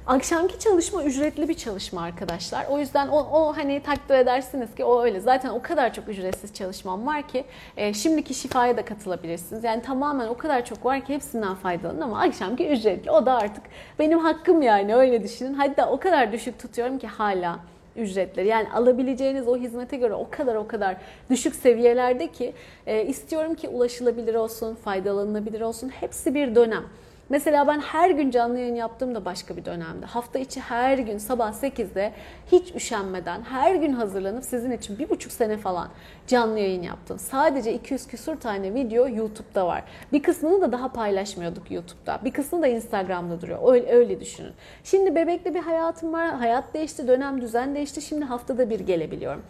Akşamki 0.06 0.58
çalışma 0.58 1.04
ücretli 1.04 1.48
bir 1.48 1.54
çalışma 1.54 2.02
arkadaşlar. 2.02 2.66
O 2.70 2.78
yüzden 2.78 3.08
o, 3.08 3.18
o 3.18 3.56
hani 3.56 3.82
takdir 3.82 4.14
edersiniz 4.14 4.74
ki 4.74 4.84
o 4.84 5.02
öyle. 5.02 5.20
Zaten 5.20 5.50
o 5.50 5.62
kadar 5.62 5.94
çok 5.94 6.08
ücretsiz 6.08 6.54
çalışmam 6.54 7.06
var 7.06 7.28
ki 7.28 7.44
e, 7.76 7.94
şimdiki 7.94 8.34
şifaya 8.34 8.76
da 8.76 8.84
katılabilirsiniz. 8.84 9.64
Yani 9.64 9.82
tamamen 9.82 10.28
o 10.28 10.36
kadar 10.36 10.64
çok 10.64 10.84
var 10.84 11.04
ki 11.04 11.14
hepsinden 11.14 11.54
faydalanın 11.54 12.00
ama 12.00 12.20
akşamki 12.20 12.68
ücretli. 12.68 13.10
O 13.10 13.26
da 13.26 13.34
artık 13.34 13.64
benim 13.98 14.18
hakkım 14.18 14.62
yani 14.62 14.94
öyle 14.94 15.22
düşünün. 15.22 15.54
Hatta 15.54 15.90
o 15.90 16.00
kadar 16.00 16.32
düşük 16.32 16.58
tutuyorum 16.58 16.98
ki 16.98 17.06
hala 17.06 17.58
ücretleri. 17.96 18.48
Yani 18.48 18.68
alabileceğiniz 18.74 19.48
o 19.48 19.56
hizmete 19.56 19.96
göre 19.96 20.14
o 20.14 20.30
kadar 20.30 20.54
o 20.54 20.68
kadar 20.68 20.96
düşük 21.30 21.54
seviyelerde 21.54 22.32
ki 22.32 22.52
e, 22.86 23.04
istiyorum 23.06 23.54
ki 23.54 23.68
ulaşılabilir 23.68 24.34
olsun, 24.34 24.74
faydalanılabilir 24.74 25.60
olsun. 25.60 25.88
Hepsi 25.88 26.34
bir 26.34 26.54
dönem. 26.54 26.84
Mesela 27.28 27.66
ben 27.66 27.80
her 27.80 28.10
gün 28.10 28.30
canlı 28.30 28.58
yayın 28.58 28.74
yaptığımda 28.74 29.24
başka 29.24 29.56
bir 29.56 29.64
dönemde. 29.64 30.06
Hafta 30.06 30.38
içi 30.38 30.60
her 30.60 30.98
gün 30.98 31.18
sabah 31.18 31.52
8'de 31.52 32.12
hiç 32.52 32.74
üşenmeden 32.74 33.42
her 33.42 33.74
gün 33.74 33.92
hazırlanıp 33.92 34.44
sizin 34.44 34.70
için 34.70 34.98
bir 34.98 35.10
buçuk 35.10 35.32
sene 35.32 35.56
falan 35.56 35.88
canlı 36.26 36.58
yayın 36.58 36.82
yaptım. 36.82 37.18
Sadece 37.18 37.74
200 37.74 38.06
küsur 38.06 38.36
tane 38.36 38.74
video 38.74 39.08
YouTube'da 39.08 39.66
var. 39.66 39.84
Bir 40.12 40.22
kısmını 40.22 40.60
da 40.60 40.72
daha 40.72 40.92
paylaşmıyorduk 40.92 41.70
YouTube'da. 41.70 42.20
Bir 42.24 42.30
kısmı 42.30 42.62
da 42.62 42.66
Instagram'da 42.66 43.40
duruyor. 43.40 43.74
Öyle, 43.74 43.92
öyle 43.92 44.20
düşünün. 44.20 44.52
Şimdi 44.84 45.14
bebekle 45.14 45.54
bir 45.54 45.60
hayatım 45.60 46.12
var. 46.12 46.34
Hayat 46.34 46.74
değişti, 46.74 47.08
dönem 47.08 47.40
düzen 47.40 47.74
değişti. 47.74 48.02
Şimdi 48.02 48.24
haftada 48.24 48.70
bir 48.70 48.80
gelebiliyorum. 48.80 49.42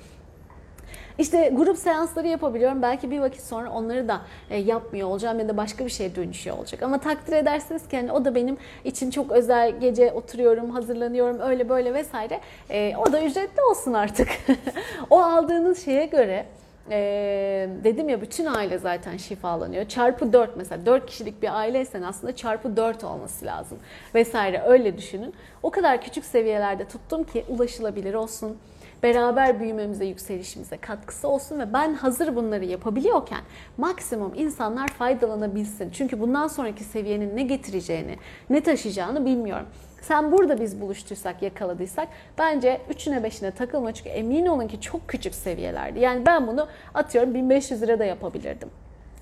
İşte 1.18 1.52
grup 1.54 1.78
seansları 1.78 2.28
yapabiliyorum. 2.28 2.82
Belki 2.82 3.10
bir 3.10 3.20
vakit 3.20 3.42
sonra 3.42 3.70
onları 3.70 4.08
da 4.08 4.20
e, 4.50 4.56
yapmıyor 4.56 5.08
olacağım 5.08 5.38
ya 5.38 5.48
da 5.48 5.56
başka 5.56 5.84
bir 5.84 5.90
şeye 5.90 6.14
dönüşüyor 6.16 6.58
olacak. 6.58 6.82
Ama 6.82 6.98
takdir 6.98 7.32
edersiniz 7.32 7.88
ki 7.88 7.96
hani 7.96 8.12
o 8.12 8.24
da 8.24 8.34
benim 8.34 8.56
için 8.84 9.10
çok 9.10 9.30
özel. 9.30 9.80
Gece 9.80 10.12
oturuyorum, 10.12 10.70
hazırlanıyorum 10.70 11.40
öyle 11.40 11.68
böyle 11.68 11.94
vesaire. 11.94 12.40
E, 12.70 12.96
o 12.96 13.12
da 13.12 13.22
ücretli 13.22 13.62
olsun 13.62 13.92
artık. 13.92 14.28
o 15.10 15.20
aldığınız 15.20 15.84
şeye 15.84 16.06
göre 16.06 16.46
ee, 16.90 17.68
dedim 17.84 18.08
ya 18.08 18.20
bütün 18.20 18.46
aile 18.46 18.78
zaten 18.78 19.16
şifalanıyor. 19.16 19.88
Çarpı 19.88 20.32
4 20.32 20.56
mesela 20.56 20.86
4 20.86 21.06
kişilik 21.06 21.42
bir 21.42 21.58
aileysen 21.58 22.02
aslında 22.02 22.36
çarpı 22.36 22.76
4 22.76 23.04
olması 23.04 23.44
lazım 23.46 23.78
vesaire 24.14 24.62
öyle 24.66 24.98
düşünün. 24.98 25.34
O 25.62 25.70
kadar 25.70 26.02
küçük 26.02 26.24
seviyelerde 26.24 26.84
tuttum 26.84 27.24
ki 27.24 27.44
ulaşılabilir 27.48 28.14
olsun 28.14 28.56
beraber 29.02 29.60
büyümemize, 29.60 30.04
yükselişimize 30.04 30.76
katkısı 30.76 31.28
olsun 31.28 31.60
ve 31.60 31.72
ben 31.72 31.94
hazır 31.94 32.36
bunları 32.36 32.64
yapabiliyorken 32.64 33.40
maksimum 33.78 34.32
insanlar 34.36 34.88
faydalanabilsin. 34.88 35.90
Çünkü 35.90 36.20
bundan 36.20 36.46
sonraki 36.46 36.84
seviyenin 36.84 37.36
ne 37.36 37.42
getireceğini, 37.42 38.16
ne 38.50 38.60
taşıyacağını 38.62 39.26
bilmiyorum. 39.26 39.66
Sen 40.02 40.32
burada 40.32 40.60
biz 40.60 40.80
buluştuysak, 40.80 41.42
yakaladıysak 41.42 42.08
bence 42.38 42.80
üçüne 42.90 43.22
beşine 43.22 43.50
takılma 43.50 43.92
çünkü 43.92 44.10
emin 44.10 44.46
olun 44.46 44.68
ki 44.68 44.80
çok 44.80 45.08
küçük 45.08 45.34
seviyelerdi. 45.34 46.00
Yani 46.00 46.26
ben 46.26 46.46
bunu 46.46 46.68
atıyorum 46.94 47.34
1500 47.34 47.82
lira 47.82 47.98
da 47.98 48.04
yapabilirdim 48.04 48.70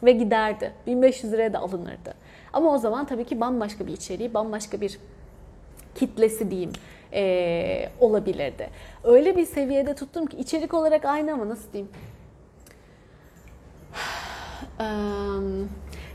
ve 0.03 0.13
giderdi. 0.13 0.73
1500 0.87 1.33
liraya 1.33 1.53
da 1.53 1.59
alınırdı. 1.59 2.15
Ama 2.53 2.75
o 2.75 2.79
zaman 2.79 3.07
tabii 3.07 3.25
ki 3.25 3.41
bambaşka 3.41 3.87
bir 3.87 3.93
içeriği, 3.93 4.35
bambaşka 4.35 4.81
bir 4.81 4.99
kitlesi 5.95 6.51
diyeyim 6.51 6.73
e, 7.15 7.89
olabilirdi. 8.01 8.71
Öyle 9.05 9.37
bir 9.37 9.47
seviyede 9.47 9.95
tuttum 9.95 10.27
ki 10.27 10.37
içerik 10.37 10.75
olarak 10.75 11.05
aynı 11.05 11.33
ama 11.33 11.49
nasıl 11.49 11.73
diyeyim? 11.73 11.91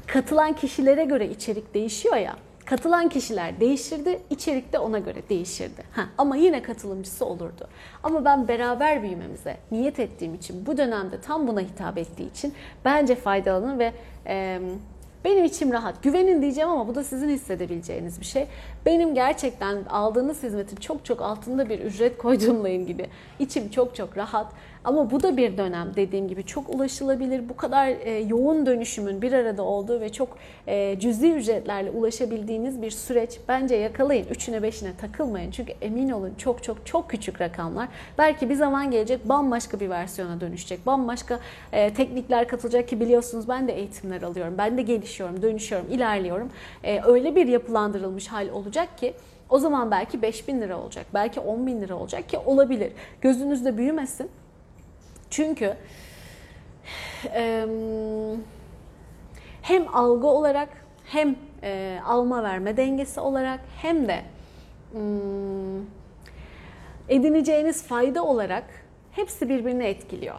katılan 0.07 0.53
kişilere 0.53 1.05
göre 1.05 1.29
içerik 1.29 1.73
değişiyor 1.73 2.15
ya. 2.15 2.35
Katılan 2.65 3.09
kişiler 3.09 3.59
değişirdi, 3.59 4.19
içerik 4.29 4.73
de 4.73 4.79
ona 4.79 4.99
göre 4.99 5.29
değişirdi. 5.29 5.83
Ha, 5.91 6.05
ama 6.17 6.35
yine 6.35 6.63
katılımcısı 6.63 7.25
olurdu. 7.25 7.67
Ama 8.03 8.25
ben 8.25 8.47
beraber 8.47 9.03
büyümemize 9.03 9.57
niyet 9.71 9.99
ettiğim 9.99 10.35
için, 10.35 10.65
bu 10.65 10.77
dönemde 10.77 11.21
tam 11.21 11.47
buna 11.47 11.61
hitap 11.61 11.97
ettiği 11.97 12.29
için 12.29 12.53
bence 12.85 13.15
faydalanın 13.15 13.79
ve 13.79 13.93
e, 14.27 14.59
benim 15.25 15.43
içim 15.43 15.71
rahat. 15.71 16.03
Güvenin 16.03 16.41
diyeceğim 16.41 16.69
ama 16.69 16.87
bu 16.87 16.95
da 16.95 17.03
sizin 17.03 17.29
hissedebileceğiniz 17.29 18.19
bir 18.19 18.25
şey. 18.25 18.47
Benim 18.85 19.15
gerçekten 19.15 19.85
aldığınız 19.85 20.43
hizmetin 20.43 20.75
çok 20.75 21.05
çok 21.05 21.21
altında 21.21 21.69
bir 21.69 21.79
ücret 21.79 22.17
koyduğumla 22.17 22.69
ilgili 22.69 23.09
içim 23.39 23.69
çok 23.69 23.95
çok 23.95 24.17
rahat. 24.17 24.47
Ama 24.89 25.11
bu 25.11 25.23
da 25.23 25.37
bir 25.37 25.57
dönem 25.57 25.91
dediğim 25.95 26.27
gibi 26.27 26.43
çok 26.43 26.75
ulaşılabilir. 26.75 27.49
Bu 27.49 27.57
kadar 27.57 27.87
e, 27.87 28.19
yoğun 28.19 28.65
dönüşümün 28.65 29.21
bir 29.21 29.33
arada 29.33 29.63
olduğu 29.63 30.01
ve 30.01 30.11
çok 30.11 30.37
e, 30.67 30.99
cüzi 30.99 31.31
ücretlerle 31.31 31.89
ulaşabildiğiniz 31.89 32.81
bir 32.81 32.91
süreç. 32.91 33.39
Bence 33.47 33.75
yakalayın. 33.75 34.25
Üçüne 34.31 34.63
beşine 34.63 34.89
takılmayın. 35.01 35.51
Çünkü 35.51 35.73
emin 35.81 36.09
olun 36.09 36.33
çok 36.37 36.63
çok 36.63 36.85
çok 36.85 37.09
küçük 37.09 37.41
rakamlar. 37.41 37.87
Belki 38.17 38.49
bir 38.49 38.55
zaman 38.55 38.91
gelecek 38.91 39.29
bambaşka 39.29 39.79
bir 39.79 39.89
versiyona 39.89 40.41
dönüşecek. 40.41 40.85
Bambaşka 40.85 41.39
e, 41.71 41.93
teknikler 41.93 42.47
katılacak 42.47 42.87
ki 42.87 42.99
biliyorsunuz 42.99 43.49
ben 43.49 43.67
de 43.67 43.73
eğitimler 43.73 44.21
alıyorum. 44.21 44.55
Ben 44.57 44.77
de 44.77 44.81
gelişiyorum, 44.81 45.41
dönüşüyorum, 45.41 45.87
ilerliyorum. 45.91 46.49
E, 46.83 47.01
öyle 47.03 47.35
bir 47.35 47.47
yapılandırılmış 47.47 48.27
hal 48.27 48.49
olacak 48.49 48.97
ki 48.97 49.13
o 49.49 49.59
zaman 49.59 49.91
belki 49.91 50.21
5 50.21 50.47
bin 50.47 50.61
lira 50.61 50.77
olacak. 50.77 51.05
Belki 51.13 51.39
10 51.39 51.67
bin 51.67 51.81
lira 51.81 51.95
olacak 51.95 52.29
ki 52.29 52.37
olabilir. 52.37 52.91
Gözünüzde 53.21 53.77
büyümesin. 53.77 54.29
Çünkü 55.29 55.77
e, 57.33 57.65
hem 59.61 59.95
algı 59.95 60.27
olarak 60.27 60.69
hem 61.05 61.35
e, 61.63 61.99
alma 62.05 62.43
verme 62.43 62.77
dengesi 62.77 63.19
olarak 63.19 63.59
hem 63.81 64.07
de 64.07 64.21
e, 64.95 65.01
edineceğiniz 67.09 67.83
fayda 67.83 68.23
olarak 68.25 68.63
hepsi 69.11 69.49
birbirini 69.49 69.83
etkiliyor. 69.83 70.35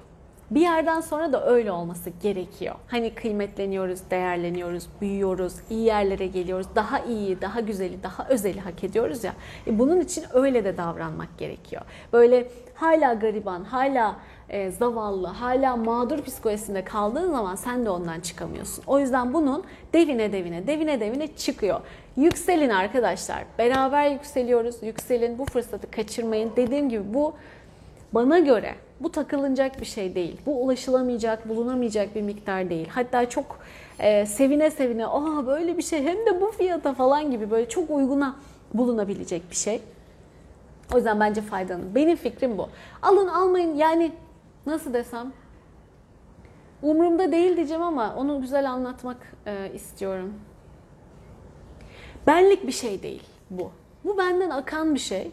Bir 0.51 0.61
yerden 0.61 1.01
sonra 1.01 1.33
da 1.33 1.47
öyle 1.47 1.73
olması 1.73 2.11
gerekiyor. 2.23 2.75
Hani 2.87 3.15
kıymetleniyoruz, 3.15 4.01
değerleniyoruz, 4.11 4.89
büyüyoruz, 5.01 5.55
iyi 5.71 5.85
yerlere 5.85 6.27
geliyoruz, 6.27 6.67
daha 6.75 6.99
iyi, 7.01 7.41
daha 7.41 7.61
güzeli, 7.61 8.03
daha 8.03 8.29
özeli 8.29 8.61
hak 8.61 8.85
ediyoruz 8.85 9.25
ya. 9.25 9.35
E 9.67 9.79
bunun 9.79 10.01
için 10.01 10.25
öyle 10.33 10.65
de 10.65 10.77
davranmak 10.77 11.39
gerekiyor. 11.39 11.83
Böyle 12.13 12.49
hala 12.75 13.15
gariban, 13.15 13.65
hala 13.65 14.17
e, 14.51 14.71
zavallı, 14.71 15.27
hala 15.27 15.77
mağdur 15.77 16.23
psikolojisinde 16.23 16.85
kaldığın 16.85 17.31
zaman 17.31 17.55
sen 17.55 17.85
de 17.85 17.91
ondan 17.91 18.21
çıkamıyorsun. 18.21 18.85
O 18.87 18.99
yüzden 18.99 19.35
bunun 19.35 19.65
devine 19.93 20.33
devine, 20.33 20.67
devine 20.67 21.01
devine 21.01 21.37
çıkıyor. 21.37 21.81
Yükselin 22.17 22.71
arkadaşlar. 22.71 23.45
Beraber 23.59 24.11
yükseliyoruz. 24.11 24.77
Yükselin. 24.83 25.39
Bu 25.39 25.45
fırsatı 25.45 25.91
kaçırmayın. 25.91 26.53
Dediğim 26.57 26.89
gibi 26.89 27.15
bu 27.15 27.35
bana 28.13 28.39
göre 28.39 28.75
bu 29.01 29.13
takılınacak 29.13 29.81
bir 29.81 29.87
şey 29.87 30.15
değil. 30.15 30.37
Bu 30.47 30.65
ulaşılamayacak, 30.65 31.49
bulunamayacak 31.49 32.15
bir 32.15 32.23
miktar 32.23 32.71
değil. 32.71 32.89
Hatta 32.91 33.29
çok 33.29 33.59
e, 33.99 34.27
sevine 34.27 34.71
sevine 34.71 35.07
aa 35.07 35.47
böyle 35.47 35.77
bir 35.77 35.83
şey 35.83 36.03
hem 36.03 36.27
de 36.27 36.41
bu 36.41 36.51
fiyata 36.51 36.95
falan 36.95 37.31
gibi 37.31 37.51
böyle 37.51 37.69
çok 37.69 37.91
uyguna 37.91 38.37
bulunabilecek 38.75 39.51
bir 39.51 39.57
şey. 39.57 39.81
O 40.95 40.97
yüzden 40.97 41.21
bence 41.21 41.41
faydalanın. 41.41 41.95
Benim 41.95 42.17
fikrim 42.17 42.59
bu. 42.59 42.69
Alın 43.03 43.29
almayın 43.29 43.75
yani 43.77 44.13
nasıl 44.67 44.95
desem 44.95 45.33
umurumda 46.83 47.33
değil 47.33 47.57
diyeceğim 47.57 47.83
ama 47.83 48.15
onu 48.17 48.41
güzel 48.41 48.71
anlatmak 48.71 49.33
e, 49.47 49.73
istiyorum. 49.75 50.35
Benlik 52.27 52.67
bir 52.67 52.73
şey 52.73 53.03
değil 53.03 53.23
bu. 53.51 53.71
Bu 54.05 54.19
benden 54.19 54.51
akan 54.51 54.95
bir 54.95 55.01
şey. 55.01 55.31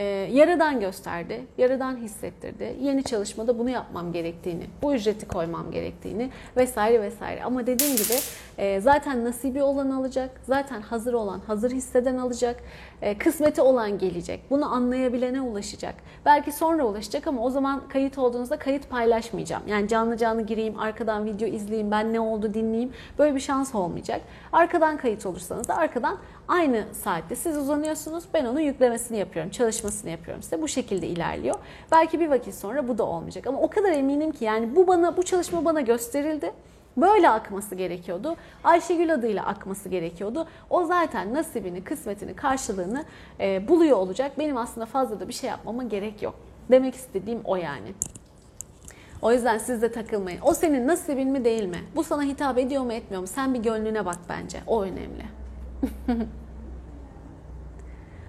Ee, 0.00 0.04
yaradan 0.32 0.80
gösterdi, 0.80 1.46
yaradan 1.58 1.96
hissettirdi. 1.96 2.76
Yeni 2.80 3.04
çalışmada 3.04 3.58
bunu 3.58 3.70
yapmam 3.70 4.12
gerektiğini, 4.12 4.66
bu 4.82 4.94
ücreti 4.94 5.28
koymam 5.28 5.70
gerektiğini 5.70 6.30
vesaire 6.56 7.02
vesaire. 7.02 7.42
Ama 7.44 7.66
dediğim 7.66 7.96
gibi 7.96 8.14
e, 8.58 8.80
zaten 8.80 9.24
nasibi 9.24 9.62
olan 9.62 9.90
alacak, 9.90 10.40
zaten 10.42 10.80
hazır 10.80 11.12
olan, 11.12 11.40
hazır 11.46 11.70
hisseden 11.70 12.16
alacak, 12.16 12.56
e, 13.02 13.18
kısmeti 13.18 13.60
olan 13.62 13.98
gelecek. 13.98 14.40
Bunu 14.50 14.74
anlayabilene 14.74 15.40
ulaşacak. 15.40 15.94
Belki 16.26 16.52
sonra 16.52 16.84
ulaşacak 16.84 17.26
ama 17.26 17.42
o 17.42 17.50
zaman 17.50 17.88
kayıt 17.88 18.18
olduğunuzda 18.18 18.58
kayıt 18.58 18.90
paylaşmayacağım. 18.90 19.62
Yani 19.66 19.88
canlı 19.88 20.16
canlı 20.16 20.42
gireyim, 20.42 20.78
arkadan 20.78 21.24
video 21.24 21.48
izleyeyim, 21.48 21.90
ben 21.90 22.12
ne 22.12 22.20
oldu 22.20 22.54
dinleyeyim. 22.54 22.92
Böyle 23.18 23.34
bir 23.34 23.40
şans 23.40 23.74
olmayacak. 23.74 24.20
Arkadan 24.52 24.96
kayıt 24.96 25.26
olursanız 25.26 25.68
da 25.68 25.76
arkadan 25.76 26.18
aynı 26.50 26.84
saatte 26.92 27.36
siz 27.36 27.56
uzanıyorsunuz, 27.56 28.24
ben 28.34 28.44
onun 28.44 28.60
yüklemesini 28.60 29.18
yapıyorum, 29.18 29.50
çalışmasını 29.50 30.10
yapıyorum 30.10 30.42
size. 30.42 30.62
Bu 30.62 30.68
şekilde 30.68 31.06
ilerliyor. 31.06 31.54
Belki 31.92 32.20
bir 32.20 32.28
vakit 32.28 32.54
sonra 32.54 32.88
bu 32.88 32.98
da 32.98 33.04
olmayacak 33.04 33.46
ama 33.46 33.60
o 33.60 33.70
kadar 33.70 33.92
eminim 33.92 34.32
ki 34.32 34.44
yani 34.44 34.76
bu 34.76 34.86
bana 34.86 35.16
bu 35.16 35.22
çalışma 35.22 35.64
bana 35.64 35.80
gösterildi. 35.80 36.52
Böyle 36.96 37.30
akması 37.30 37.74
gerekiyordu. 37.74 38.36
Ayşegül 38.64 39.14
adıyla 39.14 39.46
akması 39.46 39.88
gerekiyordu. 39.88 40.46
O 40.70 40.84
zaten 40.84 41.34
nasibini, 41.34 41.84
kısmetini, 41.84 42.36
karşılığını 42.36 43.04
e, 43.40 43.68
buluyor 43.68 43.96
olacak. 43.96 44.32
Benim 44.38 44.56
aslında 44.56 44.86
fazla 44.86 45.20
da 45.20 45.28
bir 45.28 45.32
şey 45.32 45.50
yapmama 45.50 45.82
gerek 45.82 46.22
yok. 46.22 46.34
Demek 46.70 46.94
istediğim 46.94 47.40
o 47.44 47.56
yani. 47.56 47.92
O 49.22 49.32
yüzden 49.32 49.58
siz 49.58 49.82
de 49.82 49.92
takılmayın. 49.92 50.40
O 50.42 50.54
senin 50.54 50.88
nasibin 50.88 51.28
mi 51.28 51.44
değil 51.44 51.64
mi? 51.64 51.78
Bu 51.96 52.04
sana 52.04 52.22
hitap 52.22 52.58
ediyor 52.58 52.82
mu 52.82 52.92
etmiyor 52.92 53.20
mu? 53.20 53.26
Sen 53.26 53.54
bir 53.54 53.62
gönlüne 53.62 54.06
bak 54.06 54.18
bence. 54.28 54.58
O 54.66 54.82
önemli. 54.82 55.39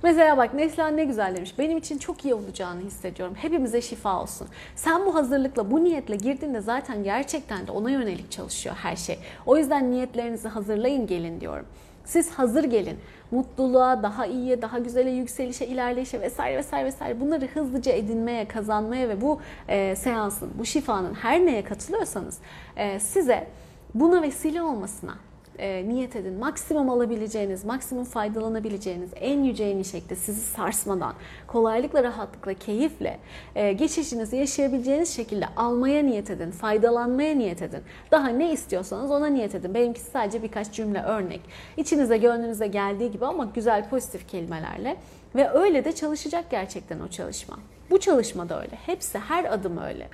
Mesela 0.03 0.37
bak 0.37 0.53
Neslihan 0.53 0.97
ne 0.97 1.03
güzel 1.03 1.35
demiş. 1.35 1.59
Benim 1.59 1.77
için 1.77 1.97
çok 1.97 2.25
iyi 2.25 2.33
olacağını 2.33 2.81
hissediyorum. 2.81 3.35
Hepimize 3.35 3.81
şifa 3.81 4.21
olsun. 4.21 4.47
Sen 4.75 5.05
bu 5.05 5.15
hazırlıkla, 5.15 5.71
bu 5.71 5.83
niyetle 5.83 6.15
girdiğinde 6.15 6.61
zaten 6.61 7.03
gerçekten 7.03 7.67
de 7.67 7.71
ona 7.71 7.91
yönelik 7.91 8.31
çalışıyor 8.31 8.75
her 8.75 8.95
şey. 8.95 9.19
O 9.45 9.57
yüzden 9.57 9.91
niyetlerinizi 9.91 10.47
hazırlayın 10.47 11.07
gelin 11.07 11.41
diyorum. 11.41 11.65
Siz 12.05 12.31
hazır 12.31 12.63
gelin. 12.63 12.99
Mutluluğa, 13.31 14.03
daha 14.03 14.25
iyiye, 14.25 14.61
daha 14.61 14.79
güzele, 14.79 15.09
yükselişe, 15.09 15.65
ilerleyişe 15.65 16.21
vesaire 16.21 16.57
vesaire 16.57 16.85
vesaire 16.85 17.19
bunları 17.19 17.47
hızlıca 17.47 17.91
edinmeye, 17.91 18.47
kazanmaya 18.47 19.09
ve 19.09 19.21
bu 19.21 19.39
e, 19.67 19.95
seansın, 19.95 20.49
bu 20.59 20.65
şifanın 20.65 21.13
her 21.13 21.45
neye 21.45 21.63
katılıyorsanız 21.63 22.37
e, 22.75 22.99
size 22.99 23.47
buna 23.93 24.21
vesile 24.21 24.61
olmasına 24.61 25.15
e, 25.61 25.89
niyet 25.89 26.15
edin. 26.15 26.33
Maksimum 26.33 26.89
alabileceğiniz, 26.89 27.65
maksimum 27.65 28.03
faydalanabileceğiniz, 28.03 29.09
en 29.15 29.43
yüce 29.43 29.63
en 29.63 29.81
şekilde 29.81 30.15
sizi 30.15 30.41
sarsmadan, 30.41 31.13
kolaylıkla, 31.47 32.03
rahatlıkla, 32.03 32.53
keyifle 32.53 33.19
e, 33.55 33.73
geçişinizi 33.73 34.37
yaşayabileceğiniz 34.37 35.15
şekilde 35.15 35.45
almaya 35.57 36.03
niyet 36.03 36.29
edin, 36.29 36.51
faydalanmaya 36.51 37.35
niyet 37.35 37.61
edin. 37.61 37.81
Daha 38.11 38.27
ne 38.27 38.53
istiyorsanız 38.53 39.11
ona 39.11 39.27
niyet 39.27 39.55
edin. 39.55 39.73
Benimkisi 39.73 40.11
sadece 40.11 40.43
birkaç 40.43 40.71
cümle 40.71 41.01
örnek. 41.01 41.41
İçinize, 41.77 42.17
gönlünüze 42.17 42.67
geldiği 42.67 43.11
gibi 43.11 43.25
ama 43.25 43.45
güzel, 43.55 43.89
pozitif 43.89 44.27
kelimelerle 44.29 44.97
ve 45.35 45.49
öyle 45.49 45.85
de 45.85 45.91
çalışacak 45.91 46.45
gerçekten 46.51 46.99
o 46.99 47.07
çalışma. 47.07 47.59
Bu 47.89 47.99
çalışma 47.99 48.49
da 48.49 48.61
öyle. 48.61 48.75
Hepsi, 48.85 49.19
her 49.19 49.53
adım 49.53 49.77
öyle. 49.77 50.07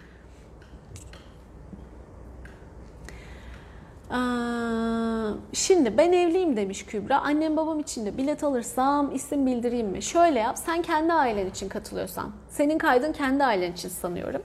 Şimdi 5.53 5.97
ben 5.97 6.11
evliyim 6.11 6.57
demiş 6.57 6.85
Kübra. 6.85 7.21
Annem 7.21 7.57
babam 7.57 7.79
için 7.79 8.05
de 8.05 8.17
bilet 8.17 8.43
alırsam 8.43 9.15
isim 9.15 9.45
bildireyim 9.45 9.87
mi? 9.87 10.01
Şöyle 10.01 10.39
yap. 10.39 10.57
Sen 10.57 10.81
kendi 10.81 11.13
ailen 11.13 11.49
için 11.49 11.69
katılıyorsan. 11.69 12.31
Senin 12.49 12.77
kaydın 12.77 13.13
kendi 13.13 13.43
ailen 13.43 13.71
için 13.71 13.89
sanıyorum. 13.89 14.41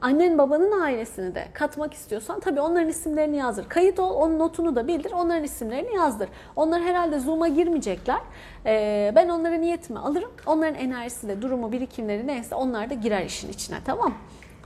Annen 0.00 0.38
babanın 0.38 0.80
ailesini 0.80 1.34
de 1.34 1.48
katmak 1.52 1.94
istiyorsan 1.94 2.40
tabii 2.40 2.60
onların 2.60 2.88
isimlerini 2.88 3.36
yazdır. 3.36 3.68
Kayıt 3.68 3.98
ol, 3.98 4.14
onun 4.14 4.38
notunu 4.38 4.76
da 4.76 4.88
bildir, 4.88 5.12
onların 5.12 5.44
isimlerini 5.44 5.94
yazdır. 5.94 6.28
Onlar 6.56 6.82
herhalde 6.82 7.18
Zoom'a 7.18 7.48
girmeyecekler. 7.48 8.18
Ee, 8.66 9.12
ben 9.14 9.28
onlara 9.28 9.54
niyetimi 9.54 9.98
alırım. 9.98 10.30
Onların 10.46 10.74
enerjisi 10.74 11.28
de, 11.28 11.42
durumu, 11.42 11.72
birikimleri 11.72 12.26
neyse 12.26 12.54
onlar 12.54 12.90
da 12.90 12.94
girer 12.94 13.24
işin 13.24 13.48
içine 13.48 13.76
tamam 13.84 14.14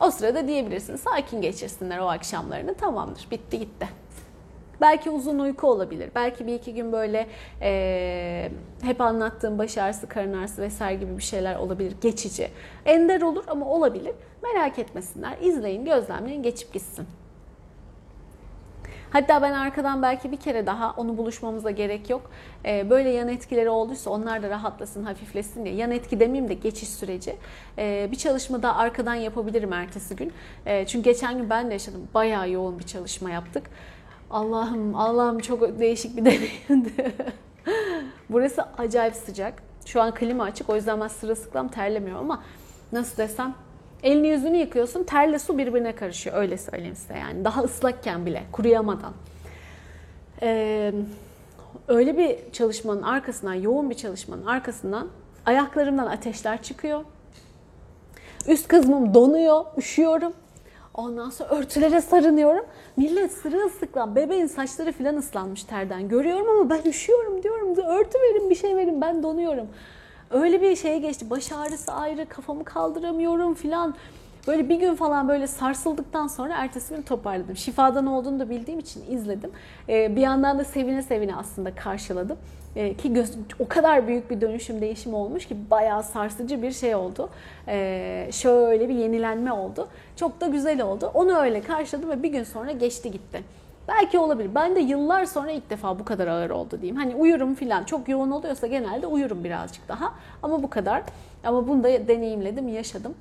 O 0.01 0.11
sırada 0.11 0.49
diyebilirsin 0.49 0.97
sakin 0.97 1.41
geçirsinler 1.41 1.99
o 1.99 2.09
akşamlarını 2.09 2.75
tamamdır 2.75 3.27
bitti 3.31 3.59
gitti. 3.59 4.06
Belki 4.81 5.11
uzun 5.11 5.39
uyku 5.39 5.67
olabilir. 5.67 6.11
Belki 6.15 6.47
bir 6.47 6.55
iki 6.55 6.75
gün 6.75 6.93
böyle 6.93 7.27
e, 7.63 8.51
hep 8.83 9.01
anlattığım 9.01 9.59
baş 9.59 9.79
ağrısı, 9.79 10.09
karın 10.09 10.33
ağrısı 10.33 10.63
vesaire 10.63 11.01
gibi 11.01 11.19
bir 11.19 11.23
şeyler 11.23 11.57
olabilir. 11.57 11.95
Geçici. 12.01 12.51
Ender 12.87 13.23
olur 13.23 13.45
ama 13.49 13.67
olabilir. 13.67 14.13
Merak 14.43 14.79
etmesinler. 14.79 15.37
İzleyin, 15.43 15.85
gözlemleyin, 15.85 16.43
geçip 16.43 16.73
gitsin. 16.73 17.07
Hatta 19.11 19.43
ben 19.43 19.53
arkadan 19.53 20.03
belki 20.03 20.33
bir 20.33 20.37
kere 20.37 20.67
daha 20.67 20.95
onu 20.97 21.19
buluşmamıza 21.19 21.71
gerek 21.71 22.11
yok. 22.11 22.31
Ee, 22.65 22.91
böyle 22.91 23.11
yan 23.11 23.29
etkileri 23.29 23.71
olduysa 23.71 24.11
onlar 24.11 24.43
da 24.43 24.51
rahatlasın, 24.51 25.05
hafiflesin 25.05 25.65
diye. 25.65 25.75
Yan 25.75 25.91
etki 25.91 26.21
demeyeyim 26.21 26.49
de 26.49 26.55
geçiş 26.55 26.89
süreci. 26.89 27.37
Ee, 27.79 28.09
bir 28.13 28.17
çalışma 28.17 28.63
daha 28.63 28.77
arkadan 28.77 29.15
yapabilirim 29.15 29.73
ertesi 29.73 30.17
gün. 30.17 30.33
Ee, 30.67 30.87
çünkü 30.87 31.05
geçen 31.05 31.39
gün 31.39 31.51
ben 31.51 31.69
de 31.69 31.73
yaşadım. 31.73 32.09
Bayağı 32.15 32.51
yoğun 32.51 32.79
bir 32.79 32.85
çalışma 32.85 33.31
yaptık. 33.31 33.71
Allah'ım 34.31 34.95
Allah'ım 34.95 35.39
çok 35.39 35.79
değişik 35.81 36.17
bir 36.17 36.25
deneyimdi. 36.25 37.15
Burası 38.31 38.63
acayip 38.79 39.15
sıcak. 39.15 39.63
Şu 39.87 40.03
an 40.03 40.15
klima 40.15 40.45
açık 40.45 40.71
o 40.71 40.77
yüzden 40.77 41.01
ben 41.01 41.09
sırılsıklam 41.09 41.69
terlemiyorum 41.69 42.31
ama 42.31 42.43
nasıl 42.93 43.17
desem 43.17 43.55
elini 44.03 44.29
yüzünü 44.29 44.57
yıkıyorsun 44.57 45.05
terle 45.05 45.39
su 45.39 45.59
birbirine 45.59 45.95
karışıyor 45.95 46.37
öyle 46.37 46.59
söyleyeyim 46.59 46.97
size 46.97 47.19
yani 47.19 47.45
daha 47.45 47.63
ıslakken 47.63 48.27
bile 48.27 48.43
kuruyamadan. 48.53 49.13
Ee, 50.43 50.93
öyle 51.89 52.19
bir 52.19 52.53
çalışmanın 52.53 53.03
arkasından 53.03 53.55
yoğun 53.55 53.91
bir 53.91 53.95
çalışmanın 53.95 54.47
arkasından 54.47 55.09
ayaklarımdan 55.47 56.07
ateşler 56.07 56.63
çıkıyor. 56.63 57.05
Üst 58.49 58.69
kısmım 58.69 59.15
donuyor, 59.15 59.65
üşüyorum. 59.77 60.33
Ondan 60.97 61.31
sonra 61.31 61.49
örtülere 61.51 62.01
sarınıyorum. 62.01 62.67
Millet 62.97 63.33
sırılsıklam. 63.33 64.17
Bebeğin 64.17 64.47
saçları 64.47 64.93
falan 64.93 65.17
ıslanmış 65.17 65.65
terden. 65.65 66.09
Görüyorum 66.09 66.49
ama 66.49 66.71
ben 66.71 66.91
üşüyorum 66.91 67.43
diyorum. 67.43 67.77
Örtü 67.77 68.19
verin 68.19 68.51
bir 68.51 68.55
şey 68.55 68.77
verin 68.77 69.01
ben 69.01 69.23
donuyorum. 69.23 69.69
Öyle 70.31 70.63
bir 70.63 70.77
şeye 70.77 70.99
geçti. 70.99 71.31
Baş 71.31 71.53
ağrısı 71.53 71.93
ayrı, 71.93 72.27
kafamı 72.29 72.65
kaldıramıyorum 72.65 73.55
filan. 73.55 73.95
Böyle 74.47 74.69
bir 74.69 74.81
gün 74.81 74.95
falan 74.95 75.29
böyle 75.29 75.47
sarsıldıktan 75.47 76.27
sonra 76.27 76.55
ertesi 76.57 76.95
gün 76.95 77.03
toparladım. 77.03 77.57
Şifadan 77.57 78.07
olduğunu 78.07 78.41
da 78.41 78.51
bildiğim 78.51 78.81
için 78.81 79.05
izledim. 79.11 79.51
Ee, 79.89 80.17
bir 80.17 80.21
yandan 80.21 80.59
da 80.59 80.65
sevine 80.65 81.03
sevine 81.03 81.37
aslında 81.37 81.75
karşıladım. 81.75 82.39
Ee, 82.77 82.95
ki 82.95 83.13
göz, 83.13 83.33
o 83.59 83.69
kadar 83.69 84.09
büyük 84.09 84.31
bir 84.31 84.41
dönüşüm, 84.41 84.81
değişim 84.81 85.15
olmuş 85.15 85.47
ki 85.47 85.57
bayağı 85.71 86.03
sarsıcı 86.03 86.63
bir 86.63 86.73
şey 86.73 86.95
oldu. 86.95 87.31
Ee, 87.69 88.29
şöyle 88.33 88.89
bir 88.89 88.95
yenilenme 88.95 89.53
oldu. 89.53 89.89
Çok 90.17 90.41
da 90.41 90.47
güzel 90.47 90.83
oldu. 90.83 91.11
Onu 91.15 91.37
öyle 91.37 91.61
karşıladım 91.61 92.11
ve 92.11 92.23
bir 92.23 92.29
gün 92.29 92.45
sonra 92.45 92.73
geçti 92.73 93.11
gitti. 93.11 93.43
Belki 93.89 94.19
olabilir. 94.19 94.51
Ben 94.55 94.77
de 94.77 94.81
yıllar 94.81 95.25
sonra 95.25 95.51
ilk 95.51 95.71
defa 95.71 95.99
bu 95.99 96.05
kadar 96.05 96.27
ağır 96.27 96.51
oldu 96.51 96.79
diyeyim. 96.81 96.97
Hani 96.97 97.15
uyurum 97.15 97.55
filan. 97.55 97.85
Çok 97.85 98.09
yoğun 98.09 98.31
oluyorsa 98.31 98.67
genelde 98.67 99.07
uyurum 99.07 99.45
birazcık 99.45 99.89
daha. 99.89 100.15
Ama 100.43 100.63
bu 100.63 100.71
kadar. 100.71 101.03
Ama 101.45 101.69
bunu 101.69 101.85
da 101.85 102.09
deneyimledim, 102.09 102.69
yaşadım. 102.69 103.15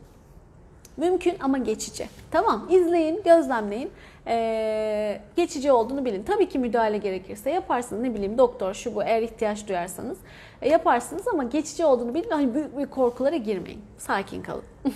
Mümkün 0.98 1.36
ama 1.40 1.58
geçici. 1.58 2.10
Tamam 2.32 2.68
izleyin, 2.70 3.22
gözlemleyin. 3.26 3.92
Ee, 4.28 5.22
geçici 5.36 5.72
olduğunu 5.72 6.06
bilin. 6.06 6.24
Tabii 6.24 6.50
ki 6.50 6.60
müdahale 6.60 6.98
gerekirse 6.98 7.50
yaparsınız. 7.50 8.02
Ne 8.02 8.14
bileyim 8.14 8.38
doktor 8.38 8.74
şu 8.74 8.96
bu 8.96 9.04
eğer 9.04 9.22
ihtiyaç 9.22 9.68
duyarsanız 9.68 10.18
e, 10.62 10.70
yaparsınız 10.70 11.28
ama 11.28 11.44
geçici 11.44 11.86
olduğunu 11.86 12.14
bilin. 12.14 12.30
Hani 12.30 12.54
büyük 12.54 12.78
büyük 12.78 12.92
korkulara 12.92 13.36
girmeyin. 13.36 13.82
Sakin 13.98 14.42
kalın. 14.42 14.64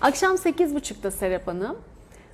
Akşam 0.00 0.34
8.30'da 0.36 1.10
Serap 1.10 1.46
Hanım. 1.46 1.78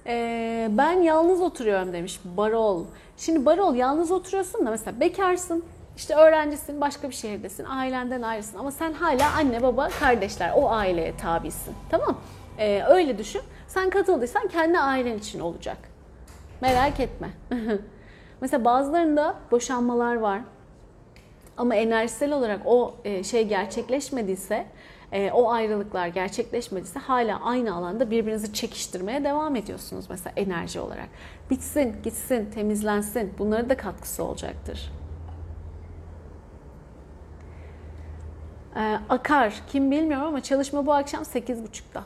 Ee, 0.07 0.69
ben 0.71 0.93
yalnız 0.93 1.41
oturuyorum 1.41 1.93
demiş 1.93 2.21
Barol. 2.25 2.85
Şimdi 3.17 3.47
Barol 3.47 3.75
yalnız 3.75 4.11
oturuyorsun 4.11 4.67
da 4.67 4.71
mesela 4.71 5.01
bekarsın, 5.01 5.65
işte 5.99 6.15
öğrencisin, 6.15 6.81
başka 6.81 7.09
bir 7.09 7.15
şehirdesin, 7.15 7.65
ailenden 7.65 8.23
ayrısın 8.23 8.59
ama 8.59 8.71
sen 8.71 8.93
hala 8.93 9.33
anne, 9.33 9.63
baba, 9.63 9.89
kardeşler 9.89 10.53
o 10.57 10.71
aileye 10.71 11.17
tabisin. 11.17 11.75
Tamam? 11.91 12.21
Ee, 12.59 12.83
öyle 12.89 13.19
düşün. 13.19 13.43
Sen 13.69 13.91
katıldıysan 13.91 14.49
kendi 14.49 14.79
ailen 14.79 15.19
için 15.19 15.41
olacak. 15.41 15.77
Merak 16.61 17.01
etme. 17.01 17.29
Mesela 18.41 18.65
bazılarında 18.65 19.35
boşanmalar 19.51 20.15
var. 20.15 20.41
Ama 21.57 21.75
enerjisel 21.75 22.33
olarak 22.33 22.61
o 22.65 22.95
e, 23.05 23.25
şey 23.25 23.49
gerçekleşmediyse, 23.49 24.67
e, 25.13 25.31
o 25.31 25.51
ayrılıklar 25.51 26.07
gerçekleşmediyse 26.07 26.99
hala 26.99 27.41
aynı 27.41 27.75
alanda 27.75 28.11
birbirinizi 28.11 28.53
çekiştirmeye 28.53 29.25
devam 29.25 29.57
ediyorsunuz 29.57 30.05
mesela 30.11 30.33
enerji 30.37 30.81
olarak. 30.81 31.09
Bitsin, 31.51 31.97
gitsin, 32.05 32.51
temizlensin. 32.55 33.35
Bunlara 33.39 33.69
da 33.69 33.77
katkısı 33.77 34.25
olacaktır. 34.25 34.93
Ee, 38.79 38.99
akar. 39.09 39.55
Kim 39.73 39.91
bilmiyorum 39.91 40.27
ama 40.27 40.43
çalışma 40.43 40.87
bu 40.87 40.93
akşam 40.93 41.23
8.30'da. 41.23 42.05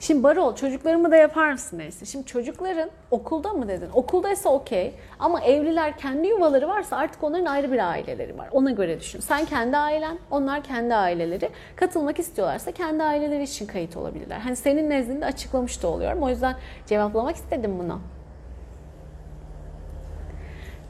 Şimdi 0.00 0.22
Barol 0.22 0.56
çocuklarımı 0.56 1.10
da 1.10 1.16
yapar 1.16 1.52
mısın 1.52 1.78
neyse. 1.78 2.04
Şimdi 2.04 2.26
çocukların 2.26 2.90
okulda 3.10 3.52
mı 3.52 3.68
dedin? 3.68 3.88
Okuldaysa 3.94 4.50
okey 4.50 4.94
ama 5.18 5.40
evliler 5.40 5.98
kendi 5.98 6.28
yuvaları 6.28 6.68
varsa 6.68 6.96
artık 6.96 7.24
onların 7.24 7.46
ayrı 7.46 7.72
bir 7.72 7.90
aileleri 7.90 8.38
var. 8.38 8.48
Ona 8.52 8.70
göre 8.70 9.00
düşün. 9.00 9.20
Sen 9.20 9.44
kendi 9.44 9.76
ailen, 9.76 10.18
onlar 10.30 10.62
kendi 10.62 10.94
aileleri. 10.94 11.50
Katılmak 11.76 12.18
istiyorlarsa 12.18 12.72
kendi 12.72 13.02
aileleri 13.02 13.42
için 13.42 13.66
kayıt 13.66 13.96
olabilirler. 13.96 14.38
Hani 14.38 14.56
senin 14.56 14.90
nezdinde 14.90 15.26
açıklamış 15.26 15.82
da 15.82 15.88
oluyorum. 15.88 16.22
O 16.22 16.28
yüzden 16.28 16.54
cevaplamak 16.86 17.36
istedim 17.36 17.78
bunu. 17.78 18.00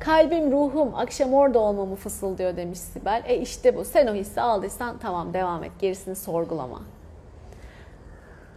Kalbim, 0.05 0.53
ruhum 0.53 0.94
akşam 0.94 1.34
orada 1.34 1.59
olmamı 1.59 1.96
fısıldıyor 1.96 2.57
demiş 2.57 2.78
Sibel. 2.78 3.22
E 3.26 3.36
işte 3.36 3.76
bu. 3.76 3.84
Sen 3.84 4.07
o 4.07 4.14
hissi 4.14 4.40
aldıysan 4.40 4.98
tamam 4.98 5.34
devam 5.34 5.64
et. 5.64 5.72
Gerisini 5.78 6.16
sorgulama. 6.16 6.82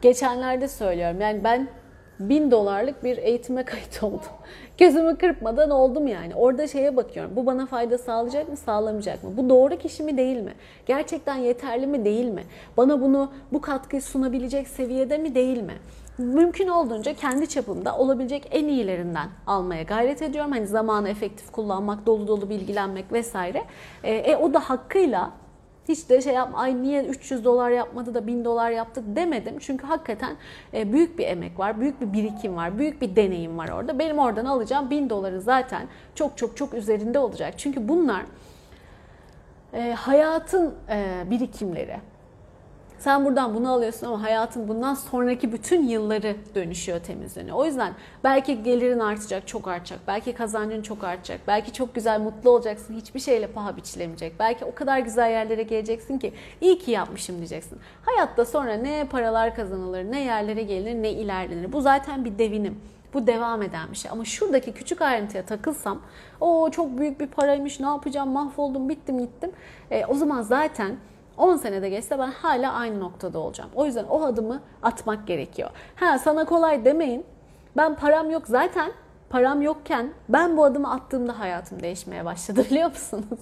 Geçenlerde 0.01 0.67
söylüyorum. 0.67 1.21
Yani 1.21 1.43
ben 1.43 1.67
bin 2.19 2.51
dolarlık 2.51 3.03
bir 3.03 3.17
eğitime 3.17 3.63
kayıt 3.65 4.03
oldum. 4.03 4.19
Gözümü 4.77 5.17
kırpmadan 5.17 5.69
oldum 5.69 6.07
yani. 6.07 6.35
Orada 6.35 6.67
şeye 6.67 6.95
bakıyorum. 6.95 7.35
Bu 7.35 7.45
bana 7.45 7.65
fayda 7.65 7.97
sağlayacak 7.97 8.49
mı, 8.49 8.57
sağlamayacak 8.57 9.23
mı? 9.23 9.29
Bu 9.37 9.49
doğru 9.49 9.77
kişi 9.77 10.03
mi 10.03 10.17
değil 10.17 10.37
mi? 10.37 10.53
Gerçekten 10.85 11.35
yeterli 11.35 11.87
mi 11.87 12.05
değil 12.05 12.25
mi? 12.25 12.43
Bana 12.77 13.01
bunu 13.01 13.31
bu 13.53 13.61
katkıyı 13.61 14.01
sunabilecek 14.01 14.67
seviyede 14.67 15.17
mi 15.17 15.35
değil 15.35 15.61
mi? 15.61 15.75
Mümkün 16.17 16.67
olduğunca 16.67 17.13
kendi 17.13 17.49
çapımda 17.49 17.97
olabilecek 17.97 18.47
en 18.51 18.67
iyilerinden 18.67 19.29
almaya 19.47 19.83
gayret 19.83 20.21
ediyorum. 20.21 20.51
Hani 20.51 20.67
zamanı 20.67 21.09
efektif 21.09 21.51
kullanmak, 21.51 22.05
dolu 22.05 22.27
dolu 22.27 22.49
bilgilenmek 22.49 23.11
vesaire. 23.11 23.63
E, 24.03 24.13
e 24.13 24.35
o 24.35 24.53
da 24.53 24.59
hakkıyla 24.59 25.31
hiç 25.87 26.09
de 26.09 26.21
şey 26.21 26.33
yapma, 26.33 26.57
ay 26.57 26.83
niye 26.83 27.03
300 27.03 27.45
dolar 27.45 27.69
yapmadı 27.69 28.13
da 28.13 28.27
1000 28.27 28.45
dolar 28.45 28.71
yaptı 28.71 29.03
demedim. 29.15 29.55
Çünkü 29.59 29.87
hakikaten 29.87 30.35
e, 30.73 30.93
büyük 30.93 31.19
bir 31.19 31.27
emek 31.27 31.59
var, 31.59 31.81
büyük 31.81 32.01
bir 32.01 32.13
birikim 32.13 32.55
var, 32.55 32.77
büyük 32.77 33.01
bir 33.01 33.15
deneyim 33.15 33.57
var 33.57 33.69
orada. 33.69 33.99
Benim 33.99 34.19
oradan 34.19 34.45
alacağım 34.45 34.89
1000 34.89 35.09
doları 35.09 35.41
zaten 35.41 35.87
çok 36.15 36.37
çok 36.37 36.57
çok 36.57 36.73
üzerinde 36.73 37.19
olacak. 37.19 37.53
Çünkü 37.57 37.87
bunlar 37.87 38.21
e, 39.73 39.91
hayatın 39.91 40.75
e, 40.89 41.23
birikimleri. 41.29 41.97
Sen 43.05 43.25
buradan 43.25 43.55
bunu 43.55 43.71
alıyorsun 43.71 44.07
ama 44.07 44.21
hayatın 44.21 44.67
bundan 44.67 44.93
sonraki 44.93 45.51
bütün 45.51 45.87
yılları 45.87 46.35
dönüşüyor, 46.55 46.99
temizleniyor. 46.99 47.57
O 47.57 47.65
yüzden 47.65 47.93
belki 48.23 48.63
gelirin 48.63 48.99
artacak, 48.99 49.47
çok 49.47 49.67
artacak. 49.67 49.99
Belki 50.07 50.33
kazancın 50.33 50.81
çok 50.81 51.03
artacak. 51.03 51.39
Belki 51.47 51.73
çok 51.73 51.95
güzel, 51.95 52.19
mutlu 52.19 52.49
olacaksın. 52.49 52.93
Hiçbir 52.93 53.19
şeyle 53.19 53.47
paha 53.47 53.77
biçilemeyecek. 53.77 54.39
Belki 54.39 54.65
o 54.65 54.75
kadar 54.75 54.99
güzel 54.99 55.31
yerlere 55.31 55.63
geleceksin 55.63 56.19
ki 56.19 56.33
iyi 56.61 56.79
ki 56.79 56.91
yapmışım 56.91 57.37
diyeceksin. 57.37 57.79
Hayatta 58.05 58.45
sonra 58.45 58.73
ne 58.73 59.07
paralar 59.11 59.55
kazanılır, 59.55 60.03
ne 60.03 60.23
yerlere 60.23 60.63
gelinir, 60.63 61.03
ne 61.03 61.11
ilerlenir. 61.11 61.73
Bu 61.73 61.81
zaten 61.81 62.25
bir 62.25 62.37
devinim. 62.37 62.79
Bu 63.13 63.27
devam 63.27 63.61
eden 63.61 63.91
bir 63.91 63.97
şey. 63.97 64.11
Ama 64.11 64.25
şuradaki 64.25 64.73
küçük 64.73 65.01
ayrıntıya 65.01 65.45
takılsam, 65.45 66.01
o 66.41 66.69
çok 66.71 66.97
büyük 66.97 67.19
bir 67.19 67.27
paraymış, 67.27 67.79
ne 67.79 67.87
yapacağım, 67.87 68.29
mahvoldum, 68.29 68.89
bittim, 68.89 69.19
gittim. 69.19 69.51
E, 69.91 70.05
o 70.05 70.13
zaman 70.13 70.41
zaten 70.41 70.95
10 71.37 71.57
senede 71.57 71.89
geçse 71.89 72.19
ben 72.19 72.31
hala 72.31 72.73
aynı 72.73 72.99
noktada 72.99 73.39
olacağım. 73.39 73.69
O 73.75 73.85
yüzden 73.85 74.05
o 74.05 74.23
adımı 74.23 74.61
atmak 74.83 75.27
gerekiyor. 75.27 75.69
Ha 75.95 76.17
sana 76.19 76.45
kolay 76.45 76.85
demeyin. 76.85 77.25
Ben 77.77 77.95
param 77.95 78.31
yok 78.31 78.47
zaten 78.47 78.91
param 79.29 79.61
yokken 79.61 80.09
ben 80.29 80.57
bu 80.57 80.63
adımı 80.63 80.91
attığımda 80.91 81.39
hayatım 81.39 81.83
değişmeye 81.83 82.25
başladı 82.25 82.65
biliyor 82.69 82.89
musunuz? 82.89 83.39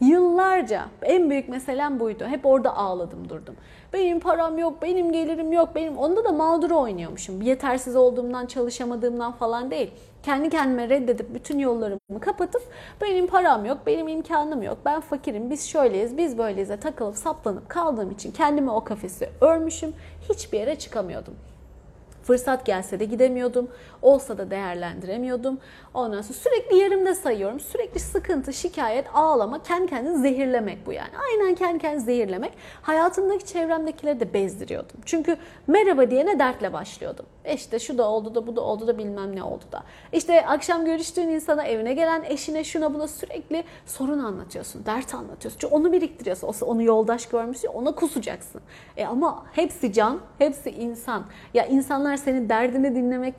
Yıllarca 0.00 0.84
en 1.02 1.30
büyük 1.30 1.48
meselem 1.48 2.00
buydu. 2.00 2.24
Hep 2.26 2.46
orada 2.46 2.76
ağladım 2.76 3.28
durdum. 3.28 3.56
Benim 3.92 4.20
param 4.20 4.58
yok, 4.58 4.82
benim 4.82 5.12
gelirim 5.12 5.52
yok, 5.52 5.74
benim 5.74 5.98
onda 5.98 6.24
da 6.24 6.32
mağduru 6.32 6.78
oynuyormuşum. 6.78 7.42
Yetersiz 7.42 7.96
olduğumdan, 7.96 8.46
çalışamadığımdan 8.46 9.32
falan 9.32 9.70
değil. 9.70 9.90
Kendi 10.22 10.50
kendime 10.50 10.88
reddedip 10.88 11.34
bütün 11.34 11.58
yollarımı 11.58 12.20
kapatıp 12.20 12.62
benim 13.00 13.26
param 13.26 13.64
yok, 13.64 13.78
benim 13.86 14.08
imkanım 14.08 14.62
yok, 14.62 14.78
ben 14.84 15.00
fakirim, 15.00 15.50
biz 15.50 15.68
şöyleyiz, 15.68 16.16
biz 16.16 16.38
böyleyiz 16.38 16.70
takılıp 16.80 17.16
saplanıp 17.16 17.68
kaldığım 17.68 18.10
için 18.10 18.32
kendime 18.32 18.70
o 18.70 18.84
kafesi 18.84 19.30
örmüşüm. 19.40 19.92
Hiçbir 20.28 20.58
yere 20.58 20.78
çıkamıyordum. 20.78 21.34
Fırsat 22.30 22.66
gelse 22.66 23.00
de 23.00 23.04
gidemiyordum. 23.04 23.68
Olsa 24.02 24.38
da 24.38 24.50
değerlendiremiyordum. 24.50 25.58
Ondan 25.94 26.22
sonra 26.22 26.38
sürekli 26.38 26.76
yerimde 26.76 27.14
sayıyorum. 27.14 27.60
Sürekli 27.60 28.00
sıkıntı, 28.00 28.52
şikayet, 28.52 29.06
ağlama, 29.14 29.62
kendi 29.62 29.90
kendini 29.90 30.18
zehirlemek 30.18 30.86
bu 30.86 30.92
yani. 30.92 31.10
Aynen 31.30 31.54
kendi 31.54 31.78
kendini 31.78 32.00
zehirlemek. 32.00 32.52
Hayatımdaki 32.82 33.46
çevremdekileri 33.46 34.20
de 34.20 34.34
bezdiriyordum. 34.34 34.96
Çünkü 35.04 35.36
merhaba 35.66 36.10
diyene 36.10 36.38
dertle 36.38 36.72
başlıyordum. 36.72 37.26
E 37.50 37.54
işte 37.54 37.78
şu 37.78 37.98
da 37.98 38.08
oldu 38.08 38.34
da 38.34 38.46
bu 38.46 38.56
da 38.56 38.60
oldu 38.60 38.86
da 38.86 38.98
bilmem 38.98 39.36
ne 39.36 39.42
oldu 39.42 39.64
da. 39.72 39.82
İşte 40.12 40.46
akşam 40.46 40.84
görüştüğün 40.84 41.28
insana 41.28 41.64
evine 41.64 41.94
gelen 41.94 42.22
eşine 42.22 42.64
şuna 42.64 42.94
buna 42.94 43.08
sürekli 43.08 43.64
sorun 43.86 44.18
anlatıyorsun. 44.18 44.86
Dert 44.86 45.14
anlatıyorsun. 45.14 45.58
Çünkü 45.60 45.74
onu 45.74 45.92
biriktiriyorsun. 45.92 46.48
O 46.48 46.66
onu 46.66 46.82
yoldaş 46.82 47.26
görmüş 47.26 47.64
ona 47.74 47.94
kusacaksın. 47.94 48.60
E 48.96 49.06
ama 49.06 49.46
hepsi 49.52 49.92
can, 49.92 50.20
hepsi 50.38 50.70
insan. 50.70 51.24
Ya 51.54 51.66
insanlar 51.66 52.16
senin 52.16 52.48
derdini 52.48 52.94
dinlemek 52.94 53.34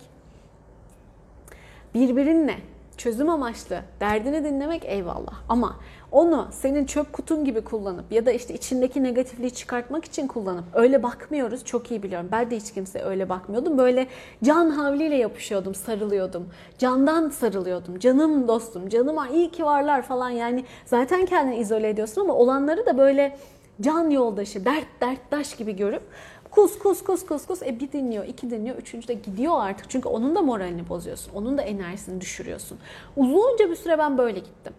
birbirinle 1.94 2.56
çözüm 2.98 3.30
amaçlı 3.30 3.82
derdini 4.00 4.44
dinlemek 4.44 4.86
eyvallah. 4.86 5.34
Ama 5.50 5.80
onu 6.12 6.48
senin 6.52 6.86
çöp 6.86 7.14
kutun 7.14 7.46
gibi 7.46 7.62
kullanıp 7.62 8.12
ya 8.12 8.26
da 8.26 8.32
işte 8.32 8.54
içindeki 8.54 9.04
negatifliği 9.04 9.52
çıkartmak 9.52 10.06
için 10.06 10.28
kullanıp 10.28 10.64
öyle 10.74 11.04
bakmıyoruz 11.04 11.66
çok 11.66 11.92
iyi 11.92 12.04
biliyorum. 12.04 12.30
Ben 12.32 12.52
de 12.52 12.58
hiç 12.58 12.74
kimse 12.74 13.04
öyle 13.04 13.30
bakmıyordum. 13.30 13.78
Böyle 13.78 14.08
can 14.44 14.70
havliyle 14.70 15.16
yapışıyordum, 15.16 15.76
sarılıyordum. 15.76 16.50
Candan 16.78 17.30
sarılıyordum. 17.30 18.00
Canım 18.00 18.48
dostum, 18.48 18.90
canıma 18.90 19.28
iyi 19.28 19.52
ki 19.52 19.64
varlar 19.64 20.02
falan 20.02 20.30
yani 20.30 20.66
zaten 20.86 21.26
kendini 21.26 21.58
izole 21.58 21.90
ediyorsun 21.90 22.22
ama 22.22 22.34
olanları 22.34 22.86
da 22.86 22.98
böyle 22.98 23.38
can 23.82 24.10
yoldaşı, 24.10 24.66
dert 24.66 24.88
derttaş 25.02 25.56
gibi 25.56 25.76
görüp 25.76 26.04
Kus 26.52 26.80
kus 26.80 27.04
kus 27.04 27.26
kus 27.26 27.46
kus. 27.46 27.62
E 27.64 27.80
bir 27.80 27.92
dinliyor, 27.92 28.26
iki 28.26 28.52
dinliyor, 28.52 28.78
üçüncü 28.78 29.08
de 29.08 29.14
gidiyor 29.14 29.54
artık. 29.58 29.90
Çünkü 29.90 30.10
onun 30.10 30.36
da 30.36 30.42
moralini 30.42 30.90
bozuyorsun. 30.90 31.32
Onun 31.36 31.58
da 31.58 31.62
enerjisini 31.62 32.22
düşürüyorsun. 32.22 32.78
Uzunca 33.18 33.70
bir 33.70 33.76
süre 33.76 33.98
ben 33.98 34.18
böyle 34.18 34.40
gittim. 34.40 34.74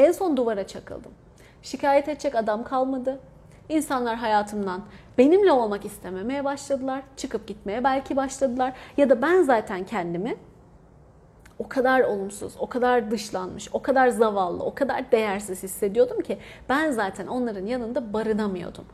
En 0.00 0.12
son 0.12 0.36
duvara 0.36 0.66
çakıldım. 0.66 1.12
Şikayet 1.62 2.08
edecek 2.08 2.34
adam 2.34 2.64
kalmadı. 2.64 3.20
İnsanlar 3.68 4.16
hayatımdan 4.16 4.82
benimle 5.18 5.52
olmak 5.52 5.84
istememeye 5.84 6.44
başladılar. 6.44 7.02
Çıkıp 7.16 7.46
gitmeye 7.46 7.84
belki 7.84 8.16
başladılar. 8.16 8.72
Ya 8.96 9.10
da 9.10 9.22
ben 9.22 9.42
zaten 9.42 9.84
kendimi 9.84 10.36
o 11.60 11.68
kadar 11.68 12.00
olumsuz, 12.00 12.52
o 12.58 12.66
kadar 12.66 13.10
dışlanmış, 13.10 13.68
o 13.72 13.82
kadar 13.82 14.08
zavallı, 14.08 14.64
o 14.64 14.74
kadar 14.74 15.12
değersiz 15.12 15.62
hissediyordum 15.62 16.20
ki 16.20 16.38
ben 16.68 16.90
zaten 16.90 17.26
onların 17.26 17.66
yanında 17.66 18.12
barınamıyordum. 18.12 18.84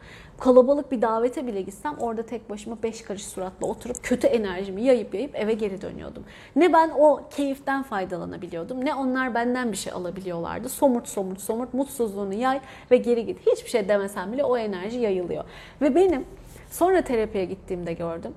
Kalabalık 0.41 0.93
bir 0.93 1.03
davete 1.03 1.47
bile 1.47 1.63
gitsem 1.63 1.95
orada 1.99 2.23
tek 2.23 2.51
başıma 2.51 2.83
beş 2.83 3.03
karış 3.03 3.27
suratla 3.27 3.67
oturup 3.67 3.97
kötü 4.03 4.27
enerjimi 4.27 4.83
yayıp 4.83 5.15
yayıp 5.15 5.35
eve 5.35 5.53
geri 5.53 5.81
dönüyordum. 5.81 6.25
Ne 6.57 6.73
ben 6.73 6.91
o 6.99 7.21
keyiften 7.31 7.83
faydalanabiliyordum 7.83 8.85
ne 8.85 8.95
onlar 8.95 9.35
benden 9.35 9.73
bir 9.73 9.77
şey 9.77 9.93
alabiliyorlardı. 9.93 10.69
Somurt 10.69 11.09
somurt 11.09 11.41
somurt 11.41 11.75
mutsuzluğunu 11.75 12.35
yay 12.35 12.61
ve 12.91 12.97
geri 12.97 13.27
git. 13.27 13.47
Hiçbir 13.47 13.71
şey 13.71 13.89
demesem 13.89 14.33
bile 14.33 14.45
o 14.45 14.57
enerji 14.57 14.99
yayılıyor. 14.99 15.45
Ve 15.81 15.95
benim 15.95 16.25
sonra 16.71 17.03
terapiye 17.03 17.45
gittiğimde 17.45 17.93
gördüm. 17.93 18.35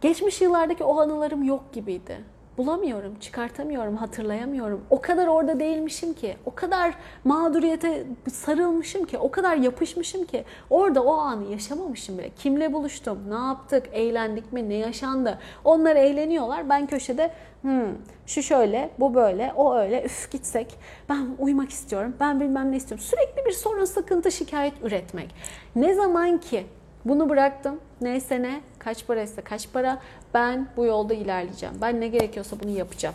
Geçmiş 0.00 0.40
yıllardaki 0.40 0.84
o 0.84 1.00
anılarım 1.00 1.42
yok 1.42 1.72
gibiydi 1.72 2.41
bulamıyorum, 2.58 3.14
çıkartamıyorum, 3.20 3.96
hatırlayamıyorum. 3.96 4.84
O 4.90 5.00
kadar 5.00 5.26
orada 5.26 5.60
değilmişim 5.60 6.14
ki, 6.14 6.36
o 6.46 6.54
kadar 6.54 6.94
mağduriyete 7.24 8.06
sarılmışım 8.32 9.04
ki, 9.04 9.18
o 9.18 9.30
kadar 9.30 9.56
yapışmışım 9.56 10.24
ki 10.24 10.44
orada 10.70 11.02
o 11.02 11.12
anı 11.12 11.44
yaşamamışım 11.44 12.18
bile. 12.18 12.30
Kimle 12.30 12.72
buluştum, 12.72 13.18
ne 13.28 13.34
yaptık, 13.34 13.86
eğlendik 13.92 14.52
mi, 14.52 14.68
ne 14.68 14.74
yaşandı? 14.74 15.38
Onlar 15.64 15.96
eğleniyorlar, 15.96 16.68
ben 16.68 16.86
köşede 16.86 17.30
hmm, 17.62 17.94
şu 18.26 18.42
şöyle, 18.42 18.90
bu 19.00 19.14
böyle, 19.14 19.52
o 19.56 19.74
öyle, 19.74 20.04
üf 20.04 20.30
gitsek, 20.30 20.78
ben 21.08 21.26
uyumak 21.38 21.70
istiyorum, 21.70 22.16
ben 22.20 22.40
bilmem 22.40 22.72
ne 22.72 22.76
istiyorum. 22.76 23.04
Sürekli 23.04 23.44
bir 23.46 23.52
sorun, 23.52 23.84
sıkıntı, 23.84 24.32
şikayet 24.32 24.74
üretmek. 24.82 25.34
Ne 25.76 25.94
zaman 25.94 26.38
ki 26.38 26.66
bunu 27.04 27.28
bıraktım. 27.28 27.80
Neyse 28.00 28.42
ne, 28.42 28.60
kaç 28.78 29.06
paraysa 29.06 29.42
kaç 29.42 29.72
para. 29.72 29.98
Ben 30.34 30.68
bu 30.76 30.84
yolda 30.84 31.14
ilerleyeceğim. 31.14 31.74
Ben 31.80 32.00
ne 32.00 32.08
gerekiyorsa 32.08 32.60
bunu 32.60 32.70
yapacağım. 32.70 33.14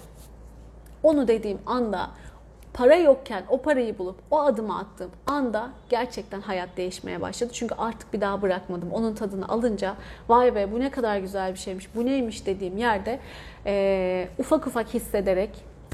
Onu 1.03 1.27
dediğim 1.27 1.59
anda 1.65 2.09
para 2.73 2.95
yokken 2.95 3.43
o 3.49 3.61
parayı 3.61 3.97
bulup 3.97 4.15
o 4.31 4.39
adımı 4.39 4.79
attığım 4.79 5.11
anda 5.27 5.69
gerçekten 5.89 6.41
hayat 6.41 6.77
değişmeye 6.77 7.21
başladı. 7.21 7.49
Çünkü 7.53 7.75
artık 7.75 8.13
bir 8.13 8.21
daha 8.21 8.41
bırakmadım. 8.41 8.91
Onun 8.91 9.15
tadını 9.15 9.47
alınca 9.47 9.95
vay 10.29 10.55
be 10.55 10.71
bu 10.71 10.79
ne 10.79 10.91
kadar 10.91 11.17
güzel 11.17 11.53
bir 11.53 11.59
şeymiş, 11.59 11.95
bu 11.95 12.05
neymiş 12.05 12.45
dediğim 12.45 12.77
yerde 12.77 13.19
e, 13.65 14.27
ufak 14.39 14.67
ufak 14.67 14.93
hissederek 14.93 15.49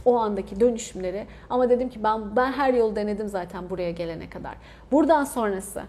o 0.05 0.17
andaki 0.17 0.59
dönüşümleri 0.59 1.27
ama 1.49 1.69
dedim 1.69 1.89
ki 1.89 2.03
ben 2.03 2.35
ben 2.35 2.51
her 2.51 2.73
yolu 2.73 2.95
denedim 2.95 3.27
zaten 3.27 3.69
buraya 3.69 3.91
gelene 3.91 4.29
kadar. 4.29 4.55
Buradan 4.91 5.23
sonrası 5.23 5.83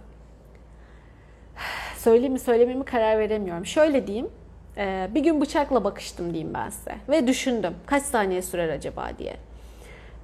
söyleyeyim 1.97 2.33
mi 2.33 2.39
söylemeyeyim 2.39 2.79
mi 2.79 2.85
karar 2.85 3.19
veremiyorum. 3.19 3.67
Şöyle 3.67 4.07
diyeyim. 4.07 4.29
E, 4.77 5.09
bir 5.15 5.21
gün 5.21 5.41
bıçakla 5.41 5.85
bakıştım 5.85 6.33
diyeyim 6.33 6.55
ben 6.55 6.71
size. 6.71 6.95
Ve 7.09 7.27
düşündüm. 7.27 7.75
Kaç 7.87 8.03
saniye 8.03 8.43
sürer 8.43 8.69
acaba 8.69 9.11
diye. 9.19 9.37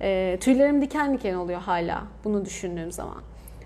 E, 0.00 0.38
tüylerim 0.40 0.82
diken 0.82 1.14
diken 1.14 1.34
oluyor 1.34 1.60
hala 1.60 2.02
bunu 2.24 2.44
düşündüğüm 2.44 2.92
zaman. 2.92 3.22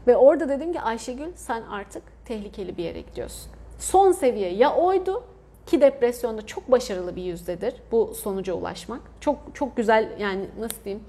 Ve 0.07 0.17
orada 0.17 0.49
dedim 0.49 0.73
ki 0.73 0.81
Ayşegül 0.81 1.33
sen 1.35 1.63
artık 1.63 2.03
tehlikeli 2.25 2.77
bir 2.77 2.85
yere 2.85 3.01
gidiyorsun. 3.01 3.53
Son 3.79 4.13
seviye 4.13 4.55
ya 4.55 4.75
oydu 4.75 5.25
ki 5.67 5.81
depresyonda 5.81 6.47
çok 6.47 6.71
başarılı 6.71 7.17
bir 7.17 7.23
yüzdedir 7.23 7.75
bu 7.93 8.15
sonuca 8.15 8.55
ulaşmak. 8.55 9.01
Çok 9.21 9.39
çok 9.55 9.77
güzel 9.77 10.09
yani 10.19 10.47
nasıl 10.61 10.85
diyeyim? 10.85 11.05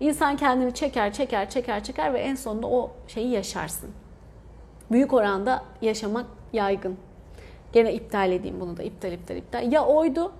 İnsan 0.00 0.36
kendini 0.36 0.74
çeker, 0.74 1.12
çeker, 1.12 1.50
çeker, 1.50 1.84
çeker 1.84 2.14
ve 2.14 2.18
en 2.18 2.34
sonunda 2.34 2.66
o 2.66 2.90
şeyi 3.08 3.30
yaşarsın 3.30 3.90
büyük 4.92 5.12
oranda 5.12 5.64
yaşamak 5.82 6.26
yaygın. 6.52 6.96
Gene 7.72 7.94
iptal 7.94 8.32
edeyim 8.32 8.60
bunu 8.60 8.76
da 8.76 8.82
iptal 8.82 9.12
iptal 9.12 9.36
iptal. 9.36 9.72
Ya 9.72 9.86
oydu 9.86 10.32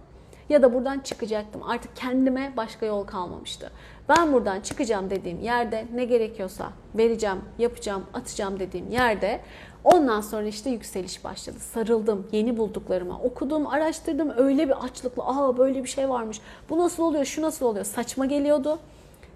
ya 0.48 0.62
da 0.62 0.74
buradan 0.74 0.98
çıkacaktım. 0.98 1.62
Artık 1.62 1.96
kendime 1.96 2.52
başka 2.56 2.86
yol 2.86 3.04
kalmamıştı. 3.04 3.70
Ben 4.08 4.32
buradan 4.32 4.60
çıkacağım 4.60 5.10
dediğim 5.10 5.40
yerde 5.40 5.86
ne 5.94 6.04
gerekiyorsa 6.04 6.72
vereceğim, 6.94 7.40
yapacağım, 7.58 8.06
atacağım 8.14 8.58
dediğim 8.58 8.90
yerde 8.90 9.40
ondan 9.84 10.20
sonra 10.20 10.46
işte 10.46 10.70
yükseliş 10.70 11.24
başladı. 11.24 11.58
Sarıldım 11.60 12.28
yeni 12.32 12.56
bulduklarıma. 12.56 13.18
Okudum, 13.18 13.66
araştırdım. 13.66 14.32
Öyle 14.36 14.68
bir 14.68 14.84
açlıkla 14.84 15.26
aa 15.26 15.58
böyle 15.58 15.84
bir 15.84 15.88
şey 15.88 16.08
varmış. 16.08 16.40
Bu 16.70 16.78
nasıl 16.78 17.02
oluyor, 17.02 17.24
şu 17.24 17.42
nasıl 17.42 17.66
oluyor? 17.66 17.84
Saçma 17.84 18.26
geliyordu. 18.26 18.78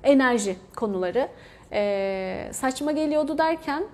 Enerji 0.05 0.57
konuları. 0.77 1.29
Ee, 1.73 2.51
saçma 2.53 2.93
geliyordu 2.93 3.39
derken 3.39 3.85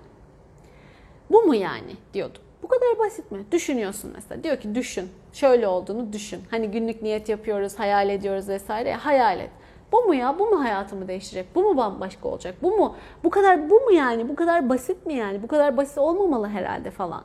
bu 1.31 1.41
mu 1.43 1.55
yani 1.55 1.95
diyordu. 2.13 2.39
Bu 2.63 2.67
kadar 2.67 2.99
basit 2.99 3.31
mi? 3.31 3.45
Düşünüyorsun 3.51 4.11
mesela. 4.15 4.43
Diyor 4.43 4.57
ki 4.57 4.75
düşün. 4.75 5.09
Şöyle 5.33 5.67
olduğunu 5.67 6.13
düşün. 6.13 6.41
Hani 6.51 6.71
günlük 6.71 7.01
niyet 7.01 7.29
yapıyoruz, 7.29 7.79
hayal 7.79 8.09
ediyoruz 8.09 8.49
vesaire. 8.49 8.93
Hayal 8.93 9.39
et. 9.39 9.49
Bu 9.91 10.01
mu 10.01 10.15
ya? 10.15 10.39
Bu 10.39 10.45
mu 10.45 10.63
hayatımı 10.63 11.07
değiştirecek? 11.07 11.55
Bu 11.55 11.63
mu 11.63 11.77
bambaşka 11.77 12.29
olacak? 12.29 12.55
Bu 12.61 12.77
mu? 12.77 12.95
Bu 13.23 13.29
kadar 13.29 13.69
bu 13.69 13.79
mu 13.79 13.91
yani? 13.91 14.29
Bu 14.29 14.35
kadar 14.35 14.69
basit 14.69 15.05
mi 15.05 15.13
yani? 15.13 15.43
Bu 15.43 15.47
kadar 15.47 15.77
basit 15.77 15.97
olmamalı 15.97 16.47
herhalde 16.47 16.91
falan. 16.91 17.23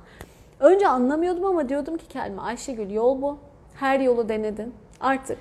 Önce 0.60 0.88
anlamıyordum 0.88 1.44
ama 1.44 1.68
diyordum 1.68 1.96
ki 1.96 2.08
kendime 2.08 2.42
Ayşegül 2.42 2.90
yol 2.90 3.22
bu. 3.22 3.38
Her 3.74 4.00
yolu 4.00 4.28
denedin. 4.28 4.74
Artık 5.00 5.38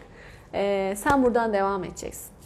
e, 0.53 0.93
sen 0.97 1.23
buradan 1.23 1.53
devam 1.53 1.83
edeceksin 1.83 2.36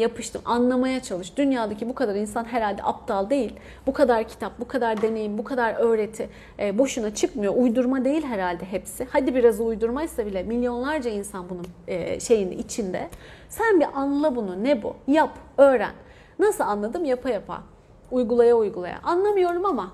yapıştım. 0.00 0.42
Anlamaya 0.44 1.02
çalış. 1.02 1.36
Dünyadaki 1.36 1.88
bu 1.88 1.94
kadar 1.94 2.14
insan 2.14 2.44
herhalde 2.44 2.82
aptal 2.82 3.30
değil. 3.30 3.52
Bu 3.86 3.92
kadar 3.92 4.28
kitap, 4.28 4.60
bu 4.60 4.68
kadar 4.68 5.02
deneyim, 5.02 5.38
bu 5.38 5.44
kadar 5.44 5.74
öğreti 5.74 6.28
e, 6.58 6.78
boşuna 6.78 7.14
çıkmıyor. 7.14 7.54
Uydurma 7.56 8.04
değil 8.04 8.24
herhalde 8.24 8.64
hepsi. 8.64 9.06
Hadi 9.10 9.34
biraz 9.34 9.60
uydurmaysa 9.60 10.26
bile 10.26 10.42
milyonlarca 10.42 11.10
insan 11.10 11.48
bunun 11.50 11.66
e, 11.88 12.20
şeyin 12.20 12.50
içinde. 12.50 13.08
Sen 13.48 13.80
bir 13.80 13.86
anla 13.94 14.36
bunu. 14.36 14.64
Ne 14.64 14.82
bu? 14.82 14.96
Yap, 15.06 15.38
öğren. 15.58 15.92
Nasıl 16.38 16.64
anladım? 16.64 17.04
Yapa 17.04 17.30
yapa. 17.30 17.62
Uygulaya 18.10 18.54
uygulaya. 18.54 19.00
Anlamıyorum 19.02 19.64
ama 19.64 19.92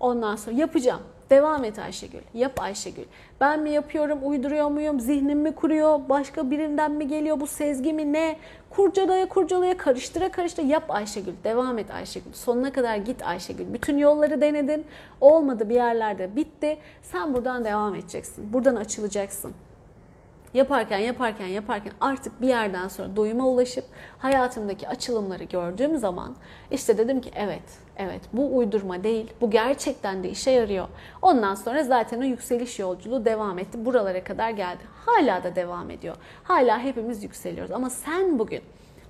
ondan 0.00 0.36
sonra 0.36 0.56
yapacağım. 0.56 1.00
Devam 1.32 1.64
et 1.64 1.78
Ayşegül. 1.78 2.20
Yap 2.34 2.60
Ayşegül. 2.60 3.04
Ben 3.40 3.60
mi 3.60 3.70
yapıyorum, 3.70 4.18
uyduruyor 4.22 4.68
muyum, 4.68 5.00
zihnim 5.00 5.38
mi 5.38 5.54
kuruyor, 5.54 6.00
başka 6.08 6.50
birinden 6.50 6.92
mi 6.92 7.08
geliyor, 7.08 7.40
bu 7.40 7.46
sezgi 7.46 7.92
mi 7.92 8.12
ne? 8.12 8.36
Kurcalaya 8.70 9.28
kurcalaya, 9.28 9.76
karıştıra 9.76 10.30
karıştıra 10.30 10.66
yap 10.66 10.84
Ayşegül. 10.88 11.32
Devam 11.44 11.78
et 11.78 11.90
Ayşegül. 11.90 12.32
Sonuna 12.32 12.72
kadar 12.72 12.96
git 12.96 13.22
Ayşegül. 13.22 13.74
Bütün 13.74 13.98
yolları 13.98 14.40
denedin. 14.40 14.84
Olmadı 15.20 15.68
bir 15.68 15.74
yerlerde 15.74 16.36
bitti. 16.36 16.78
Sen 17.02 17.34
buradan 17.34 17.64
devam 17.64 17.94
edeceksin. 17.94 18.52
Buradan 18.52 18.76
açılacaksın 18.76 19.52
yaparken 20.54 20.98
yaparken 20.98 21.46
yaparken 21.46 21.92
artık 22.00 22.42
bir 22.42 22.48
yerden 22.48 22.88
sonra 22.88 23.16
doyuma 23.16 23.48
ulaşıp 23.48 23.84
hayatımdaki 24.18 24.88
açılımları 24.88 25.44
gördüğüm 25.44 25.98
zaman 25.98 26.36
işte 26.70 26.98
dedim 26.98 27.20
ki 27.20 27.30
evet 27.34 27.62
evet 27.96 28.20
bu 28.32 28.56
uydurma 28.56 29.04
değil 29.04 29.32
bu 29.40 29.50
gerçekten 29.50 30.24
de 30.24 30.30
işe 30.30 30.50
yarıyor. 30.50 30.88
Ondan 31.22 31.54
sonra 31.54 31.84
zaten 31.84 32.20
o 32.20 32.24
yükseliş 32.24 32.78
yolculuğu 32.78 33.24
devam 33.24 33.58
etti 33.58 33.84
buralara 33.84 34.24
kadar 34.24 34.50
geldi. 34.50 34.82
Hala 35.06 35.44
da 35.44 35.56
devam 35.56 35.90
ediyor. 35.90 36.16
Hala 36.42 36.78
hepimiz 36.78 37.22
yükseliyoruz 37.22 37.70
ama 37.70 37.90
sen 37.90 38.38
bugün 38.38 38.62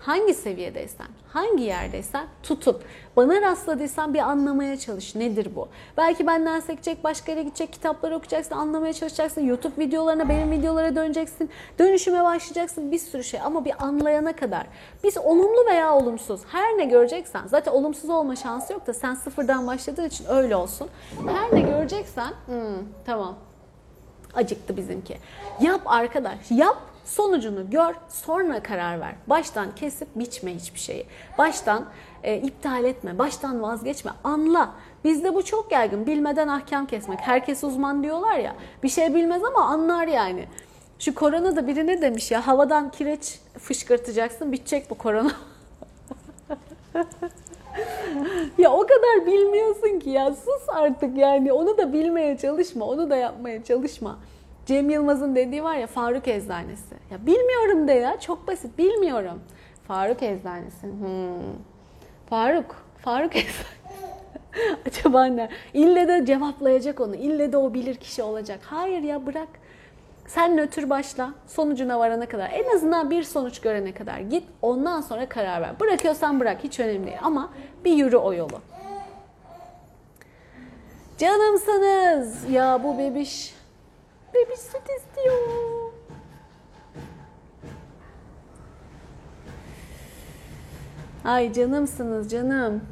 Hangi 0.03 0.35
seviyedeysen, 0.35 1.07
hangi 1.29 1.65
yerdeysen 1.65 2.27
tutun. 2.43 2.79
Bana 3.17 3.43
rastladıysan 3.43 4.15
bir 4.15 4.19
anlamaya 4.19 4.79
çalış. 4.79 5.15
Nedir 5.15 5.49
bu? 5.57 5.69
Belki 5.97 6.27
benden 6.27 6.61
sekecek, 6.61 7.05
başka 7.05 7.33
yere 7.33 7.43
gidecek, 7.43 7.73
kitapları 7.73 8.17
okuyacaksın, 8.17 8.55
anlamaya 8.55 8.93
çalışacaksın. 8.93 9.41
YouTube 9.41 9.85
videolarına, 9.85 10.29
benim 10.29 10.51
videolara 10.51 10.97
döneceksin. 10.97 11.51
Dönüşüme 11.79 12.25
başlayacaksın. 12.25 12.93
Bir 12.93 12.99
sürü 12.99 13.25
şey 13.25 13.41
ama 13.41 13.65
bir 13.65 13.85
anlayana 13.85 14.37
kadar. 14.37 14.67
Biz 15.05 15.19
olumlu 15.19 15.67
veya 15.71 15.95
olumsuz 15.95 16.41
her 16.53 16.79
ne 16.79 16.85
göreceksen, 16.85 17.47
zaten 17.47 17.73
olumsuz 17.73 18.11
olma 18.11 18.37
şansı 18.37 18.73
yok 18.73 18.87
da 18.87 18.95
sen 18.95 19.15
sıfırdan 19.15 19.67
başladığın 19.67 20.07
için 20.07 20.25
öyle 20.29 20.57
olsun. 20.57 20.89
Her 21.27 21.55
ne 21.55 21.61
göreceksen, 21.61 22.33
hmm, 22.47 22.87
tamam 23.07 23.35
acıktı 24.35 24.77
bizimki. 24.77 25.19
Yap 25.61 25.81
arkadaş, 25.85 26.39
yap 26.51 26.92
sonucunu 27.05 27.71
gör, 27.71 27.95
sonra 28.09 28.63
karar 28.63 29.01
ver. 29.01 29.15
Baştan 29.27 29.75
kesip 29.75 30.09
biçme 30.15 30.55
hiçbir 30.55 30.81
şeyi. 30.81 31.07
Baştan 31.39 31.85
e, 32.23 32.37
iptal 32.37 32.85
etme, 32.85 33.19
baştan 33.19 33.63
vazgeçme, 33.63 34.11
anla. 34.25 34.75
Bizde 35.05 35.35
bu 35.35 35.45
çok 35.45 35.73
yaygın. 35.73 36.07
Bilmeden 36.07 36.49
ahkam 36.49 36.87
kesmek. 36.87 37.21
Herkes 37.21 37.65
uzman 37.65 38.03
diyorlar 38.03 38.37
ya. 38.37 38.57
Bir 38.83 38.89
şey 38.89 39.15
bilmez 39.15 39.45
ama 39.45 39.65
anlar 39.65 40.07
yani. 40.07 40.49
Şu 40.99 41.15
korona 41.15 41.57
da 41.57 41.67
biri 41.67 41.87
ne 41.87 42.03
demiş 42.03 42.31
ya? 42.31 42.47
Havadan 42.47 42.91
kireç 42.91 43.41
fışkırtacaksın, 43.59 44.53
bitecek 44.53 44.91
bu 44.91 44.95
korona. 44.95 45.33
ya 48.59 48.73
o 48.73 48.81
kadar 48.81 49.27
bilmiyorsun 49.27 49.99
ki 49.99 50.11
ya 50.11 50.35
sus 50.35 50.69
artık 50.69 51.17
yani 51.17 51.53
onu 51.53 51.79
da 51.79 51.93
bilmeye 51.93 52.39
çalışma 52.39 52.85
onu 52.85 53.11
da 53.11 53.17
yapmaya 53.17 53.65
çalışma. 53.65 54.19
Cem 54.73 54.91
Yılmaz'ın 54.91 55.35
dediği 55.35 55.65
var 55.65 55.77
ya 55.77 55.87
Faruk 55.87 56.29
Eczanesi. 56.29 56.95
Ya 57.11 57.27
bilmiyorum 57.27 57.89
de 57.89 57.93
ya 57.93 58.21
çok 58.21 58.49
basit 58.49 58.79
bilmiyorum. 58.79 59.41
Faruk 59.89 60.23
Eczanesi. 60.23 60.83
Hmm. 60.87 61.43
Faruk. 62.31 62.77
Faruk 62.99 63.37
Eczanesi. 63.37 63.65
Acaba 64.87 65.25
ne? 65.25 65.49
İlle 65.75 66.09
de 66.09 66.27
cevaplayacak 66.27 67.01
onu. 67.01 67.17
İlle 67.17 67.53
de 67.53 67.57
o 67.57 67.75
bilir 67.75 67.95
kişi 67.95 68.23
olacak. 68.23 68.61
Hayır 68.63 69.03
ya 69.03 69.27
bırak. 69.27 69.49
Sen 70.27 70.57
nötr 70.57 70.91
başla. 70.91 71.35
Sonucuna 71.47 71.99
varana 71.99 72.27
kadar. 72.27 72.51
En 72.51 72.77
azından 72.77 73.11
bir 73.11 73.23
sonuç 73.23 73.61
görene 73.61 73.95
kadar 73.95 74.19
git. 74.19 74.45
Ondan 74.63 75.01
sonra 75.01 75.29
karar 75.29 75.63
ver. 75.63 75.81
Bırakıyorsan 75.81 76.41
bırak. 76.41 76.65
Hiç 76.65 76.81
önemli 76.81 77.07
değil. 77.07 77.19
Ama 77.23 77.51
bir 77.85 77.93
yürü 77.93 78.17
o 78.17 78.33
yolu. 78.33 78.61
Canımsınız. 81.19 82.51
Ya 82.51 82.81
bu 82.85 82.99
bebiş. 82.99 83.62
Bebiş 84.35 84.59
süt 84.59 84.83
istiyor. 84.99 85.37
Ay 91.25 91.53
canımsınız 91.53 92.31
canım. 92.31 92.83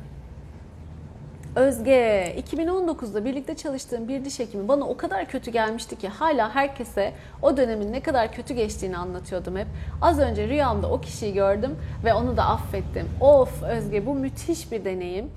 Özge, 1.56 2.34
2019'da 2.52 3.24
birlikte 3.24 3.56
çalıştığım 3.56 4.08
bir 4.08 4.24
diş 4.24 4.38
hekimi 4.38 4.68
bana 4.68 4.88
o 4.88 4.96
kadar 4.96 5.26
kötü 5.26 5.50
gelmişti 5.50 5.98
ki 5.98 6.08
hala 6.08 6.54
herkese 6.54 7.12
o 7.42 7.56
dönemin 7.56 7.92
ne 7.92 8.02
kadar 8.02 8.32
kötü 8.32 8.54
geçtiğini 8.54 8.96
anlatıyordum 8.96 9.56
hep. 9.56 9.66
Az 10.02 10.18
önce 10.18 10.48
rüyamda 10.48 10.90
o 10.90 11.00
kişiyi 11.00 11.34
gördüm 11.34 11.78
ve 12.04 12.14
onu 12.14 12.36
da 12.36 12.44
affettim. 12.44 13.08
Of 13.20 13.62
Özge 13.62 14.06
bu 14.06 14.14
müthiş 14.14 14.72
bir 14.72 14.84
deneyim. 14.84 15.30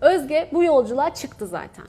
Özge 0.00 0.48
bu 0.52 0.64
yolculuğa 0.64 1.14
çıktı 1.14 1.46
zaten. 1.46 1.86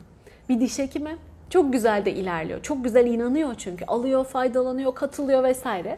Bir 0.49 0.59
diş 0.59 0.79
hekimi 0.79 1.17
çok 1.49 1.73
güzel 1.73 2.05
de 2.05 2.11
ilerliyor. 2.11 2.61
Çok 2.63 2.83
güzel 2.83 3.05
inanıyor 3.05 3.55
çünkü. 3.57 3.85
Alıyor, 3.85 4.25
faydalanıyor, 4.25 4.95
katılıyor 4.95 5.43
vesaire. 5.43 5.97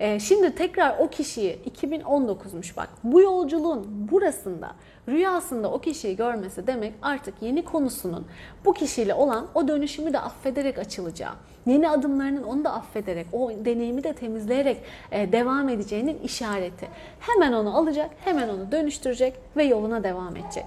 Ee, 0.00 0.20
şimdi 0.20 0.54
tekrar 0.54 0.98
o 0.98 1.08
kişiyi 1.08 1.58
2019'muş 1.80 2.76
bak. 2.76 2.88
Bu 3.04 3.20
yolculuğun 3.20 4.08
burasında 4.10 4.72
rüyasında 5.08 5.70
o 5.72 5.80
kişiyi 5.80 6.16
görmesi 6.16 6.66
demek 6.66 6.94
artık 7.02 7.34
yeni 7.40 7.64
konusunun 7.64 8.26
bu 8.64 8.72
kişiyle 8.72 9.14
olan 9.14 9.46
o 9.54 9.68
dönüşümü 9.68 10.12
de 10.12 10.18
affederek 10.18 10.78
açılacağı, 10.78 11.32
yeni 11.66 11.88
adımlarının 11.88 12.42
onu 12.42 12.64
da 12.64 12.72
affederek, 12.72 13.26
o 13.32 13.50
deneyimi 13.64 14.04
de 14.04 14.12
temizleyerek 14.12 14.82
e, 15.12 15.32
devam 15.32 15.68
edeceğinin 15.68 16.18
işareti. 16.18 16.88
Hemen 17.20 17.52
onu 17.52 17.76
alacak, 17.76 18.10
hemen 18.24 18.48
onu 18.48 18.72
dönüştürecek 18.72 19.34
ve 19.56 19.64
yoluna 19.64 20.04
devam 20.04 20.36
edecek. 20.36 20.66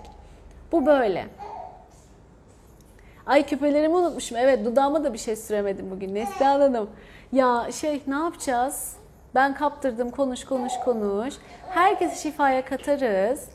Bu 0.72 0.86
böyle. 0.86 1.28
Ay 3.28 3.46
küpelerimi 3.46 3.96
unutmuşum. 3.96 4.38
Evet 4.38 4.66
dudağıma 4.66 5.04
da 5.04 5.14
bir 5.14 5.18
şey 5.18 5.36
süremedim 5.36 5.92
bugün. 5.92 6.16
Neslihan 6.16 6.60
Hanım. 6.60 6.90
Ya 7.32 7.68
şey 7.72 8.02
ne 8.08 8.16
yapacağız? 8.16 8.94
Ben 9.36 9.56
kaptırdım 9.56 10.10
konuş 10.10 10.46
konuş 10.46 10.74
konuş. 10.86 11.34
Herkesi 11.70 12.22
şifaya 12.22 12.66
katarız. 12.66 13.50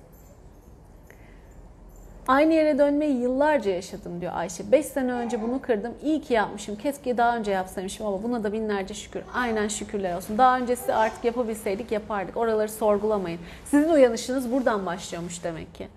Aynı 2.28 2.54
yere 2.54 2.78
dönmeyi 2.78 3.20
yıllarca 3.20 3.70
yaşadım 3.70 4.20
diyor 4.20 4.32
Ayşe. 4.34 4.72
5 4.72 4.86
sene 4.86 5.12
önce 5.12 5.42
bunu 5.42 5.62
kırdım. 5.62 5.94
İyi 6.02 6.20
ki 6.20 6.34
yapmışım. 6.34 6.76
Keşke 6.76 7.16
daha 7.16 7.36
önce 7.36 7.50
yapsaymışım 7.50 8.06
ama 8.06 8.22
buna 8.22 8.44
da 8.44 8.52
binlerce 8.52 8.94
şükür. 8.94 9.22
Aynen 9.34 9.68
şükürler 9.68 10.16
olsun. 10.16 10.38
Daha 10.38 10.58
öncesi 10.58 10.94
artık 10.94 11.24
yapabilseydik 11.24 11.92
yapardık. 11.92 12.36
Oraları 12.36 12.68
sorgulamayın. 12.68 13.40
Sizin 13.64 13.88
uyanışınız 13.88 14.52
buradan 14.52 14.86
başlıyormuş 14.86 15.44
demek 15.44 15.74
ki. 15.74 15.88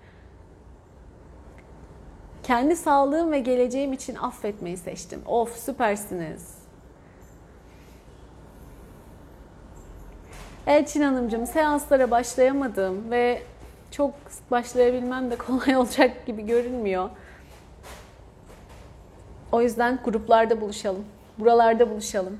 Kendi 2.44 2.76
sağlığım 2.76 3.32
ve 3.32 3.38
geleceğim 3.38 3.92
için 3.92 4.14
affetmeyi 4.14 4.76
seçtim. 4.76 5.22
Of 5.26 5.56
süpersiniz. 5.56 6.54
Elçin 10.66 11.02
Hanımcığım 11.02 11.46
seanslara 11.46 12.10
başlayamadım 12.10 13.10
ve 13.10 13.42
çok 13.90 14.14
başlayabilmem 14.50 15.30
de 15.30 15.36
kolay 15.38 15.76
olacak 15.76 16.26
gibi 16.26 16.46
görünmüyor. 16.46 17.10
O 19.52 19.62
yüzden 19.62 19.98
gruplarda 20.04 20.60
buluşalım. 20.60 21.04
Buralarda 21.38 21.90
buluşalım. 21.90 22.38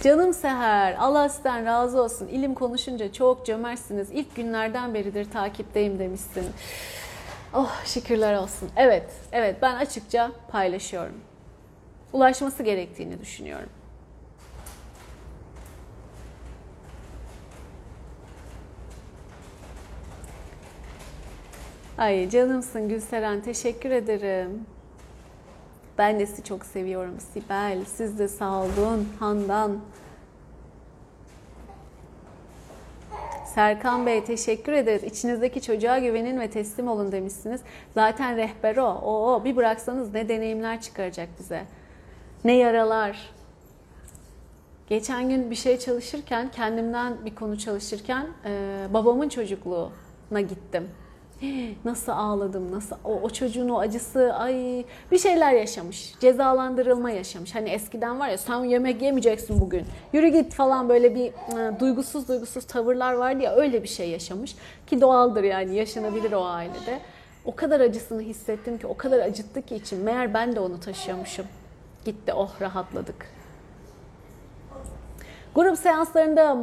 Canım 0.00 0.34
Seher, 0.34 0.96
Allah 0.98 1.28
sizden 1.28 1.66
razı 1.66 2.02
olsun. 2.02 2.28
İlim 2.28 2.54
konuşunca 2.54 3.12
çok 3.12 3.46
cömertsiniz. 3.46 4.10
İlk 4.10 4.36
günlerden 4.36 4.94
beridir 4.94 5.30
takipteyim 5.30 5.98
demişsin. 5.98 6.44
Oh 7.54 7.84
şükürler 7.84 8.34
olsun. 8.34 8.70
Evet, 8.76 9.12
evet 9.32 9.56
ben 9.62 9.74
açıkça 9.76 10.32
paylaşıyorum. 10.50 11.20
Ulaşması 12.12 12.62
gerektiğini 12.62 13.20
düşünüyorum. 13.20 13.68
Ay 21.98 22.30
canımsın 22.30 22.88
Gülseren 22.88 23.40
teşekkür 23.42 23.90
ederim. 23.90 24.66
Ben 25.98 26.20
de 26.20 26.26
sizi 26.26 26.44
çok 26.44 26.64
seviyorum 26.64 27.20
Sibel. 27.20 27.78
Siz 27.96 28.18
de 28.18 28.28
sağ 28.28 28.62
olun 28.62 29.08
Handan. 29.20 29.80
Serkan 33.54 34.06
Bey 34.06 34.24
teşekkür 34.24 34.72
ederiz. 34.72 35.04
İçinizdeki 35.04 35.62
çocuğa 35.62 35.98
güvenin 35.98 36.40
ve 36.40 36.50
teslim 36.50 36.88
olun 36.88 37.12
demişsiniz. 37.12 37.60
Zaten 37.94 38.36
rehber 38.36 38.76
o. 38.76 38.86
Oo, 38.86 39.44
bir 39.44 39.56
bıraksanız 39.56 40.14
ne 40.14 40.28
deneyimler 40.28 40.80
çıkaracak 40.80 41.28
bize. 41.38 41.64
Ne 42.44 42.56
yaralar. 42.56 43.30
Geçen 44.88 45.28
gün 45.28 45.50
bir 45.50 45.56
şey 45.56 45.78
çalışırken, 45.78 46.50
kendimden 46.50 47.24
bir 47.24 47.34
konu 47.34 47.58
çalışırken 47.58 48.26
babamın 48.90 49.28
çocukluğuna 49.28 50.40
gittim. 50.48 50.88
Nasıl 51.84 52.12
ağladım, 52.12 52.72
nasıl 52.72 52.96
o, 53.04 53.20
o 53.22 53.30
çocuğun 53.30 53.68
o 53.68 53.78
acısı, 53.78 54.34
ay 54.34 54.84
bir 55.10 55.18
şeyler 55.18 55.52
yaşamış, 55.52 56.14
cezalandırılma 56.20 57.10
yaşamış. 57.10 57.54
Hani 57.54 57.68
eskiden 57.68 58.20
var 58.20 58.28
ya 58.28 58.38
sen 58.38 58.64
yemek 58.64 59.02
yemeyeceksin 59.02 59.60
bugün, 59.60 59.84
yürü 60.12 60.28
git 60.28 60.54
falan 60.54 60.88
böyle 60.88 61.14
bir 61.14 61.26
e, 61.26 61.80
duygusuz 61.80 62.28
duygusuz 62.28 62.64
tavırlar 62.64 63.12
vardı 63.12 63.42
ya 63.42 63.54
öyle 63.54 63.82
bir 63.82 63.88
şey 63.88 64.10
yaşamış. 64.10 64.56
Ki 64.86 65.00
doğaldır 65.00 65.44
yani 65.44 65.76
yaşanabilir 65.76 66.32
o 66.32 66.44
ailede. 66.44 66.98
O 67.44 67.54
kadar 67.54 67.80
acısını 67.80 68.22
hissettim 68.22 68.78
ki, 68.78 68.86
o 68.86 68.96
kadar 68.96 69.18
acıttı 69.18 69.62
ki 69.62 69.76
için 69.76 69.98
meğer 69.98 70.34
ben 70.34 70.56
de 70.56 70.60
onu 70.60 70.80
taşıyormuşum. 70.80 71.46
Gitti 72.04 72.32
oh 72.32 72.60
rahatladık. 72.60 73.41
Grup 75.54 75.78
seanslarında 75.78 76.56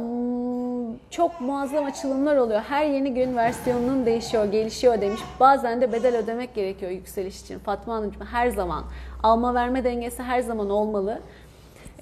çok 1.10 1.40
muazzam 1.40 1.84
açılımlar 1.84 2.36
oluyor. 2.36 2.60
Her 2.60 2.84
yeni 2.84 3.14
gün 3.14 3.36
versiyonunun 3.36 4.06
değişiyor, 4.06 4.44
gelişiyor 4.44 5.00
demiş. 5.00 5.20
Bazen 5.40 5.80
de 5.80 5.92
bedel 5.92 6.16
ödemek 6.16 6.54
gerekiyor 6.54 6.90
yükseliş 6.90 7.40
için. 7.40 7.58
Fatma 7.58 7.94
Hanımcığım 7.94 8.26
her 8.26 8.48
zaman. 8.48 8.84
Alma 9.22 9.54
verme 9.54 9.84
dengesi 9.84 10.22
her 10.22 10.40
zaman 10.40 10.70
olmalı. 10.70 11.20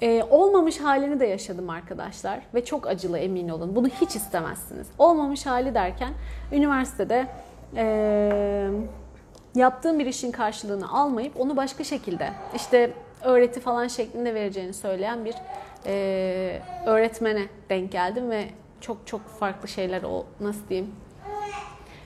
Ee, 0.01 0.23
olmamış 0.29 0.79
halini 0.79 1.19
de 1.19 1.25
yaşadım 1.25 1.69
arkadaşlar 1.69 2.39
ve 2.53 2.65
çok 2.65 2.87
acılı 2.87 3.17
emin 3.17 3.49
olun. 3.49 3.75
Bunu 3.75 3.87
hiç 3.87 4.15
istemezsiniz. 4.15 4.87
Olmamış 4.97 5.45
hali 5.45 5.73
derken 5.73 6.13
üniversitede 6.51 7.27
ee, 7.75 8.69
yaptığım 9.55 9.99
bir 9.99 10.05
işin 10.05 10.31
karşılığını 10.31 10.91
almayıp 10.91 11.39
onu 11.39 11.57
başka 11.57 11.83
şekilde 11.83 12.29
işte 12.55 12.93
öğreti 13.23 13.59
falan 13.59 13.87
şeklinde 13.87 14.33
vereceğini 14.33 14.73
söyleyen 14.73 15.25
bir 15.25 15.35
e, 15.85 16.61
öğretmene 16.85 17.45
denk 17.69 17.91
geldim 17.91 18.29
ve 18.29 18.45
çok 18.81 19.07
çok 19.07 19.21
farklı 19.27 19.67
şeyler 19.67 20.03
o 20.03 20.25
nasıl 20.39 20.67
diyeyim. 20.69 20.91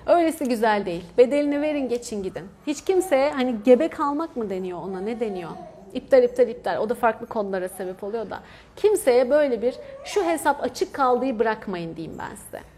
Öylesi 0.06 0.46
güzel 0.46 0.86
değil. 0.86 1.04
Bedelini 1.18 1.62
verin 1.62 1.90
geçin 1.90 2.24
gidin. 2.24 2.50
Hiç 2.68 2.84
kimseye 2.84 3.32
hani 3.32 3.56
gebe 3.66 3.88
kalmak 3.88 4.36
mı 4.36 4.50
deniyor 4.50 4.80
ona 4.80 5.02
ne 5.02 5.20
deniyor? 5.20 5.52
İptal 5.94 6.24
iptal 6.24 6.48
iptal 6.48 6.78
o 6.78 6.90
da 6.90 6.96
farklı 6.96 7.28
konulara 7.28 7.70
sebep 7.70 8.04
oluyor 8.04 8.30
da. 8.30 8.40
Kimseye 8.76 9.30
böyle 9.30 9.62
bir 9.62 9.76
şu 10.06 10.24
hesap 10.26 10.64
açık 10.64 10.94
kaldığı 10.94 11.40
bırakmayın 11.40 11.96
diyeyim 11.96 12.18
ben 12.20 12.36
size. 12.36 12.73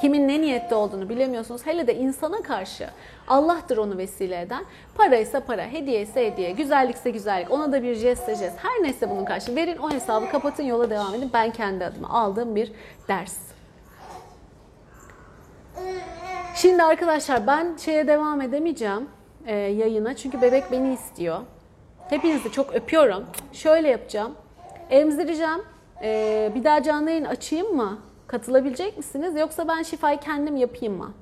Kimin 0.00 0.28
ne 0.28 0.40
niyette 0.40 0.74
olduğunu 0.74 1.08
bilemiyorsunuz. 1.08 1.66
Hele 1.66 1.86
de 1.86 1.94
insana 1.94 2.42
karşı 2.42 2.88
Allah'tır 3.28 3.76
onu 3.76 3.98
vesile 3.98 4.40
eden. 4.40 4.64
Para 4.94 5.16
ise 5.16 5.40
para, 5.40 5.62
hediye 5.62 6.02
ise 6.02 6.26
hediye, 6.26 6.50
güzellikse 6.50 7.10
güzellik. 7.10 7.50
Ona 7.50 7.72
da 7.72 7.82
bir 7.82 7.94
jest 7.94 8.26
jest. 8.28 8.58
Her 8.58 8.82
neyse 8.82 9.10
bunun 9.10 9.24
karşı. 9.24 9.56
Verin 9.56 9.76
o 9.76 9.90
hesabı 9.90 10.30
kapatın 10.30 10.62
yola 10.62 10.90
devam 10.90 11.14
edin. 11.14 11.30
Ben 11.32 11.50
kendi 11.50 11.84
adıma 11.84 12.08
aldığım 12.08 12.56
bir 12.56 12.72
ders. 13.08 13.36
Şimdi 16.54 16.82
arkadaşlar 16.82 17.46
ben 17.46 17.76
şeye 17.76 18.06
devam 18.06 18.40
edemeyeceğim 18.40 19.08
e, 19.46 19.56
yayına. 19.56 20.16
Çünkü 20.16 20.42
bebek 20.42 20.72
beni 20.72 20.94
istiyor. 20.94 21.40
Hepinizi 22.08 22.52
çok 22.52 22.74
öpüyorum. 22.74 23.24
Şöyle 23.52 23.88
yapacağım. 23.88 24.34
Emzireceğim. 24.90 25.62
E, 26.02 26.52
bir 26.54 26.64
daha 26.64 26.82
canlı 26.82 27.10
yayın 27.10 27.24
açayım 27.24 27.76
mı? 27.76 27.98
Katılabilecek 28.26 28.96
misiniz? 28.96 29.36
Yoksa 29.36 29.68
ben 29.68 29.82
şifayı 29.82 30.20
kendim 30.20 30.56
yapayım 30.56 30.94
mı? 30.94 31.12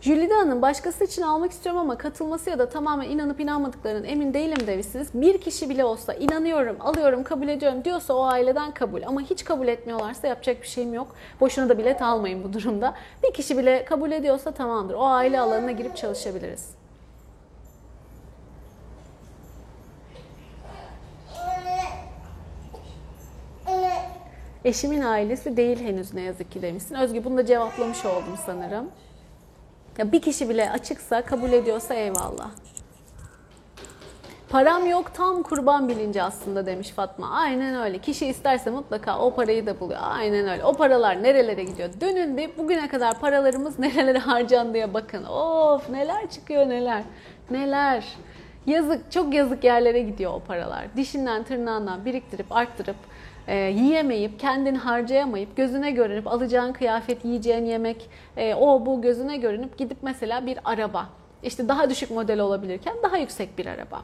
Jülide 0.00 0.34
Hanım 0.34 0.62
başkası 0.62 1.04
için 1.04 1.22
almak 1.22 1.52
istiyorum 1.52 1.80
ama 1.80 1.98
katılması 1.98 2.50
ya 2.50 2.58
da 2.58 2.68
tamamen 2.68 3.08
inanıp 3.08 3.40
inanmadıklarının 3.40 4.04
emin 4.04 4.34
değilim 4.34 4.66
demişsiniz. 4.66 5.08
Bir 5.14 5.40
kişi 5.40 5.68
bile 5.70 5.84
olsa 5.84 6.14
inanıyorum, 6.14 6.76
alıyorum, 6.80 7.24
kabul 7.24 7.48
ediyorum 7.48 7.84
diyorsa 7.84 8.14
o 8.14 8.22
aileden 8.22 8.74
kabul. 8.74 9.02
Ama 9.02 9.20
hiç 9.20 9.44
kabul 9.44 9.68
etmiyorlarsa 9.68 10.26
yapacak 10.28 10.62
bir 10.62 10.66
şeyim 10.66 10.94
yok. 10.94 11.14
Boşuna 11.40 11.68
da 11.68 11.78
bilet 11.78 12.02
almayın 12.02 12.44
bu 12.44 12.52
durumda. 12.52 12.94
Bir 13.22 13.32
kişi 13.34 13.58
bile 13.58 13.84
kabul 13.84 14.12
ediyorsa 14.12 14.50
tamamdır. 14.50 14.94
O 14.94 15.04
aile 15.06 15.40
alanına 15.40 15.72
girip 15.72 15.96
çalışabiliriz. 15.96 16.79
Eşimin 24.64 25.02
ailesi 25.02 25.56
değil 25.56 25.80
henüz 25.80 26.14
ne 26.14 26.20
yazık 26.20 26.52
ki 26.52 26.62
demişsin. 26.62 26.94
Özgü 26.94 27.24
bunu 27.24 27.36
da 27.36 27.46
cevaplamış 27.46 28.04
oldum 28.04 28.38
sanırım. 28.46 28.90
Ya 29.98 30.12
bir 30.12 30.22
kişi 30.22 30.48
bile 30.48 30.70
açıksa, 30.70 31.22
kabul 31.22 31.52
ediyorsa 31.52 31.94
eyvallah. 31.94 32.50
Param 34.48 34.86
yok 34.86 35.14
tam 35.14 35.42
kurban 35.42 35.88
bilinci 35.88 36.22
aslında 36.22 36.66
demiş 36.66 36.90
Fatma. 36.90 37.30
Aynen 37.30 37.74
öyle. 37.74 37.98
Kişi 37.98 38.26
isterse 38.26 38.70
mutlaka 38.70 39.18
o 39.18 39.34
parayı 39.34 39.66
da 39.66 39.80
buluyor. 39.80 40.00
Aynen 40.02 40.48
öyle. 40.48 40.64
O 40.64 40.72
paralar 40.72 41.22
nerelere 41.22 41.64
gidiyor? 41.64 41.88
Dönün 42.00 42.36
bir 42.36 42.58
bugüne 42.58 42.88
kadar 42.88 43.20
paralarımız 43.20 43.78
nerelere 43.78 44.18
harcandıya 44.18 44.94
bakın. 44.94 45.24
Of 45.24 45.90
neler 45.90 46.30
çıkıyor 46.30 46.68
neler. 46.68 47.02
Neler. 47.50 48.04
Yazık, 48.66 49.12
çok 49.12 49.34
yazık 49.34 49.64
yerlere 49.64 50.00
gidiyor 50.00 50.32
o 50.32 50.40
paralar. 50.40 50.84
Dişinden 50.96 51.44
tırnağından 51.44 52.04
biriktirip 52.04 52.52
arttırıp 52.52 52.96
e, 53.50 53.56
yiyemeyip, 53.56 54.40
kendini 54.40 54.78
harcayamayıp, 54.78 55.56
gözüne 55.56 55.90
görünüp 55.90 56.26
alacağın 56.26 56.72
kıyafet, 56.72 57.24
yiyeceğin 57.24 57.64
yemek, 57.64 58.10
e, 58.36 58.54
o 58.54 58.86
bu 58.86 59.02
gözüne 59.02 59.36
görünüp 59.36 59.78
gidip 59.78 59.96
mesela 60.02 60.46
bir 60.46 60.58
araba. 60.64 61.08
işte 61.42 61.68
daha 61.68 61.90
düşük 61.90 62.10
model 62.10 62.40
olabilirken 62.40 62.94
daha 63.02 63.16
yüksek 63.16 63.58
bir 63.58 63.66
araba. 63.66 64.02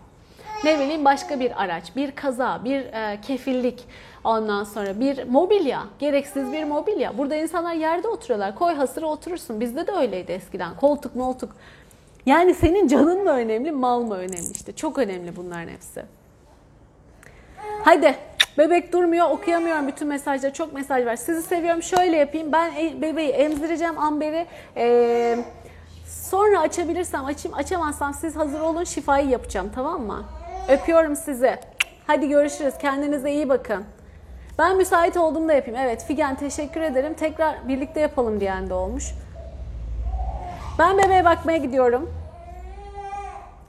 Ne 0.65 0.79
bileyim 0.79 1.05
başka 1.05 1.41
bir 1.41 1.63
araç, 1.63 1.97
bir 1.97 2.11
kaza, 2.11 2.65
bir 2.65 2.81
e, 2.81 3.21
kefillik, 3.21 3.85
ondan 4.25 4.65
sonra 4.65 5.01
bir 5.01 5.25
mobilya, 5.25 5.83
gereksiz 5.99 6.53
bir 6.53 6.65
mobilya. 6.65 7.19
Burada 7.19 7.37
insanlar 7.37 7.75
yerde 7.75 8.09
oturuyorlar. 8.09 8.55
Koy 8.55 8.75
hasıra 8.75 9.07
oturursun. 9.07 9.61
Bizde 9.61 9.87
de 9.87 9.93
öyleydi 9.93 10.33
eskiden. 10.33 10.77
Koltuk 10.77 11.17
moltuk. 11.17 11.57
Yani 12.27 12.55
senin 12.55 12.89
canın 12.89 13.25
mı 13.25 13.31
önemli, 13.31 13.73
mal 13.73 14.03
mı 14.03 14.15
önemli 14.15 14.51
işte. 14.55 14.73
Çok 14.73 14.99
önemli 14.99 15.37
bunların 15.37 15.69
hepsi. 15.69 16.03
Hadi 17.85 18.17
bebek 18.59 18.93
durmuyor 18.93 19.31
okuyamıyorum 19.31 19.89
bütün 19.89 20.09
mesajları 20.09 20.53
çok 20.53 20.73
mesaj 20.73 21.07
var. 21.07 21.17
Sizi 21.17 21.43
seviyorum 21.43 21.83
şöyle 21.83 22.17
yapayım 22.17 22.53
ben 22.53 22.73
e- 22.79 23.03
bebeği 23.03 23.31
emzireceğim 23.31 23.99
Amber'i. 23.99 24.47
Ee, 24.77 25.39
sonra 26.07 26.61
açabilirsem 26.61 27.25
açayım 27.25 27.59
açamazsam 27.59 28.15
siz 28.15 28.37
hazır 28.37 28.61
olun 28.61 28.85
şifayı 28.85 29.29
yapacağım 29.29 29.71
tamam 29.75 30.03
mı? 30.03 30.25
Öpüyorum 30.69 31.17
sizi. 31.17 31.57
Hadi 32.07 32.29
görüşürüz 32.29 32.75
kendinize 32.79 33.33
iyi 33.33 33.49
bakın. 33.49 33.85
Ben 34.59 34.77
müsait 34.77 35.17
olduğumda 35.17 35.53
yapayım. 35.53 35.81
Evet 35.83 36.05
Figen 36.05 36.35
teşekkür 36.35 36.81
ederim. 36.81 37.15
Tekrar 37.15 37.69
birlikte 37.69 38.01
yapalım 38.01 38.41
diyen 38.41 38.71
de 38.71 38.75
olmuş. 38.75 39.05
Ben 40.79 40.99
bebeğe 40.99 41.25
bakmaya 41.25 41.59
gidiyorum. 41.59 42.11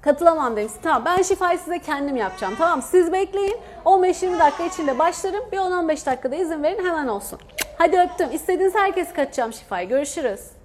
Katılamam 0.07 0.55
demiş. 0.55 0.71
Tamam 0.83 1.05
ben 1.05 1.21
şifayı 1.21 1.59
size 1.59 1.79
kendim 1.79 2.15
yapacağım. 2.15 2.53
Tamam 2.57 2.81
siz 2.81 3.13
bekleyin. 3.13 3.57
15-20 3.85 4.39
dakika 4.39 4.63
içinde 4.63 4.99
başlarım. 4.99 5.43
Bir 5.51 5.57
10-15 5.57 6.05
dakikada 6.05 6.35
izin 6.35 6.63
verin 6.63 6.85
hemen 6.85 7.07
olsun. 7.07 7.39
Hadi 7.77 7.99
öptüm. 7.99 8.31
İstediğiniz 8.31 8.75
herkes 8.75 9.13
kaçacağım 9.13 9.53
şifayı. 9.53 9.89
Görüşürüz. 9.89 10.56